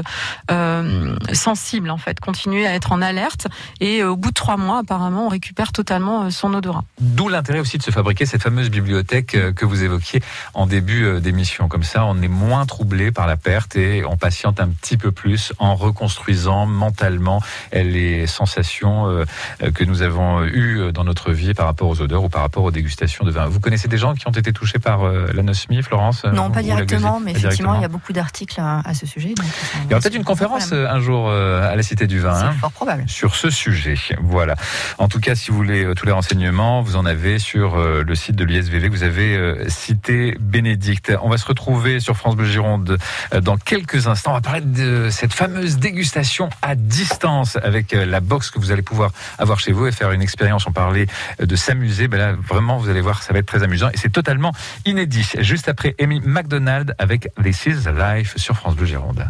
sensible, 1.33 1.89
en 1.89 1.97
fait, 1.97 2.19
continuer 2.19 2.67
à 2.67 2.73
être 2.73 2.91
en 2.91 3.01
alerte. 3.01 3.47
Et 3.79 4.03
au 4.03 4.15
bout 4.17 4.29
de 4.29 4.33
trois 4.33 4.57
mois, 4.57 4.79
apparemment, 4.79 5.25
on 5.25 5.29
récupère 5.29 5.52
totalement 5.71 6.23
euh, 6.23 6.29
son 6.29 6.53
odorat. 6.53 6.83
D'où 6.99 7.29
l'intérêt 7.29 7.59
aussi 7.59 7.77
de 7.77 7.83
se 7.83 7.91
fabriquer 7.91 8.25
cette 8.25 8.41
fameuse 8.41 8.69
bibliothèque 8.69 9.35
euh, 9.35 9.53
que 9.53 9.65
vous 9.65 9.83
évoquiez 9.83 10.21
en 10.53 10.67
début 10.67 11.05
euh, 11.05 11.19
d'émission. 11.19 11.67
Comme 11.67 11.83
ça, 11.83 12.05
on 12.05 12.21
est 12.21 12.27
moins 12.27 12.65
troublé 12.65 13.11
par 13.11 13.27
la 13.27 13.37
perte 13.37 13.75
et 13.75 14.03
on 14.05 14.17
patiente 14.17 14.59
un 14.59 14.69
petit 14.69 14.97
peu 14.97 15.11
plus 15.11 15.53
en 15.59 15.75
reconstruisant 15.75 16.65
mentalement 16.65 17.41
les 17.73 18.27
sensations 18.27 19.25
que 19.73 19.83
nous 19.83 20.01
avons 20.01 20.43
eues 20.43 20.91
dans 20.91 21.03
notre 21.03 21.31
vie 21.31 21.53
par 21.53 21.65
rapport 21.65 21.89
aux 21.89 22.01
odeurs 22.01 22.23
ou 22.23 22.29
par 22.29 22.41
rapport 22.41 22.63
aux 22.63 22.71
dégustations 22.71 23.25
de 23.25 23.31
vin. 23.31 23.45
Vous 23.45 23.59
connaissez 23.59 23.87
des 23.87 23.97
gens 23.97 24.13
qui 24.13 24.27
ont 24.27 24.31
été 24.31 24.53
touchés 24.53 24.79
par 24.79 25.03
l'anosmie, 25.33 25.81
Florence 25.81 26.25
Non, 26.25 26.51
pas 26.51 26.61
directement, 26.61 27.19
mais 27.19 27.33
Pas 27.33 27.39
effectivement, 27.39 27.73
directement 27.73 27.75
il 27.75 27.81
y 27.81 27.85
a 27.85 27.89
beaucoup 27.89 28.13
d'articles 28.13 28.59
à, 28.59 28.81
à 28.85 28.93
ce 28.93 29.05
sujet. 29.05 29.33
donc, 29.33 29.45
il 29.85 29.91
y 29.91 29.93
aura 29.93 30.01
peut-être 30.01 30.15
une 30.15 30.23
conférence 30.23 30.71
un 30.71 30.99
jour 30.99 31.29
à 31.29 31.75
la 31.75 31.83
Cité 31.83 32.07
du 32.07 32.19
Vin. 32.19 32.35
C'est 32.35 32.45
hein, 32.45 32.55
fort 32.59 32.71
probable. 32.71 33.03
Sur 33.07 33.35
ce 33.35 33.49
sujet. 33.49 33.95
Voilà. 34.21 34.55
En 34.97 35.07
tout 35.07 35.19
cas, 35.19 35.35
si 35.43 35.51
vous 35.51 35.57
voulez 35.57 35.83
euh, 35.83 35.93
tous 35.93 36.05
les 36.05 36.13
renseignements, 36.13 36.81
vous 36.81 36.95
en 36.95 37.05
avez 37.05 37.37
sur 37.37 37.75
euh, 37.75 38.01
le 38.07 38.15
site 38.15 38.37
de 38.37 38.45
l'ISVV 38.45 38.87
vous 38.87 39.03
avez 39.03 39.35
euh, 39.35 39.67
cité 39.67 40.37
Bénédicte. 40.39 41.11
On 41.21 41.27
va 41.27 41.37
se 41.37 41.45
retrouver 41.45 41.99
sur 41.99 42.15
France 42.15 42.37
Bleu 42.37 42.45
Gironde 42.45 42.97
dans 43.41 43.57
quelques 43.57 44.07
instants. 44.07 44.31
On 44.31 44.35
va 44.35 44.41
parler 44.41 44.61
de 44.61 45.09
cette 45.09 45.33
fameuse 45.33 45.79
dégustation 45.79 46.47
à 46.61 46.75
distance 46.75 47.57
avec 47.61 47.91
la 47.91 48.21
box 48.21 48.51
que 48.51 48.59
vous 48.59 48.71
allez 48.71 48.83
pouvoir 48.83 49.11
avoir 49.37 49.59
chez 49.59 49.73
vous 49.73 49.85
et 49.85 49.91
faire 49.91 50.11
une 50.11 50.21
expérience. 50.21 50.65
On 50.65 50.71
parlait 50.71 51.07
de 51.39 51.55
s'amuser. 51.57 52.07
Ben 52.07 52.17
là, 52.17 52.33
vraiment, 52.33 52.77
vous 52.77 52.87
allez 52.87 53.01
voir, 53.01 53.21
ça 53.21 53.33
va 53.33 53.39
être 53.39 53.45
très 53.45 53.63
amusant 53.63 53.89
et 53.89 53.97
c'est 53.97 54.13
totalement 54.13 54.53
inédit. 54.85 55.29
Juste 55.39 55.67
après 55.67 55.93
Amy 55.99 56.21
McDonald 56.23 56.95
avec 56.99 57.27
This 57.43 57.65
is 57.65 57.89
Life 57.97 58.37
sur 58.37 58.55
France 58.55 58.75
Bleu 58.75 58.85
Gironde. 58.85 59.29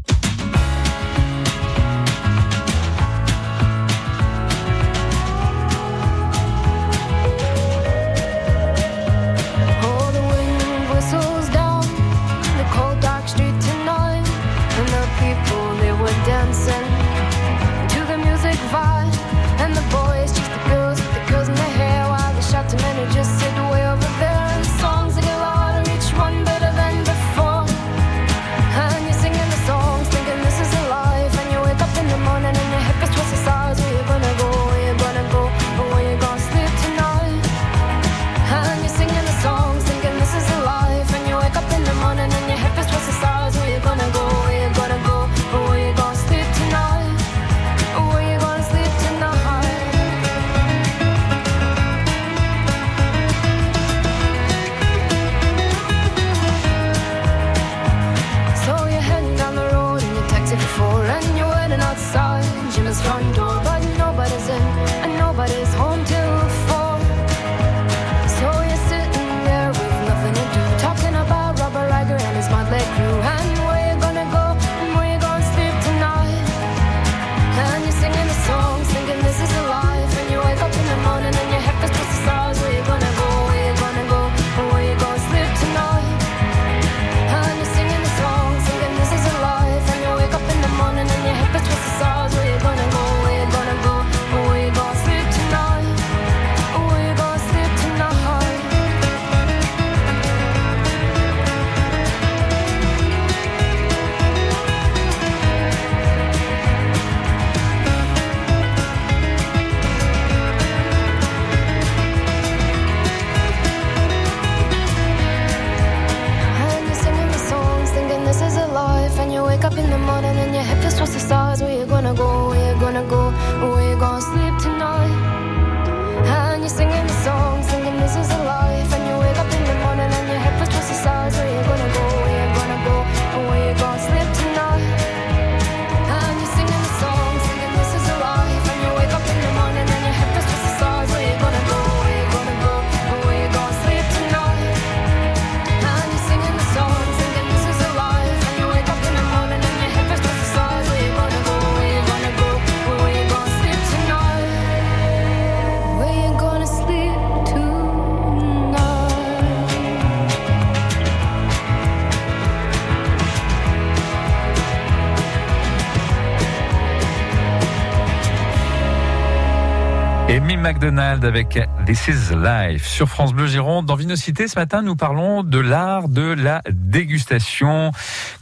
McDonald 170.83 171.23
avec 171.23 171.57
This 171.85 172.09
is 172.09 172.35
Life 172.35 172.85
sur 172.85 173.07
France 173.07 173.31
Bleu 173.31 173.47
Gironde. 173.47 173.85
Dans 173.85 173.95
Vinocité, 173.95 174.49
ce 174.49 174.59
matin, 174.59 174.81
nous 174.81 174.97
parlons 174.97 175.41
de 175.41 175.57
l'art 175.57 176.09
de 176.09 176.33
la 176.33 176.61
dégustation. 176.69 177.91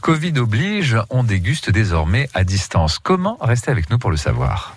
Covid 0.00 0.36
oblige, 0.38 0.96
on 1.10 1.22
déguste 1.22 1.70
désormais 1.70 2.28
à 2.34 2.42
distance. 2.42 2.98
Comment 2.98 3.38
Restez 3.40 3.70
avec 3.70 3.90
nous 3.90 3.98
pour 3.98 4.10
le 4.10 4.16
savoir? 4.16 4.76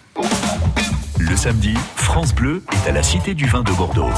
Le 1.17 1.35
samedi, 1.35 1.73
France 1.95 2.35
Bleu 2.35 2.63
est 2.71 2.89
à 2.89 2.91
la 2.91 3.01
Cité 3.01 3.33
du 3.33 3.47
Vin 3.47 3.63
de 3.63 3.71
Bordeaux. 3.71 4.11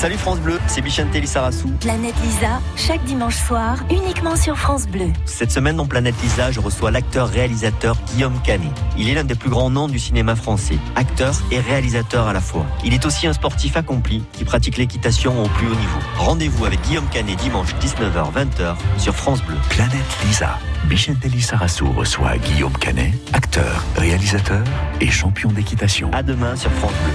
Salut 0.00 0.16
France 0.16 0.40
Bleu, 0.40 0.58
c'est 0.66 0.80
Bichente 0.80 1.12
Lissarassou. 1.12 1.68
Planète 1.78 2.14
Lisa, 2.24 2.62
chaque 2.74 3.04
dimanche 3.04 3.36
soir, 3.36 3.76
uniquement 3.90 4.34
sur 4.34 4.56
France 4.56 4.86
Bleu. 4.86 5.08
Cette 5.26 5.50
semaine 5.50 5.76
dans 5.76 5.84
Planète 5.84 6.14
Lisa, 6.22 6.50
je 6.50 6.58
reçois 6.58 6.90
l'acteur-réalisateur 6.90 7.98
Guillaume 8.10 8.40
Canet. 8.42 8.70
Il 8.96 9.10
est 9.10 9.14
l'un 9.14 9.24
des 9.24 9.34
plus 9.34 9.50
grands 9.50 9.68
noms 9.68 9.88
du 9.88 9.98
cinéma 9.98 10.36
français, 10.36 10.78
acteur 10.96 11.34
et 11.50 11.60
réalisateur 11.60 12.28
à 12.28 12.32
la 12.32 12.40
fois. 12.40 12.64
Il 12.82 12.94
est 12.94 13.04
aussi 13.04 13.26
un 13.26 13.34
sportif 13.34 13.76
accompli 13.76 14.24
qui 14.32 14.46
pratique 14.46 14.78
l'équitation 14.78 15.44
au 15.44 15.48
plus 15.48 15.66
haut 15.66 15.74
niveau. 15.74 15.98
Rendez-vous 16.16 16.64
avec 16.64 16.80
Guillaume 16.80 17.08
Canet 17.10 17.36
dimanche 17.36 17.74
19h-20h 17.82 18.76
sur 18.96 19.14
France 19.14 19.42
Bleu. 19.42 19.58
Planète 19.68 20.16
Lisa. 20.26 20.58
Bichente 20.84 21.22
Lissarassou 21.24 21.92
reçoit 21.92 22.38
Guillaume 22.38 22.72
Canet, 22.78 23.12
acteur, 23.34 23.84
réalisateur 23.96 24.64
et 25.02 25.10
champion 25.10 25.52
d'équitation. 25.52 26.10
À 26.14 26.22
demain 26.22 26.56
sur 26.56 26.70
France 26.72 26.94
Bleu. 27.04 27.12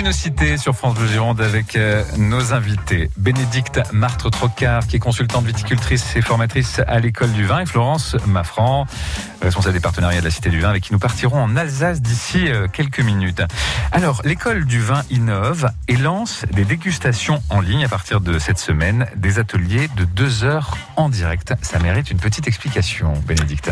Vinocité 0.00 0.56
sur 0.56 0.74
France 0.74 0.94
Bleu 0.94 1.06
Gironde 1.06 1.42
avec 1.42 1.76
euh, 1.76 2.02
nos 2.16 2.54
invités. 2.54 3.10
Bénédicte 3.18 3.82
Martre 3.92 4.30
Trocard, 4.30 4.86
qui 4.86 4.96
est 4.96 4.98
consultante 4.98 5.44
viticultrice 5.44 6.16
et 6.16 6.22
formatrice 6.22 6.80
à 6.86 7.00
l'école 7.00 7.30
du 7.32 7.44
vin, 7.44 7.60
et 7.60 7.66
Florence 7.66 8.16
Maffran, 8.26 8.86
responsable 9.42 9.74
des 9.74 9.80
partenariats 9.80 10.20
de 10.20 10.24
la 10.24 10.30
Cité 10.30 10.48
du 10.48 10.60
Vin, 10.60 10.70
avec 10.70 10.84
qui 10.84 10.94
nous 10.94 10.98
partirons 10.98 11.42
en 11.42 11.54
Alsace 11.54 12.00
d'ici 12.00 12.48
euh, 12.48 12.66
quelques 12.66 13.00
minutes. 13.00 13.42
Alors, 13.92 14.22
l'école 14.24 14.64
du 14.64 14.80
vin 14.80 15.02
innove 15.10 15.70
et 15.86 15.96
lance 15.96 16.46
des 16.50 16.64
dégustations 16.64 17.42
en 17.50 17.60
ligne 17.60 17.84
à 17.84 17.88
partir 17.88 18.22
de 18.22 18.38
cette 18.38 18.58
semaine, 18.58 19.06
des 19.16 19.38
ateliers 19.38 19.90
de 19.98 20.04
deux 20.04 20.44
heures 20.44 20.78
en 20.96 21.10
direct. 21.10 21.52
Ça 21.60 21.78
mérite 21.78 22.10
une 22.10 22.20
petite 22.20 22.48
explication, 22.48 23.12
Bénédicte. 23.26 23.70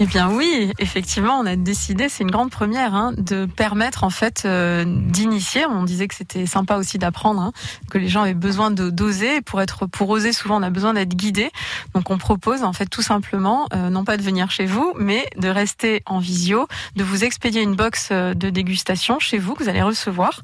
Eh 0.00 0.06
bien 0.06 0.30
oui, 0.30 0.72
effectivement, 0.78 1.40
on 1.40 1.46
a 1.46 1.56
décidé, 1.56 2.08
c'est 2.08 2.22
une 2.22 2.30
grande 2.30 2.52
première, 2.52 2.94
hein, 2.94 3.12
de 3.16 3.46
permettre 3.46 4.04
en 4.04 4.10
fait 4.10 4.44
euh, 4.44 4.84
d'initier. 4.86 5.66
On 5.66 5.82
disait 5.82 6.06
que 6.06 6.14
c'était 6.14 6.46
sympa 6.46 6.76
aussi 6.76 6.98
d'apprendre, 6.98 7.40
hein, 7.42 7.52
que 7.90 7.98
les 7.98 8.06
gens 8.06 8.22
avaient 8.22 8.34
besoin 8.34 8.70
de 8.70 8.90
d'oser. 8.90 9.40
Pour 9.40 9.60
être, 9.60 9.86
pour 9.86 10.08
oser, 10.10 10.32
souvent 10.32 10.60
on 10.60 10.62
a 10.62 10.70
besoin 10.70 10.94
d'être 10.94 11.16
guidé. 11.16 11.50
Donc 11.94 12.10
on 12.10 12.18
propose 12.18 12.62
en 12.62 12.72
fait 12.72 12.86
tout 12.86 13.02
simplement, 13.02 13.66
euh, 13.74 13.90
non 13.90 14.04
pas 14.04 14.16
de 14.16 14.22
venir 14.22 14.52
chez 14.52 14.66
vous, 14.66 14.94
mais 14.96 15.28
de 15.36 15.48
rester 15.48 16.04
en 16.06 16.20
visio, 16.20 16.68
de 16.94 17.02
vous 17.02 17.24
expédier 17.24 17.62
une 17.62 17.74
box 17.74 18.10
euh, 18.12 18.34
de 18.34 18.50
dégustation 18.50 19.18
chez 19.18 19.38
vous 19.38 19.54
que 19.54 19.64
vous 19.64 19.68
allez 19.68 19.82
recevoir. 19.82 20.42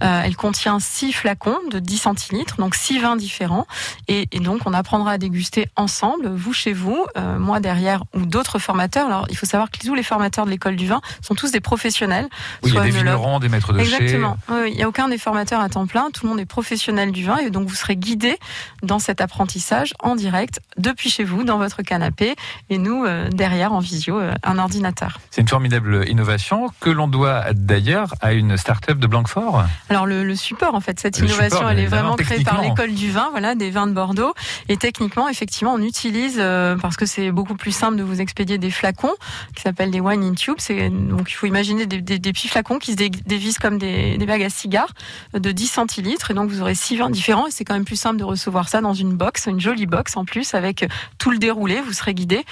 Elle 0.00 0.36
contient 0.36 0.78
six 0.78 1.12
flacons 1.12 1.58
de 1.70 1.78
10 1.78 1.98
centilitres, 1.98 2.56
donc 2.58 2.74
six 2.74 3.00
vins 3.00 3.16
différents, 3.16 3.66
et, 4.06 4.28
et 4.30 4.38
donc 4.38 4.60
on 4.64 4.72
apprendra 4.72 5.12
à 5.12 5.18
déguster 5.18 5.68
ensemble, 5.74 6.28
vous 6.28 6.52
chez 6.52 6.72
vous, 6.72 7.04
moi 7.38 7.60
derrière 7.60 8.04
ou 8.14 8.26
d'autres 8.26 8.58
formateurs. 8.58 8.91
Alors, 9.00 9.26
il 9.30 9.36
faut 9.36 9.46
savoir 9.46 9.70
que 9.70 9.78
tous 9.78 9.94
les 9.94 10.02
formateurs 10.02 10.44
de 10.44 10.50
l'école 10.50 10.76
du 10.76 10.86
vin 10.86 11.00
sont 11.20 11.34
tous 11.34 11.50
des 11.50 11.60
professionnels. 11.60 12.28
Oui, 12.62 12.70
il 12.70 12.74
y 12.74 12.78
a 12.78 12.82
des 12.82 12.90
vignerons, 12.90 13.38
des 13.38 13.48
maîtres 13.48 13.72
de. 13.72 13.80
Exactement. 13.80 14.36
Oui, 14.48 14.70
il 14.70 14.76
n'y 14.76 14.82
a 14.82 14.88
aucun 14.88 15.08
des 15.08 15.18
formateurs 15.18 15.60
à 15.60 15.68
temps 15.68 15.86
plein. 15.86 16.10
Tout 16.10 16.26
le 16.26 16.30
monde 16.30 16.40
est 16.40 16.46
professionnel 16.46 17.12
du 17.12 17.24
vin 17.24 17.38
et 17.38 17.50
donc 17.50 17.68
vous 17.68 17.74
serez 17.74 17.96
guidé 17.96 18.38
dans 18.82 18.98
cet 18.98 19.20
apprentissage 19.20 19.94
en 20.00 20.16
direct 20.16 20.60
depuis 20.76 21.10
chez 21.10 21.24
vous, 21.24 21.44
dans 21.44 21.58
votre 21.58 21.82
canapé, 21.82 22.34
et 22.70 22.78
nous 22.78 23.04
euh, 23.04 23.28
derrière 23.30 23.72
en 23.72 23.80
visio, 23.80 24.18
euh, 24.18 24.34
un 24.42 24.58
ordinateur. 24.58 25.18
C'est 25.30 25.40
une 25.40 25.48
formidable 25.48 26.08
innovation 26.08 26.70
que 26.80 26.90
l'on 26.90 27.08
doit 27.08 27.52
d'ailleurs 27.52 28.14
à 28.20 28.32
une 28.32 28.56
start-up 28.56 28.98
de 28.98 29.06
Blanquefort. 29.06 29.64
Alors 29.88 30.06
le, 30.06 30.24
le 30.24 30.36
support 30.36 30.74
en 30.74 30.80
fait, 30.80 31.00
cette 31.00 31.18
Le 31.18 31.26
innovation, 31.26 31.56
support, 31.56 31.70
elle 31.70 31.78
est 31.78 31.86
vraiment 31.86 32.16
créée 32.16 32.44
par 32.44 32.60
l'école 32.62 32.94
du 32.94 33.10
vin, 33.10 33.28
voilà, 33.30 33.54
des 33.54 33.70
vins 33.70 33.86
de 33.86 33.92
Bordeaux. 33.92 34.34
Et 34.68 34.76
techniquement, 34.76 35.28
effectivement, 35.28 35.74
on 35.74 35.82
utilise 35.82 36.36
euh, 36.38 36.76
parce 36.76 36.96
que 36.96 37.06
c'est 37.06 37.30
beaucoup 37.30 37.56
plus 37.56 37.72
simple 37.72 37.96
de 37.96 38.02
vous 38.02 38.20
expédier 38.20 38.58
des 38.58 38.70
flacons 38.82 39.14
qui 39.54 39.62
s'appellent 39.62 39.92
des 39.92 40.00
wine 40.00 40.24
in 40.24 40.34
tube. 40.34 40.56
C'est 40.58 40.90
donc 40.90 41.30
il 41.30 41.34
faut 41.34 41.46
imaginer 41.46 41.86
des, 41.86 42.18
petits 42.18 42.48
flacons 42.48 42.78
qui 42.78 42.92
se 42.92 42.96
dé- 42.96 43.10
dévissent 43.10 43.58
comme 43.58 43.78
des, 43.78 44.18
bagues 44.26 44.42
à 44.42 44.50
cigares 44.50 44.92
de 45.34 45.52
10 45.52 45.66
centilitres. 45.68 46.32
Et 46.32 46.34
donc 46.34 46.50
vous 46.50 46.60
aurez 46.60 46.74
six 46.74 46.96
vins 46.96 47.10
différents. 47.10 47.46
Et 47.46 47.52
c'est 47.52 47.64
quand 47.64 47.74
même 47.74 47.84
plus 47.84 48.00
simple 48.00 48.16
de 48.16 48.24
recevoir 48.24 48.68
ça 48.68 48.80
dans 48.80 48.94
une 48.94 49.14
box, 49.14 49.46
une 49.46 49.60
jolie 49.60 49.86
box 49.86 50.16
en 50.16 50.24
plus 50.24 50.54
avec 50.54 50.84
tout 51.18 51.30
le 51.30 51.38
déroulé. 51.38 51.80
Vous 51.80 51.92
serez 51.92 52.14
guidé 52.14 52.44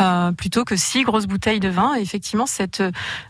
euh, 0.00 0.32
plutôt 0.32 0.64
que 0.64 0.76
six 0.76 1.04
grosses 1.04 1.26
bouteilles 1.26 1.60
de 1.60 1.70
vin. 1.70 1.94
Effectivement, 1.94 2.46
cette 2.46 2.82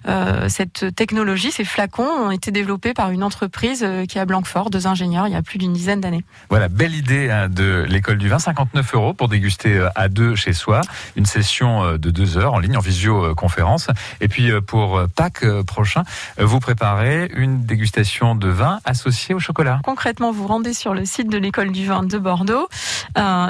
euh, 0.09 0.49
cette 0.49 0.95
technologie, 0.97 1.53
ces 1.53 1.65
flacons 1.65 2.09
ont 2.09 2.31
été 2.33 2.51
développés 2.51 2.93
par 2.93 3.11
une 3.11 3.23
entreprise 3.23 3.83
euh, 3.85 4.05
qui 4.05 4.19
est 4.19 4.21
à 4.21 4.27
Blanquefort, 4.27 4.71
deux 4.71 4.87
ingénieurs, 4.89 5.29
il 5.29 5.33
y 5.33 5.37
a 5.37 5.43
plus 5.43 5.59
d'une 5.59 5.73
dizaine 5.73 6.01
d'années. 6.01 6.25
Voilà, 6.51 6.69
belle 6.69 6.95
idée 6.95 7.31
hein, 7.31 7.49
de 7.49 7.87
l'école 7.89 8.19
du 8.19 8.29
vin, 8.29 8.41
59 8.41 8.95
euros 8.95 9.15
pour 9.15 9.29
déguster 9.29 9.87
à 9.95 10.09
deux 10.09 10.35
chez 10.35 10.53
soi, 10.53 10.81
une 11.15 11.27
session 11.27 11.93
de 11.93 12.11
deux 12.11 12.37
heures. 12.37 12.48
En 12.53 12.59
ligne, 12.59 12.77
en 12.77 12.81
visioconférence. 12.81 13.89
Et 14.21 14.29
puis 14.29 14.51
euh, 14.51 14.61
pour 14.61 14.99
euh, 14.99 15.07
Pâques 15.07 15.45
euh, 15.45 15.63
prochain, 15.63 16.03
vous 16.39 16.61
préparez 16.61 17.31
une 17.35 17.65
dégustation 17.65 18.35
de 18.35 18.49
vin 18.49 18.81
associée 18.85 19.35
au 19.35 19.39
chocolat. 19.39 19.81
Concrètement, 19.85 20.33
vous 20.33 20.47
rendez 20.47 20.75
sur 20.75 20.95
le 20.95 21.05
site 21.05 21.29
de 21.29 21.39
l'école 21.39 21.73
du 21.73 21.87
vin 21.87 22.03
de 22.03 22.19
Bordeaux 22.19 22.69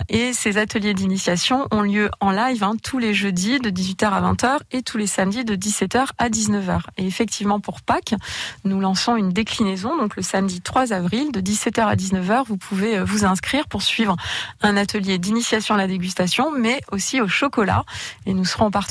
et 0.09 0.32
ces 0.32 0.57
ateliers 0.57 0.94
d'initiation 0.94 1.66
ont 1.70 1.82
lieu 1.82 2.11
en 2.20 2.30
live 2.30 2.62
hein, 2.62 2.74
tous 2.82 2.99
les 2.99 3.12
jeudis 3.12 3.59
de 3.59 3.70
18h 3.70 4.07
à 4.07 4.32
20h 4.32 4.59
et 4.72 4.82
tous 4.82 4.96
les 4.96 5.07
samedis 5.07 5.44
de 5.44 5.57
17h 5.57 6.07
à 6.16 6.28
19h. 6.28 6.80
Et 6.96 7.07
effectivement, 7.07 7.61
pour 7.61 7.82
Pâques, 7.82 8.14
nous 8.64 8.80
lançons 8.80 9.16
une 9.16 9.30
déclinaison, 9.30 9.96
donc 9.96 10.16
le 10.16 10.22
samedi 10.22 10.61
3 10.61 10.92
avril 10.92 11.32
de 11.32 11.40
17h 11.40 11.82
à 11.82 11.96
19h, 11.96 12.44
vous 12.46 12.57
pouvez 12.57 13.03
vous 13.03 13.24
inscrire 13.24 13.66
pour 13.68 13.82
suivre 13.82 14.16
un 14.62 14.76
atelier 14.76 15.18
d'initiation 15.18 15.74
à 15.74 15.78
la 15.78 15.86
dégustation, 15.86 16.51
mais 16.51 16.80
aussi 16.92 17.20
au 17.20 17.28
chocolat. 17.28 17.84
Et 18.26 18.34
nous 18.34 18.44
serons 18.44 18.66
en 18.66 18.70
partenariat 18.70 18.88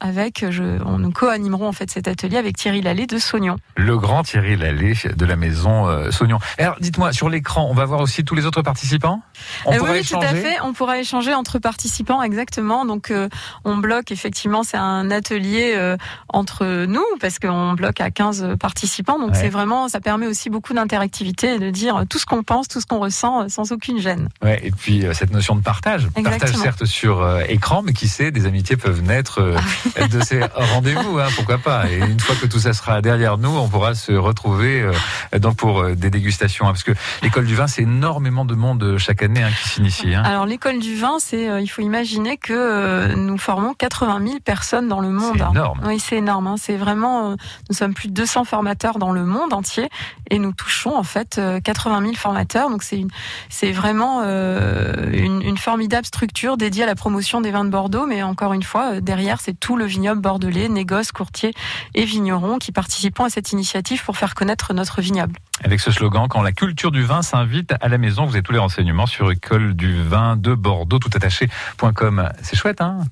avec, 0.00 0.44
je, 0.50 0.62
on 0.84 0.98
nous 0.98 1.10
co-animerons 1.10 1.68
en 1.68 1.72
fait 1.72 1.90
cet 1.90 2.06
atelier 2.08 2.36
avec 2.36 2.56
Thierry 2.56 2.80
Lallet 2.80 3.06
de 3.06 3.18
Saugnon. 3.18 3.56
Le 3.76 3.96
grand 3.98 4.22
Thierry 4.22 4.56
Lallet 4.56 4.94
de 5.16 5.24
la 5.26 5.36
maison 5.36 5.86
euh, 5.88 6.10
Saugnon. 6.10 6.38
Alors, 6.58 6.76
dites-moi, 6.80 7.12
sur 7.12 7.28
l'écran, 7.28 7.66
on 7.70 7.74
va 7.74 7.84
voir 7.84 8.00
aussi 8.00 8.24
tous 8.24 8.34
les 8.34 8.46
autres 8.46 8.62
participants? 8.62 9.20
On 9.64 9.72
Euh, 9.72 9.78
pourra 9.78 9.92
oui, 9.92 10.04
tout 10.04 10.16
à 10.16 10.26
fait. 10.28 10.56
On 10.62 10.72
pourra 10.72 10.98
échanger 10.98 11.34
entre 11.34 11.58
participants, 11.58 12.22
exactement. 12.22 12.84
Donc, 12.84 13.10
euh, 13.10 13.28
on 13.64 13.76
bloque, 13.76 14.10
effectivement, 14.12 14.62
c'est 14.62 14.76
un 14.76 15.10
atelier 15.10 15.72
euh, 15.76 15.96
entre 16.28 16.84
nous, 16.86 17.04
parce 17.20 17.38
qu'on 17.38 17.72
bloque 17.72 18.00
à 18.00 18.10
15 18.10 18.56
participants. 18.60 19.18
Donc, 19.18 19.30
Ouais. 19.32 19.38
c'est 19.40 19.48
vraiment, 19.48 19.88
ça 19.88 20.00
permet 20.00 20.26
aussi 20.26 20.50
beaucoup 20.50 20.74
d'interactivité 20.74 21.54
et 21.54 21.58
de 21.58 21.70
dire 21.70 22.04
tout 22.08 22.18
ce 22.18 22.26
qu'on 22.26 22.42
pense, 22.42 22.68
tout 22.68 22.80
ce 22.80 22.86
qu'on 22.86 22.98
ressent, 23.00 23.42
euh, 23.42 23.48
sans 23.48 23.72
aucune 23.72 23.98
gêne. 23.98 24.28
Ouais, 24.42 24.60
et 24.64 24.70
puis 24.70 25.04
euh, 25.06 25.14
cette 25.14 25.32
notion 25.32 25.56
de 25.56 25.62
partage. 25.62 26.06
Partage 26.14 26.34
Exactement. 26.34 26.62
certes 26.62 26.84
sur 26.84 27.22
euh, 27.22 27.42
écran, 27.48 27.82
mais 27.82 27.92
qui 27.92 28.08
sait, 28.08 28.30
des 28.30 28.46
amitiés 28.46 28.76
peuvent 28.76 29.02
naître 29.02 29.21
euh, 29.40 29.56
Ah 30.00 30.08
de 30.08 30.20
ces 30.20 30.40
rendez-vous, 30.54 31.18
hein, 31.18 31.28
pourquoi 31.36 31.58
pas. 31.58 31.90
Et 31.90 31.98
une 31.98 32.20
fois 32.20 32.34
que 32.34 32.46
tout 32.46 32.58
ça 32.58 32.72
sera 32.72 33.00
derrière 33.02 33.38
nous, 33.38 33.50
on 33.50 33.68
pourra 33.68 33.94
se 33.94 34.12
retrouver 34.12 34.82
euh, 34.82 35.38
donc 35.38 35.56
pour 35.56 35.80
euh, 35.80 35.94
des 35.94 36.10
dégustations. 36.10 36.66
hein, 36.66 36.72
parce 36.72 36.84
que 36.84 36.92
l'école 37.22 37.46
du 37.46 37.54
vin, 37.54 37.66
c'est 37.66 37.82
énormément 37.82 38.44
de 38.44 38.54
monde 38.54 38.96
chaque 38.98 39.22
année 39.22 39.42
hein, 39.42 39.50
qui 39.62 39.68
s'initie. 39.68 40.14
Alors, 40.14 40.46
l'école 40.46 40.78
du 40.78 40.96
vin, 40.96 41.16
c'est, 41.18 41.62
il 41.62 41.68
faut 41.68 41.82
imaginer 41.82 42.36
que 42.36 43.14
nous 43.14 43.38
formons 43.38 43.74
80 43.74 44.20
000 44.24 44.38
personnes 44.44 44.88
dans 44.88 45.00
le 45.00 45.10
monde. 45.10 45.36
C'est 45.38 45.50
énorme. 45.50 45.80
Oui, 45.86 45.98
c'est 46.00 46.16
énorme. 46.16 46.54
C'est 46.58 46.76
vraiment, 46.76 47.36
nous 47.70 47.76
sommes 47.76 47.94
plus 47.94 48.08
de 48.08 48.14
200 48.14 48.44
formateurs 48.44 48.98
dans 48.98 49.12
le 49.12 49.24
monde 49.24 49.52
entier 49.52 49.88
et 50.30 50.38
nous 50.38 50.52
touchons 50.52 50.96
en 50.96 51.02
fait 51.02 51.38
euh, 51.38 51.60
80 51.60 52.00
000 52.02 52.14
formateurs. 52.14 52.70
Donc 52.70 52.82
c'est 52.82 52.98
une, 52.98 53.08
c'est 53.48 53.72
vraiment 53.72 54.22
euh, 54.24 55.10
une, 55.12 55.42
une 55.42 55.58
formidable 55.58 56.06
structure 56.06 56.56
dédiée 56.56 56.84
à 56.84 56.86
la 56.86 56.94
promotion 56.94 57.40
des 57.40 57.50
vins 57.50 57.64
de 57.64 57.70
Bordeaux. 57.70 58.06
Mais 58.06 58.22
encore 58.22 58.52
une 58.52 58.62
fois, 58.62 59.00
derrière, 59.12 59.42
c'est 59.42 59.52
tout 59.52 59.76
le 59.76 59.84
vignoble 59.84 60.22
bordelais, 60.22 60.70
négoces, 60.70 61.12
courtiers 61.12 61.52
et 61.94 62.06
vignerons 62.06 62.58
qui 62.58 62.72
participent 62.72 63.20
à 63.20 63.28
cette 63.28 63.52
initiative 63.52 64.02
pour 64.02 64.16
faire 64.16 64.34
connaître 64.34 64.72
notre 64.72 65.02
vignoble. 65.02 65.34
Avec 65.62 65.80
ce 65.80 65.90
slogan, 65.90 66.28
quand 66.30 66.40
la 66.40 66.52
culture 66.52 66.90
du 66.90 67.02
vin 67.02 67.20
s'invite 67.20 67.74
à 67.82 67.88
la 67.90 67.98
maison, 67.98 68.24
vous 68.24 68.32
avez 68.32 68.42
tous 68.42 68.52
les 68.52 68.58
renseignements 68.58 69.04
sur 69.04 69.30
école 69.30 69.74
du 69.74 70.02
vin 70.02 70.36
de 70.36 70.54
Bordeaux, 70.54 70.98
toutattaché.com. 70.98 72.30
C'est 72.40 72.56
chouette, 72.56 72.80
hein? 72.80 73.04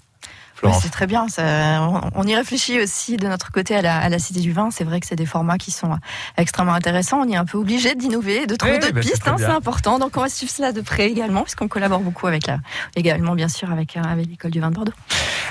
Oui, 0.62 0.70
c'est 0.80 0.90
très 0.90 1.06
bien. 1.06 1.28
ça- 1.28 1.88
on, 2.14 2.22
y 2.24 2.34
réfléchit 2.34 2.80
aussi 2.80 3.16
de 3.16 3.26
notre 3.28 3.50
côté 3.50 3.74
à 3.76 3.82
la, 3.82 3.96
à 3.98 4.08
la 4.08 4.18
Cité 4.18 4.40
du 4.40 4.52
Vin. 4.52 4.68
C'est 4.70 4.84
vrai 4.84 5.00
que 5.00 5.06
c'est 5.06 5.16
des 5.16 5.26
formats 5.26 5.58
qui 5.58 5.70
sont 5.70 5.96
extrêmement 6.36 6.74
intéressants. 6.74 7.20
On 7.20 7.28
y 7.28 7.32
est 7.32 7.36
un 7.36 7.44
peu 7.44 7.58
obligé 7.58 7.94
d'innover, 7.94 8.46
de 8.46 8.54
trouver 8.56 8.74
Oui, 8.74 8.80
d'autres 8.80 8.92
bah, 8.94 9.00
pistes. 9.00 9.26
hein, 9.26 9.36
c'est 9.38 9.44
important. 9.46 9.98
Donc 9.98 10.12
on 10.16 10.20
va 10.20 10.28
suivre 10.28 10.52
cela 10.52 10.72
de 10.72 10.80
près 10.80 11.08
également, 11.08 11.42
puisqu'on 11.42 11.68
collabore 11.68 12.00
beaucoup 12.00 12.26
avec 12.26 12.46
la, 12.46 12.58
également 12.96 13.34
bien 13.34 13.48
sûr 13.48 13.70
avec, 13.70 13.96
euh, 13.96 14.02
avec 14.02 14.26
l'école 14.28 14.50
du 14.50 14.60
vin 14.60 14.70
de 14.70 14.74
Bordeaux. 14.74 14.92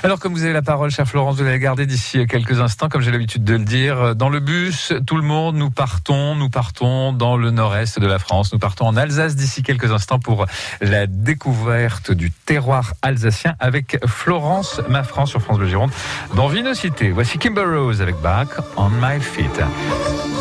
Alors, 0.02 0.18
comme 0.18 0.32
vous 0.32 0.44
avez 0.44 0.54
la 0.54 0.62
parole, 0.62 0.90
chère 0.90 1.06
Florence, 1.06 1.36
vous 1.36 1.42
allez 1.42 1.50
la 1.50 1.58
garder 1.58 1.84
d'ici 1.84 2.26
quelques 2.26 2.58
instants, 2.60 2.88
comme 2.88 3.02
j'ai 3.02 3.10
l'habitude 3.10 3.44
de 3.44 3.52
le 3.54 3.64
dire. 3.64 4.14
Dans 4.16 4.30
le 4.30 4.40
bus, 4.40 4.94
tout 5.06 5.16
le 5.16 5.22
monde, 5.22 5.56
nous 5.56 5.70
partons, 5.70 6.34
nous 6.36 6.48
partons 6.48 7.12
dans 7.12 7.36
le 7.36 7.50
nord-est 7.50 7.98
de 7.98 8.06
la 8.06 8.18
France. 8.18 8.50
Nous 8.54 8.58
partons 8.58 8.86
en 8.86 8.96
Alsace 8.96 9.36
d'ici 9.36 9.62
quelques 9.62 9.92
instants 9.92 10.18
pour 10.18 10.46
la 10.80 11.06
découverte 11.06 12.12
du 12.12 12.30
terroir 12.30 12.94
alsacien 13.02 13.56
avec 13.60 13.98
Florence 14.06 14.80
Maffran 15.00 15.24
sur 15.24 15.40
France 15.40 15.56
Bleu 15.56 15.66
Gironde 15.66 15.90
dans 16.34 16.48
Vinocité. 16.48 17.10
Voici 17.10 17.38
Kimber 17.38 17.64
Rose 17.64 18.02
avec 18.02 18.20
Back 18.20 18.48
on 18.76 18.90
My 18.90 19.18
Feet. 19.18 19.58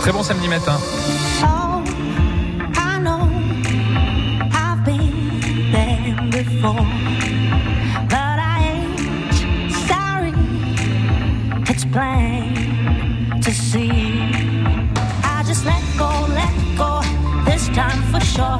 Très 0.02 0.12
bon 0.12 0.22
samedi 0.22 0.50
matin. 0.50 0.78
But 8.10 8.38
I 8.38 8.58
ain't 8.70 9.72
sorry. 9.88 10.34
It's 11.70 11.86
plain 11.86 13.40
to 13.42 13.52
see. 13.52 13.90
I 15.24 15.44
just 15.48 15.66
let 15.66 15.82
go, 15.98 16.10
let 16.36 16.54
go 16.78 17.02
this 17.46 17.70
time 17.70 18.02
for 18.12 18.20
sure, 18.20 18.60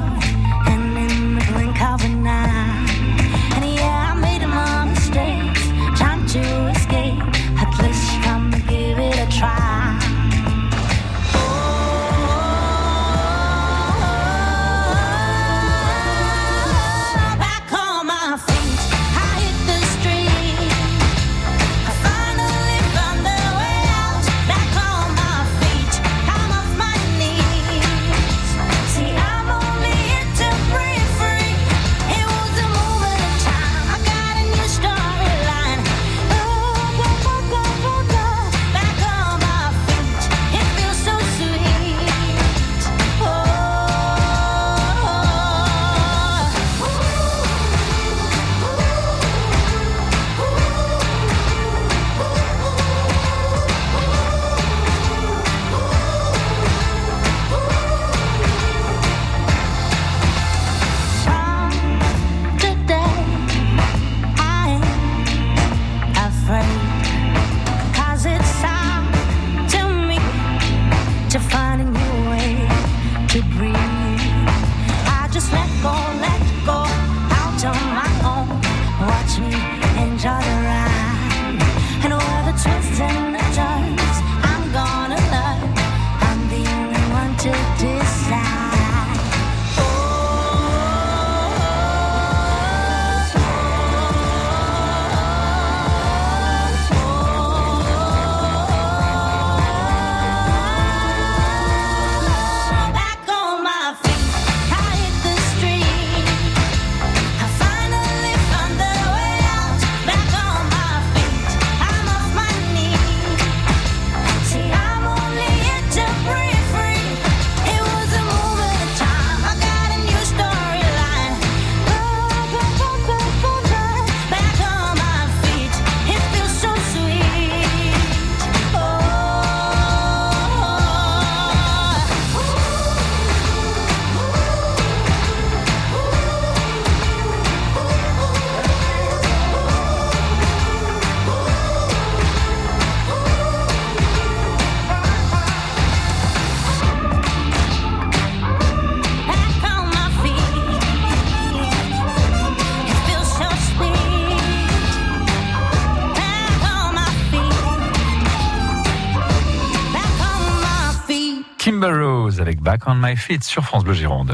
Back 162.70 162.86
on 162.86 162.94
My 162.94 163.16
Feet 163.16 163.42
sur 163.42 163.64
France 163.64 163.82
Bleu 163.82 163.94
Gironde. 163.94 164.32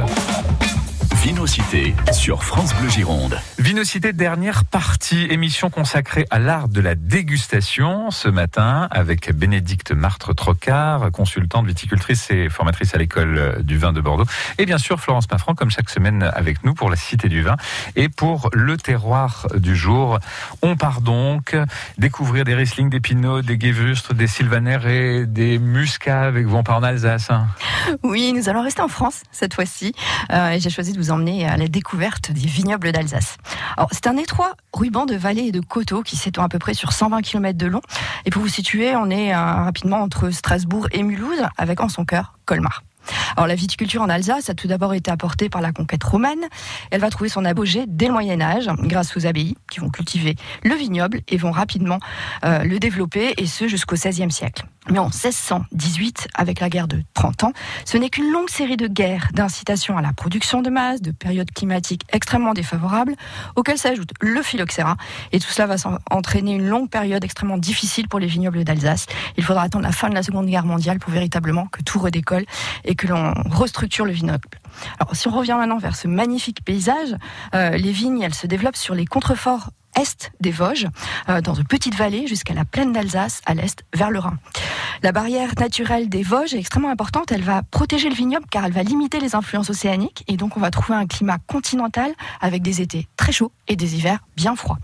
Vinocité 1.22 1.95
sur 2.12 2.45
France 2.45 2.74
Bleu 2.74 2.91
Gironde. 2.91 3.41
Vinocité, 3.67 4.12
dernière 4.12 4.64
partie, 4.64 5.27
émission 5.29 5.71
consacrée 5.71 6.25
à 6.31 6.39
l'art 6.39 6.69
de 6.69 6.81
la 6.81 6.95
dégustation 6.95 8.12
ce 8.12 8.29
matin 8.29 8.87
avec 8.93 9.33
Bénédicte 9.35 9.91
Martre-Trocard, 9.91 11.11
consultante 11.11 11.67
viticultrice 11.67 12.31
et 12.31 12.49
formatrice 12.49 12.95
à 12.95 12.99
l'école 12.99 13.64
du 13.64 13.77
vin 13.77 13.93
de 13.93 14.01
Bordeaux. 14.01 14.25
Et 14.59 14.67
bien 14.67 14.79
sûr, 14.79 15.01
Florence 15.01 15.27
Paffran, 15.27 15.57
comme 15.57 15.73
chaque 15.73 15.91
semaine 15.91 16.23
avec 16.23 16.62
nous 16.62 16.75
pour 16.75 16.91
la 16.91 16.97
Cité 16.97 17.29
du 17.29 17.43
vin 17.43 17.57
et 17.97 18.09
pour 18.09 18.51
le 18.53 18.77
terroir 18.77 19.49
du 19.57 19.75
jour. 19.75 20.21
On 20.62 20.77
part 20.77 21.01
donc 21.01 21.57
découvrir 21.99 22.45
des 22.45 22.55
Riesling, 22.55 22.89
des 22.89 23.01
Pinots, 23.01 23.43
des 23.43 23.59
Gewürztr, 23.59 24.14
des 24.14 24.29
Sylvaner 24.29 24.79
et 24.87 25.27
des 25.27 25.59
Muscat 25.59 26.23
avec 26.23 26.47
vous. 26.47 26.57
En 26.57 26.83
Alsace. 26.85 27.31
hein. 27.31 27.49
Oui, 28.05 28.33
nous 28.33 28.49
allons 28.49 28.62
rester 28.62 28.83
en 28.83 28.89
France 28.89 29.25
cette 29.33 29.55
fois-ci. 29.55 29.93
Euh, 30.31 30.57
j'ai 30.61 30.71
choisi 30.71 30.93
de 30.93 30.99
vous 30.99 31.11
emmener 31.11 31.49
à 31.49 31.57
la 31.57 31.67
découverte 31.67 32.31
des 32.31 32.47
vignobles 32.47 32.93
d'Alsace. 32.93 33.39
C'est 33.92 34.07
un 34.07 34.16
étroit 34.16 34.54
ruban 34.72 35.07
de 35.07 35.14
vallées 35.14 35.46
et 35.46 35.52
de 35.52 35.61
coteaux 35.61 36.02
qui 36.02 36.16
s'étend 36.16 36.42
à 36.42 36.48
peu 36.48 36.59
près 36.59 36.74
sur 36.74 36.92
120 36.92 37.22
km 37.22 37.59
de 37.59 37.66
long. 37.66 37.82
Et 38.24 38.30
pour 38.30 38.42
vous 38.42 38.48
situer, 38.48 38.94
on 38.96 39.11
est 39.11 39.34
euh, 39.34 39.38
rapidement 39.38 39.98
entre 39.98 40.30
Strasbourg 40.30 40.88
et 40.92 41.02
Mulhouse, 41.02 41.42
avec 41.57 41.80
en 41.80 41.88
son 41.88 42.04
cœur 42.04 42.38
Colmar. 42.44 42.82
Alors 43.36 43.46
la 43.46 43.54
viticulture 43.54 44.02
en 44.02 44.09
Alsace 44.09 44.50
a 44.50 44.54
tout 44.54 44.68
d'abord 44.68 44.94
été 44.94 45.11
apportée 45.11 45.48
par 45.48 45.61
la 45.61 45.72
conquête 45.72 46.02
romane. 46.04 46.44
Elle 46.90 47.00
va 47.00 47.11
trouver 47.11 47.28
son 47.28 47.44
apogée 47.44 47.84
dès 47.86 48.07
le 48.07 48.12
Moyen 48.12 48.40
Âge 48.40 48.68
grâce 48.78 49.16
aux 49.16 49.26
abbayes 49.26 49.57
qui 49.70 49.80
vont 49.80 49.90
cultiver 49.90 50.36
le 50.64 50.74
vignoble 50.74 51.20
et 51.28 51.36
vont 51.36 51.50
rapidement 51.52 51.98
euh, 52.44 52.64
le 52.64 52.78
développer 52.78 53.34
et 53.36 53.46
ce 53.46 53.68
jusqu'au 53.68 53.96
XVIe 53.96 54.30
siècle. 54.30 54.64
Mais 54.88 55.00
en 55.00 55.07
1618, 55.07 56.28
avec 56.34 56.61
la 56.61 56.68
guerre 56.68 56.86
de 56.86 57.02
30 57.14 57.44
ans, 57.44 57.52
ce 57.84 57.98
n'est 57.98 58.09
qu'une 58.09 58.30
longue 58.30 58.48
série 58.48 58.76
de 58.76 58.86
guerres, 58.86 59.30
d'incitations 59.32 59.98
à 59.98 60.02
la 60.02 60.12
production 60.12 60.62
de 60.62 60.70
masse, 60.70 61.02
de 61.02 61.11
périodes 61.11 61.50
climatiques 61.50 62.02
extrêmement 62.12 62.54
défavorables, 62.54 63.16
auxquelles 63.57 63.78
s'ajoute 63.78 64.11
le 64.20 64.40
phylloxéra. 64.42 64.96
Et 65.32 65.40
tout 65.40 65.50
cela 65.50 65.66
va 65.66 65.98
entraîner 66.11 66.54
une 66.54 66.68
longue 66.68 66.88
période 66.88 67.24
extrêmement 67.24 67.59
difficile 67.59 68.07
pour 68.09 68.20
les 68.20 68.28
vignobles 68.28 68.62
d'Alsace. 68.62 69.07
Il 69.36 69.42
faudra 69.42 69.62
attendre 69.62 69.84
la 69.84 69.92
fin 69.92 70.09
de 70.09 70.14
la 70.14 70.22
Seconde 70.22 70.46
Guerre 70.46 70.64
mondiale 70.64 71.00
pour 71.00 71.12
véritablement 71.12 71.66
que 71.66 71.82
tout 71.82 71.98
redécolle 71.98 72.44
et 72.84 72.94
que 72.97 73.07
l'on 73.07 73.32
restructure 73.51 74.05
le 74.05 74.12
vignoble. 74.12 74.49
Alors, 74.99 75.14
si 75.14 75.28
on 75.28 75.32
revient 75.32 75.57
maintenant 75.59 75.78
vers 75.78 75.97
ce 75.97 76.09
magnifique 76.09 76.64
paysage, 76.64 77.14
euh, 77.55 77.70
les 77.70 77.92
vignes, 77.92 78.20
elles 78.22 78.34
se 78.34 78.47
développent 78.47 78.76
sur 78.76 78.94
les 78.94 79.07
contreforts 79.07 79.70
est 79.97 80.30
des 80.40 80.51
Vosges, 80.51 80.86
euh, 81.28 81.40
dans 81.40 81.55
une 81.55 81.66
petite 81.66 81.94
vallée 81.94 82.26
jusqu'à 82.26 82.55
la 82.55 82.64
plaine 82.64 82.92
d'Alsace, 82.92 83.40
à 83.47 83.55
l'est, 83.55 83.84
vers 83.94 84.11
le 84.11 84.18
Rhin. 84.18 84.38
La 85.03 85.12
barrière 85.12 85.51
naturelle 85.59 86.09
des 86.09 86.22
Vosges 86.22 86.55
est 86.55 86.59
extrêmement 86.59 86.90
importante. 86.90 87.32
Elle 87.32 87.42
va 87.42 87.62
protéger 87.62 88.09
le 88.09 88.14
vignoble 88.14 88.47
car 88.51 88.64
elle 88.64 88.72
va 88.72 88.82
limiter 88.82 89.20
les 89.20 89.34
influences 89.34 89.70
océaniques 89.70 90.24
et 90.28 90.36
donc 90.36 90.57
on 90.57 90.61
va 90.61 90.70
trouver 90.70 90.99
un 90.99 91.07
climat 91.07 91.38
continental 91.47 92.12
avec 92.40 92.62
des 92.62 92.80
étés 92.80 93.09
très 93.16 93.32
chauds 93.32 93.53
et 93.68 93.76
des 93.76 93.97
hivers 93.97 94.20
bien 94.36 94.57
froids. 94.57 94.78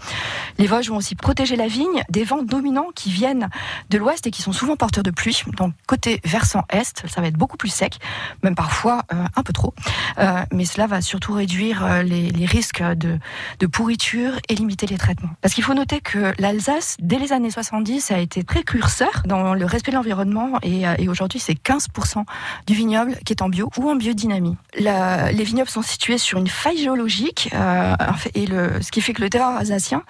Les 0.59 0.67
Vosges 0.67 0.91
vont 0.91 0.97
aussi 0.97 1.15
protéger 1.15 1.57
la 1.57 1.67
vigne 1.67 2.03
des 2.11 2.25
vents 2.25 2.43
dominants 2.43 2.89
qui 2.95 3.11
viennent 3.11 3.49
de 3.91 3.99
l'ouest 3.99 4.27
et 4.27 4.31
qui 4.31 4.43
sont 4.43 4.53
souvent 4.53 4.77
porteurs 4.77 5.05
de 5.05 5.11
pluie. 5.11 5.43
Donc 5.57 5.75
côté 5.87 6.21
versant 6.25 6.65
est, 6.71 7.07
ça 7.07 7.21
va 7.21 7.27
être 7.27 7.39
beaucoup 7.39 7.57
plus 7.57 7.71
sec, 7.71 7.99
même 8.43 8.55
parfois 8.55 9.03
euh, 9.13 9.25
un 9.37 9.43
peu 9.43 9.53
trop. 9.53 9.75
Euh, 10.19 10.43
mais 10.53 10.65
cela 10.65 10.87
va 10.87 11.01
surtout 11.01 11.33
réduire 11.33 12.03
les, 12.03 12.31
les 12.31 12.47
risques 12.47 12.83
de, 12.83 13.19
de 13.59 13.67
pourriture 13.67 14.39
et 14.49 14.55
limiter 14.55 14.87
les 14.87 14.99
Parce 15.41 15.55
qu'il 15.55 15.65
faut 15.65 15.75
noter 15.75 16.01
que 16.01 16.33
l'Alsace, 16.39 16.97
dès 17.01 17.19
les 17.19 17.33
années 17.33 17.51
70, 17.51 18.11
a 18.11 18.19
été 18.19 18.43
précurseur 18.45 19.23
dans 19.27 19.55
le 19.55 19.65
respect 19.65 19.91
de 19.91 19.97
l'environnement 19.97 20.59
et, 20.63 20.87
euh, 20.87 20.95
aujourd'hui 21.09 21.41
c'est 21.41 21.55
15% 21.55 22.25
du 22.67 22.75
vignoble 22.75 23.17
qui 23.25 23.33
est 23.33 23.43
en 23.43 23.49
bio 23.49 23.71
ou 23.79 23.91
en 23.91 23.97
biodynamie. 23.97 24.57
Les 24.79 25.45
vignobles 25.45 25.69
sont 25.69 25.83
situés 25.83 26.19
sur 26.19 26.39
une 26.39 26.47
faille 26.47 26.79
géologique 26.79 27.51
euh, 27.55 27.95
et 28.35 28.47
ce 28.47 28.91
qui 28.91 29.01
fait 29.01 29.13
que 29.13 29.23
le 29.23 29.29
terroir 29.29 29.57
alsacien 29.57 30.03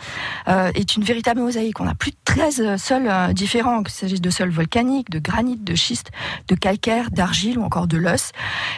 euh, 0.49 0.71
est 0.75 0.97
une 0.97 1.03
véritable 1.03 1.41
mosaïque. 1.41 1.81
On 1.81 1.89
a 1.89 1.95
plus 1.95 2.11
de 2.11 2.17
13 2.25 2.77
sols 2.77 3.35
différents, 3.35 3.83
qu'il 3.83 3.95
s'agisse 3.95 4.21
de 4.21 4.31
sols 4.31 4.51
volcaniques, 4.51 5.11
de 5.11 5.19
granit, 5.19 5.57
de 5.57 5.75
schiste, 5.75 6.11
de 6.49 6.55
calcaire, 6.55 7.11
d'argile 7.11 7.59
ou 7.59 7.63
encore 7.63 7.87
de 7.87 7.97
l'os. 7.97 8.33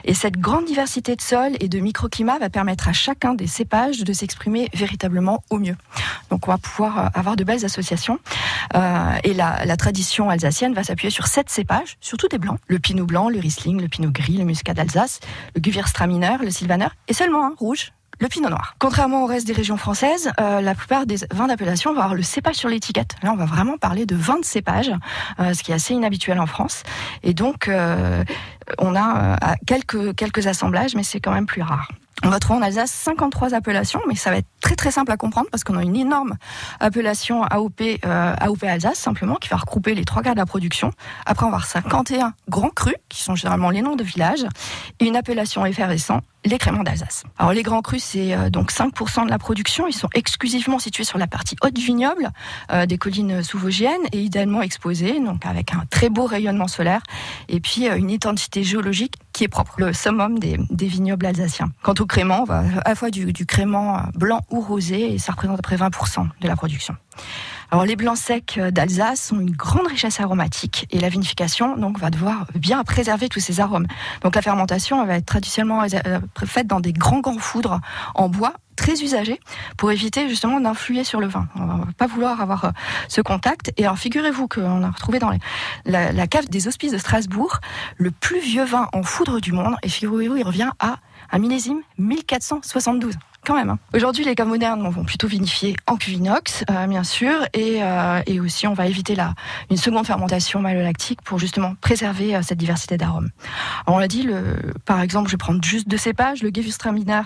Et 0.04 0.14
cette 0.14 0.38
grande 0.38 0.64
diversité 0.64 1.16
de 1.16 1.20
sols 1.20 1.56
et 1.60 1.68
de 1.68 1.78
microclimats 1.80 2.38
va 2.38 2.50
permettre 2.50 2.88
à 2.88 2.92
chacun 2.92 3.34
des 3.34 3.46
cépages 3.46 4.00
de 4.00 4.12
s'exprimer 4.12 4.68
véritablement 4.74 5.42
au 5.50 5.58
mieux. 5.58 5.76
Donc 6.30 6.48
on 6.48 6.50
va 6.50 6.58
pouvoir 6.58 6.98
euh, 6.98 7.08
avoir 7.14 7.36
de 7.36 7.44
belles 7.44 7.64
associations. 7.64 8.18
Euh, 8.74 9.16
et 9.24 9.34
la, 9.34 9.64
la 9.64 9.76
tradition 9.76 10.30
alsacienne 10.30 10.74
va 10.74 10.84
s'appuyer 10.84 11.10
sur 11.10 11.26
sept 11.26 11.50
cépages, 11.50 11.96
surtout 12.00 12.28
des 12.28 12.38
blancs. 12.38 12.58
Le 12.66 12.78
pinot 12.78 13.06
blanc, 13.06 13.28
le 13.28 13.38
riesling, 13.38 13.80
le 13.80 13.88
pinot 13.88 14.10
gris, 14.10 14.36
le 14.36 14.44
muscat 14.44 14.74
d'Alsace, 14.74 15.20
le 15.54 15.60
gewürztraminer, 15.62 16.38
le 16.40 16.50
sylvaner, 16.50 16.88
et 17.08 17.14
seulement 17.14 17.44
un 17.46 17.54
rouge, 17.58 17.92
le 18.20 18.28
pinot 18.28 18.48
noir. 18.48 18.76
Contrairement 18.78 19.24
au 19.24 19.26
reste 19.26 19.46
des 19.46 19.52
régions 19.52 19.76
françaises, 19.76 20.30
euh, 20.40 20.60
la 20.60 20.74
plupart 20.74 21.06
des 21.06 21.16
vins 21.32 21.48
d'appellation 21.48 21.92
vont 21.92 22.00
avoir 22.00 22.14
le 22.14 22.22
cépage 22.22 22.54
sur 22.54 22.68
l'étiquette. 22.68 23.16
Là, 23.22 23.32
on 23.32 23.36
va 23.36 23.44
vraiment 23.44 23.76
parler 23.76 24.06
de 24.06 24.14
vin 24.14 24.38
de 24.38 24.44
cépage, 24.44 24.92
ce 25.38 25.62
qui 25.62 25.72
est 25.72 25.74
assez 25.74 25.94
inhabituel 25.94 26.38
en 26.38 26.46
France. 26.46 26.84
Et 27.24 27.34
donc, 27.34 27.68
on 28.78 28.96
a 28.96 29.56
quelques 29.66 30.46
assemblages, 30.46 30.94
mais 30.94 31.02
c'est 31.02 31.18
quand 31.18 31.32
même 31.32 31.46
plus 31.46 31.62
rare. 31.62 31.88
On 32.22 32.30
va 32.30 32.38
trouver 32.38 32.60
en 32.60 32.62
Alsace 32.62 32.90
53 32.92 33.54
appellations, 33.54 34.00
mais 34.06 34.14
ça 34.14 34.30
va 34.30 34.38
être 34.38 34.46
très 34.60 34.76
très 34.76 34.90
simple 34.90 35.10
à 35.10 35.16
comprendre 35.16 35.48
parce 35.50 35.64
qu'on 35.64 35.76
a 35.76 35.82
une 35.82 35.96
énorme 35.96 36.36
appellation 36.80 37.42
AOP, 37.42 37.80
euh, 38.04 38.34
AOP 38.40 38.62
Alsace 38.62 38.98
simplement 38.98 39.34
qui 39.34 39.48
va 39.48 39.56
regrouper 39.56 39.94
les 39.94 40.04
trois 40.04 40.22
quarts 40.22 40.34
de 40.34 40.38
la 40.38 40.46
production. 40.46 40.90
Après, 41.26 41.44
on 41.44 41.50
va 41.50 41.56
avoir 41.56 41.66
51 41.66 42.34
grands 42.48 42.70
crus 42.70 42.94
qui 43.08 43.22
sont 43.22 43.34
généralement 43.34 43.70
les 43.70 43.82
noms 43.82 43.96
de 43.96 44.04
villages 44.04 44.46
et 45.00 45.06
une 45.06 45.16
appellation 45.16 45.66
effervescent, 45.66 46.20
les 46.44 46.58
créments 46.58 46.82
d'Alsace. 46.82 47.24
Alors 47.38 47.52
les 47.52 47.62
grands 47.62 47.82
crus, 47.82 48.02
c'est 48.02 48.34
euh, 48.34 48.50
donc 48.50 48.72
5% 48.72 49.24
de 49.24 49.30
la 49.30 49.38
production. 49.38 49.86
Ils 49.86 49.94
sont 49.94 50.08
exclusivement 50.14 50.78
situés 50.78 51.04
sur 51.04 51.18
la 51.18 51.26
partie 51.26 51.56
haute 51.62 51.78
vignoble 51.78 52.30
euh, 52.70 52.86
des 52.86 52.98
collines 52.98 53.42
sous-vosgiennes 53.42 54.02
et 54.12 54.20
idéalement 54.20 54.62
exposés, 54.62 55.20
donc 55.20 55.46
avec 55.46 55.72
un 55.72 55.84
très 55.90 56.10
beau 56.10 56.26
rayonnement 56.26 56.68
solaire 56.68 57.00
et 57.48 57.60
puis 57.60 57.88
euh, 57.88 57.96
une 57.96 58.10
identité 58.10 58.62
géologique 58.62 59.14
qui 59.32 59.44
est 59.44 59.48
propre, 59.48 59.74
le 59.78 59.92
summum 59.92 60.38
des, 60.38 60.58
vignobles 60.86 61.26
alsaciens. 61.26 61.70
Quant 61.82 61.94
au 61.98 62.06
crément, 62.06 62.42
on 62.42 62.44
va 62.44 62.62
à 62.84 62.90
la 62.90 62.94
fois 62.94 63.10
du, 63.10 63.32
du 63.32 63.46
crément 63.46 64.02
blanc 64.14 64.42
ou 64.50 64.60
rosé 64.60 65.14
et 65.14 65.18
ça 65.18 65.32
représente 65.32 65.58
à 65.58 65.62
peu 65.62 65.76
près 65.76 65.76
20% 65.76 66.28
de 66.40 66.48
la 66.48 66.56
production. 66.56 66.94
Alors 67.74 67.86
les 67.86 67.96
blancs 67.96 68.16
secs 68.16 68.60
d'Alsace 68.70 69.32
ont 69.32 69.40
une 69.40 69.50
grande 69.50 69.88
richesse 69.88 70.20
aromatique 70.20 70.86
et 70.92 71.00
la 71.00 71.08
vinification 71.08 71.76
donc 71.76 71.98
va 71.98 72.10
devoir 72.10 72.46
bien 72.54 72.84
préserver 72.84 73.28
tous 73.28 73.40
ces 73.40 73.58
arômes. 73.58 73.88
Donc 74.22 74.36
la 74.36 74.42
fermentation 74.42 75.04
va 75.04 75.16
être 75.16 75.26
traditionnellement 75.26 75.82
euh, 75.82 76.20
faite 76.46 76.68
dans 76.68 76.78
des 76.78 76.92
grands 76.92 77.18
grands 77.18 77.40
foudres 77.40 77.80
en 78.14 78.28
bois 78.28 78.52
très 78.76 79.02
usagés 79.02 79.40
pour 79.76 79.90
éviter 79.90 80.28
justement 80.28 80.60
d'influer 80.60 81.02
sur 81.02 81.18
le 81.18 81.26
vin. 81.26 81.48
On 81.56 81.66
va 81.66 81.88
pas 81.98 82.06
vouloir 82.06 82.40
avoir 82.40 82.66
euh, 82.66 82.70
ce 83.08 83.20
contact. 83.20 83.72
Et 83.76 83.82
alors 83.84 83.98
figurez-vous 83.98 84.46
qu'on 84.46 84.84
a 84.84 84.90
retrouvé 84.90 85.18
dans 85.18 85.32
la, 85.84 86.12
la 86.12 86.26
cave 86.28 86.48
des 86.48 86.68
Hospices 86.68 86.92
de 86.92 86.98
Strasbourg 86.98 87.58
le 87.96 88.12
plus 88.12 88.38
vieux 88.38 88.64
vin 88.64 88.88
en 88.92 89.02
foudre 89.02 89.40
du 89.40 89.50
monde. 89.50 89.74
Et 89.82 89.88
figurez-vous, 89.88 90.36
il 90.36 90.44
revient 90.44 90.70
à 90.78 90.98
un 91.32 91.38
millésime 91.40 91.80
1472 91.98 93.16
hein. 93.50 93.78
Aujourd'hui, 93.94 94.24
les 94.24 94.34
caves 94.34 94.48
modernes 94.48 94.88
vont 94.88 95.04
plutôt 95.04 95.28
vinifier 95.28 95.76
en 95.86 95.96
cuve 95.96 96.14
inox, 96.14 96.64
euh, 96.70 96.86
bien 96.86 97.04
sûr, 97.04 97.32
et, 97.52 97.82
euh, 97.82 98.20
et 98.26 98.40
aussi 98.40 98.66
on 98.66 98.74
va 98.74 98.86
éviter 98.86 99.14
la, 99.14 99.34
une 99.70 99.76
seconde 99.76 100.06
fermentation 100.06 100.60
malolactique 100.60 101.22
pour 101.22 101.38
justement 101.38 101.74
préserver 101.80 102.34
euh, 102.34 102.42
cette 102.42 102.58
diversité 102.58 102.96
d'arômes. 102.96 103.30
On 103.86 103.98
l'a 103.98 104.08
dit, 104.08 104.28
par 104.84 105.00
exemple, 105.00 105.28
je 105.28 105.32
vais 105.32 105.38
prendre 105.38 105.62
juste 105.62 105.88
deux 105.88 105.96
cépages, 105.96 106.42
le 106.42 106.50
Gewürztraminer 106.54 107.22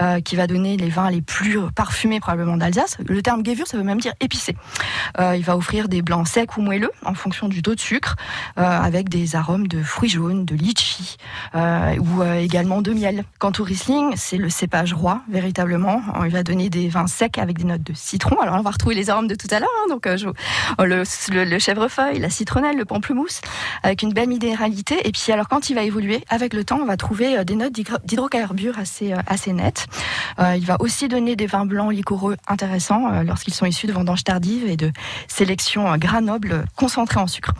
euh, 0.00 0.20
qui 0.20 0.36
va 0.36 0.46
donner 0.46 0.76
les 0.76 0.88
vins 0.88 1.10
les 1.10 1.22
plus 1.22 1.58
parfumés 1.74 2.20
probablement 2.20 2.56
d'Alsace. 2.56 2.96
Le 3.06 3.22
terme 3.22 3.44
Gewürz, 3.44 3.68
ça 3.68 3.76
veut 3.76 3.84
même 3.84 4.00
dire 4.00 4.12
épicé. 4.20 4.56
Il 5.18 5.42
va 5.44 5.56
offrir 5.56 5.88
des 5.88 6.02
blancs 6.02 6.26
secs 6.26 6.56
ou 6.56 6.62
moelleux 6.62 6.90
en 7.04 7.14
fonction 7.14 7.48
du 7.48 7.62
taux 7.62 7.74
de 7.74 7.80
sucre, 7.80 8.16
avec 8.56 9.08
des 9.08 9.36
arômes 9.36 9.68
de 9.68 9.82
fruits 9.82 10.08
jaunes, 10.08 10.44
de 10.44 10.54
litchi 10.54 11.16
ou 11.54 12.22
également 12.22 12.82
de 12.82 12.92
miel. 12.92 13.24
Quant 13.38 13.52
au 13.58 13.62
Riesling, 13.62 14.12
c'est 14.16 14.36
le 14.36 14.48
cépage 14.48 14.92
roi, 14.92 15.22
véritablement. 15.64 16.02
Il 16.24 16.30
va 16.30 16.42
donner 16.42 16.70
des 16.70 16.88
vins 16.88 17.06
secs 17.06 17.38
avec 17.38 17.58
des 17.58 17.64
notes 17.64 17.82
de 17.82 17.92
citron. 17.94 18.40
Alors 18.40 18.56
on 18.56 18.62
va 18.62 18.70
retrouver 18.70 18.94
les 18.94 19.10
arômes 19.10 19.26
de 19.28 19.34
tout 19.34 19.48
à 19.50 19.60
l'heure, 19.60 19.68
hein, 19.84 19.88
donc 19.88 20.06
euh, 20.06 20.16
le, 20.78 21.02
le- 21.32 21.44
le 21.44 21.58
chèvrefeuille, 21.58 22.18
la 22.18 22.30
citronnelle, 22.30 22.76
le 22.76 22.84
pamplemousse, 22.84 23.40
avec 23.82 24.02
une 24.02 24.12
belle 24.12 24.28
minéralité. 24.28 25.06
Et 25.06 25.12
puis 25.12 25.32
alors 25.32 25.48
quand 25.48 25.70
il 25.70 25.74
va 25.74 25.82
évoluer, 25.82 26.24
avec 26.28 26.54
le 26.54 26.64
temps, 26.64 26.78
on 26.82 26.86
va 26.86 26.96
trouver 26.96 27.38
euh, 27.38 27.44
des 27.44 27.56
notes 27.56 27.72
d'hydro- 27.72 27.98
d'hydrocarbures 28.04 28.78
assez, 28.78 29.12
euh, 29.12 29.52
nettes. 29.52 29.86
Il 30.38 30.64
va 30.64 30.76
aussi 30.80 31.08
donner 31.08 31.36
des 31.36 31.46
vins 31.46 31.66
blancs 31.66 31.92
liquoreux 31.92 32.36
intéressants 32.46 33.22
lorsqu'ils 33.22 33.54
sont 33.54 33.66
issus 33.66 33.86
de 33.86 33.92
vendanges 33.92 34.24
tardives 34.24 34.66
et 34.66 34.76
de 34.76 34.92
sélection 35.28 35.92
euh, 35.92 35.96
gras 35.96 36.20
nobles 36.20 36.64
concentrés 36.76 37.20
en 37.20 37.26
sucre. 37.26 37.52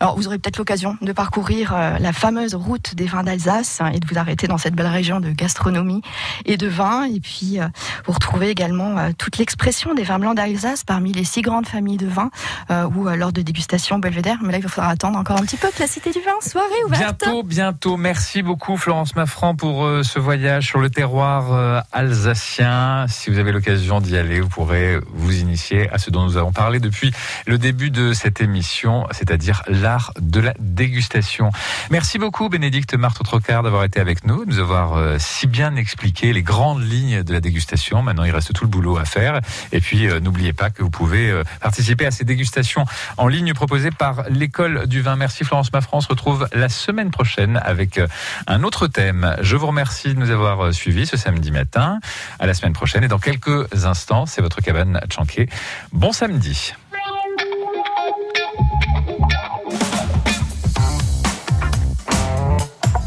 Alors 0.00 0.16
vous 0.16 0.26
aurez 0.26 0.38
peut-être 0.38 0.58
l'occasion 0.58 0.96
de 1.00 1.12
parcourir 1.12 1.74
la 1.98 2.12
fameuse 2.12 2.54
route 2.54 2.94
des 2.94 3.06
vins 3.06 3.22
d'Alsace 3.22 3.80
hein, 3.80 3.90
et 3.92 3.98
de 4.00 4.06
vous 4.06 4.18
arrêter 4.18 4.46
dans 4.46 4.58
cette 4.58 4.74
belle 4.74 4.86
région 4.86 5.20
de 5.20 5.30
gastronomie 5.30 6.02
et 6.44 6.56
de 6.56 6.66
vin. 6.68 7.04
Et 7.04 7.20
puis 7.20 7.39
puis, 7.40 7.58
euh, 7.58 7.68
vous 8.04 8.12
retrouvez 8.12 8.50
également 8.50 8.98
euh, 8.98 9.10
toute 9.16 9.38
l'expression 9.38 9.94
des 9.94 10.02
vins 10.02 10.18
blancs 10.18 10.36
d'Alsace 10.36 10.84
parmi 10.84 11.12
les 11.12 11.24
six 11.24 11.40
grandes 11.40 11.66
familles 11.66 11.96
de 11.96 12.06
vins 12.06 12.30
euh, 12.70 12.84
ou 12.94 13.08
lors 13.08 13.32
de 13.32 13.40
dégustation 13.40 13.98
belvédère. 13.98 14.36
Mais 14.42 14.52
là, 14.52 14.58
il 14.58 14.62
va 14.62 14.68
falloir 14.68 14.92
attendre 14.92 15.18
encore 15.18 15.38
un 15.38 15.44
petit 15.44 15.56
peu 15.56 15.68
que 15.68 15.80
la 15.80 15.86
Cité 15.86 16.10
du 16.10 16.18
Vin 16.18 16.32
soirée 16.42 16.68
ouverte. 16.84 17.00
Bientôt, 17.00 17.42
bientôt. 17.42 17.96
Merci 17.96 18.42
beaucoup 18.42 18.76
Florence 18.76 19.16
Maffran 19.16 19.54
pour 19.54 19.88
ce 20.02 20.18
voyage 20.18 20.66
sur 20.66 20.80
le 20.80 20.90
terroir 20.90 21.82
alsacien. 21.92 23.06
Si 23.08 23.30
vous 23.30 23.38
avez 23.38 23.52
l'occasion 23.52 24.00
d'y 24.00 24.16
aller, 24.16 24.40
vous 24.40 24.48
pourrez 24.48 24.98
vous 25.14 25.38
initier 25.38 25.88
à 25.90 25.98
ce 25.98 26.10
dont 26.10 26.24
nous 26.24 26.36
avons 26.36 26.52
parlé 26.52 26.78
depuis 26.78 27.12
le 27.46 27.56
début 27.56 27.90
de 27.90 28.12
cette 28.12 28.40
émission, 28.40 29.06
c'est-à-dire 29.12 29.62
l'art 29.66 30.12
de 30.20 30.40
la 30.40 30.54
dégustation. 30.58 31.50
Merci 31.90 32.18
beaucoup 32.18 32.48
Bénédicte 32.48 32.94
Marteau-Trocard 32.94 33.62
d'avoir 33.62 33.84
été 33.84 33.98
avec 33.98 34.26
nous, 34.26 34.44
de 34.44 34.50
nous 34.50 34.58
avoir 34.58 35.18
si 35.18 35.46
bien 35.46 35.76
expliqué 35.76 36.32
les 36.32 36.42
grandes 36.42 36.82
lignes 36.82 37.22
de 37.22 37.29
la 37.32 37.40
dégustation. 37.40 38.02
Maintenant, 38.02 38.24
il 38.24 38.32
reste 38.32 38.52
tout 38.52 38.64
le 38.64 38.70
boulot 38.70 38.96
à 38.96 39.04
faire. 39.04 39.40
Et 39.72 39.80
puis, 39.80 40.08
euh, 40.08 40.20
n'oubliez 40.20 40.52
pas 40.52 40.70
que 40.70 40.82
vous 40.82 40.90
pouvez 40.90 41.30
euh, 41.30 41.44
participer 41.60 42.06
à 42.06 42.10
ces 42.10 42.24
dégustations 42.24 42.84
en 43.16 43.28
ligne 43.28 43.52
proposées 43.54 43.90
par 43.90 44.24
l'école 44.28 44.86
du 44.86 45.00
vin. 45.00 45.16
Merci 45.16 45.44
Florence 45.44 45.72
Maffran. 45.72 45.98
On 45.98 46.00
se 46.00 46.08
retrouve 46.08 46.48
la 46.52 46.68
semaine 46.68 47.10
prochaine 47.10 47.60
avec 47.64 47.98
euh, 47.98 48.06
un 48.46 48.62
autre 48.62 48.86
thème. 48.86 49.36
Je 49.40 49.56
vous 49.56 49.66
remercie 49.66 50.14
de 50.14 50.18
nous 50.18 50.30
avoir 50.30 50.72
suivis 50.72 51.06
ce 51.06 51.16
samedi 51.16 51.50
matin. 51.50 52.00
À 52.38 52.46
la 52.46 52.54
semaine 52.54 52.72
prochaine. 52.72 53.04
Et 53.04 53.08
dans 53.08 53.18
quelques 53.18 53.84
instants, 53.84 54.26
c'est 54.26 54.42
votre 54.42 54.60
cabane 54.60 54.96
à 54.96 55.06
Tchanké. 55.06 55.48
Bon 55.92 56.12
samedi. 56.12 56.74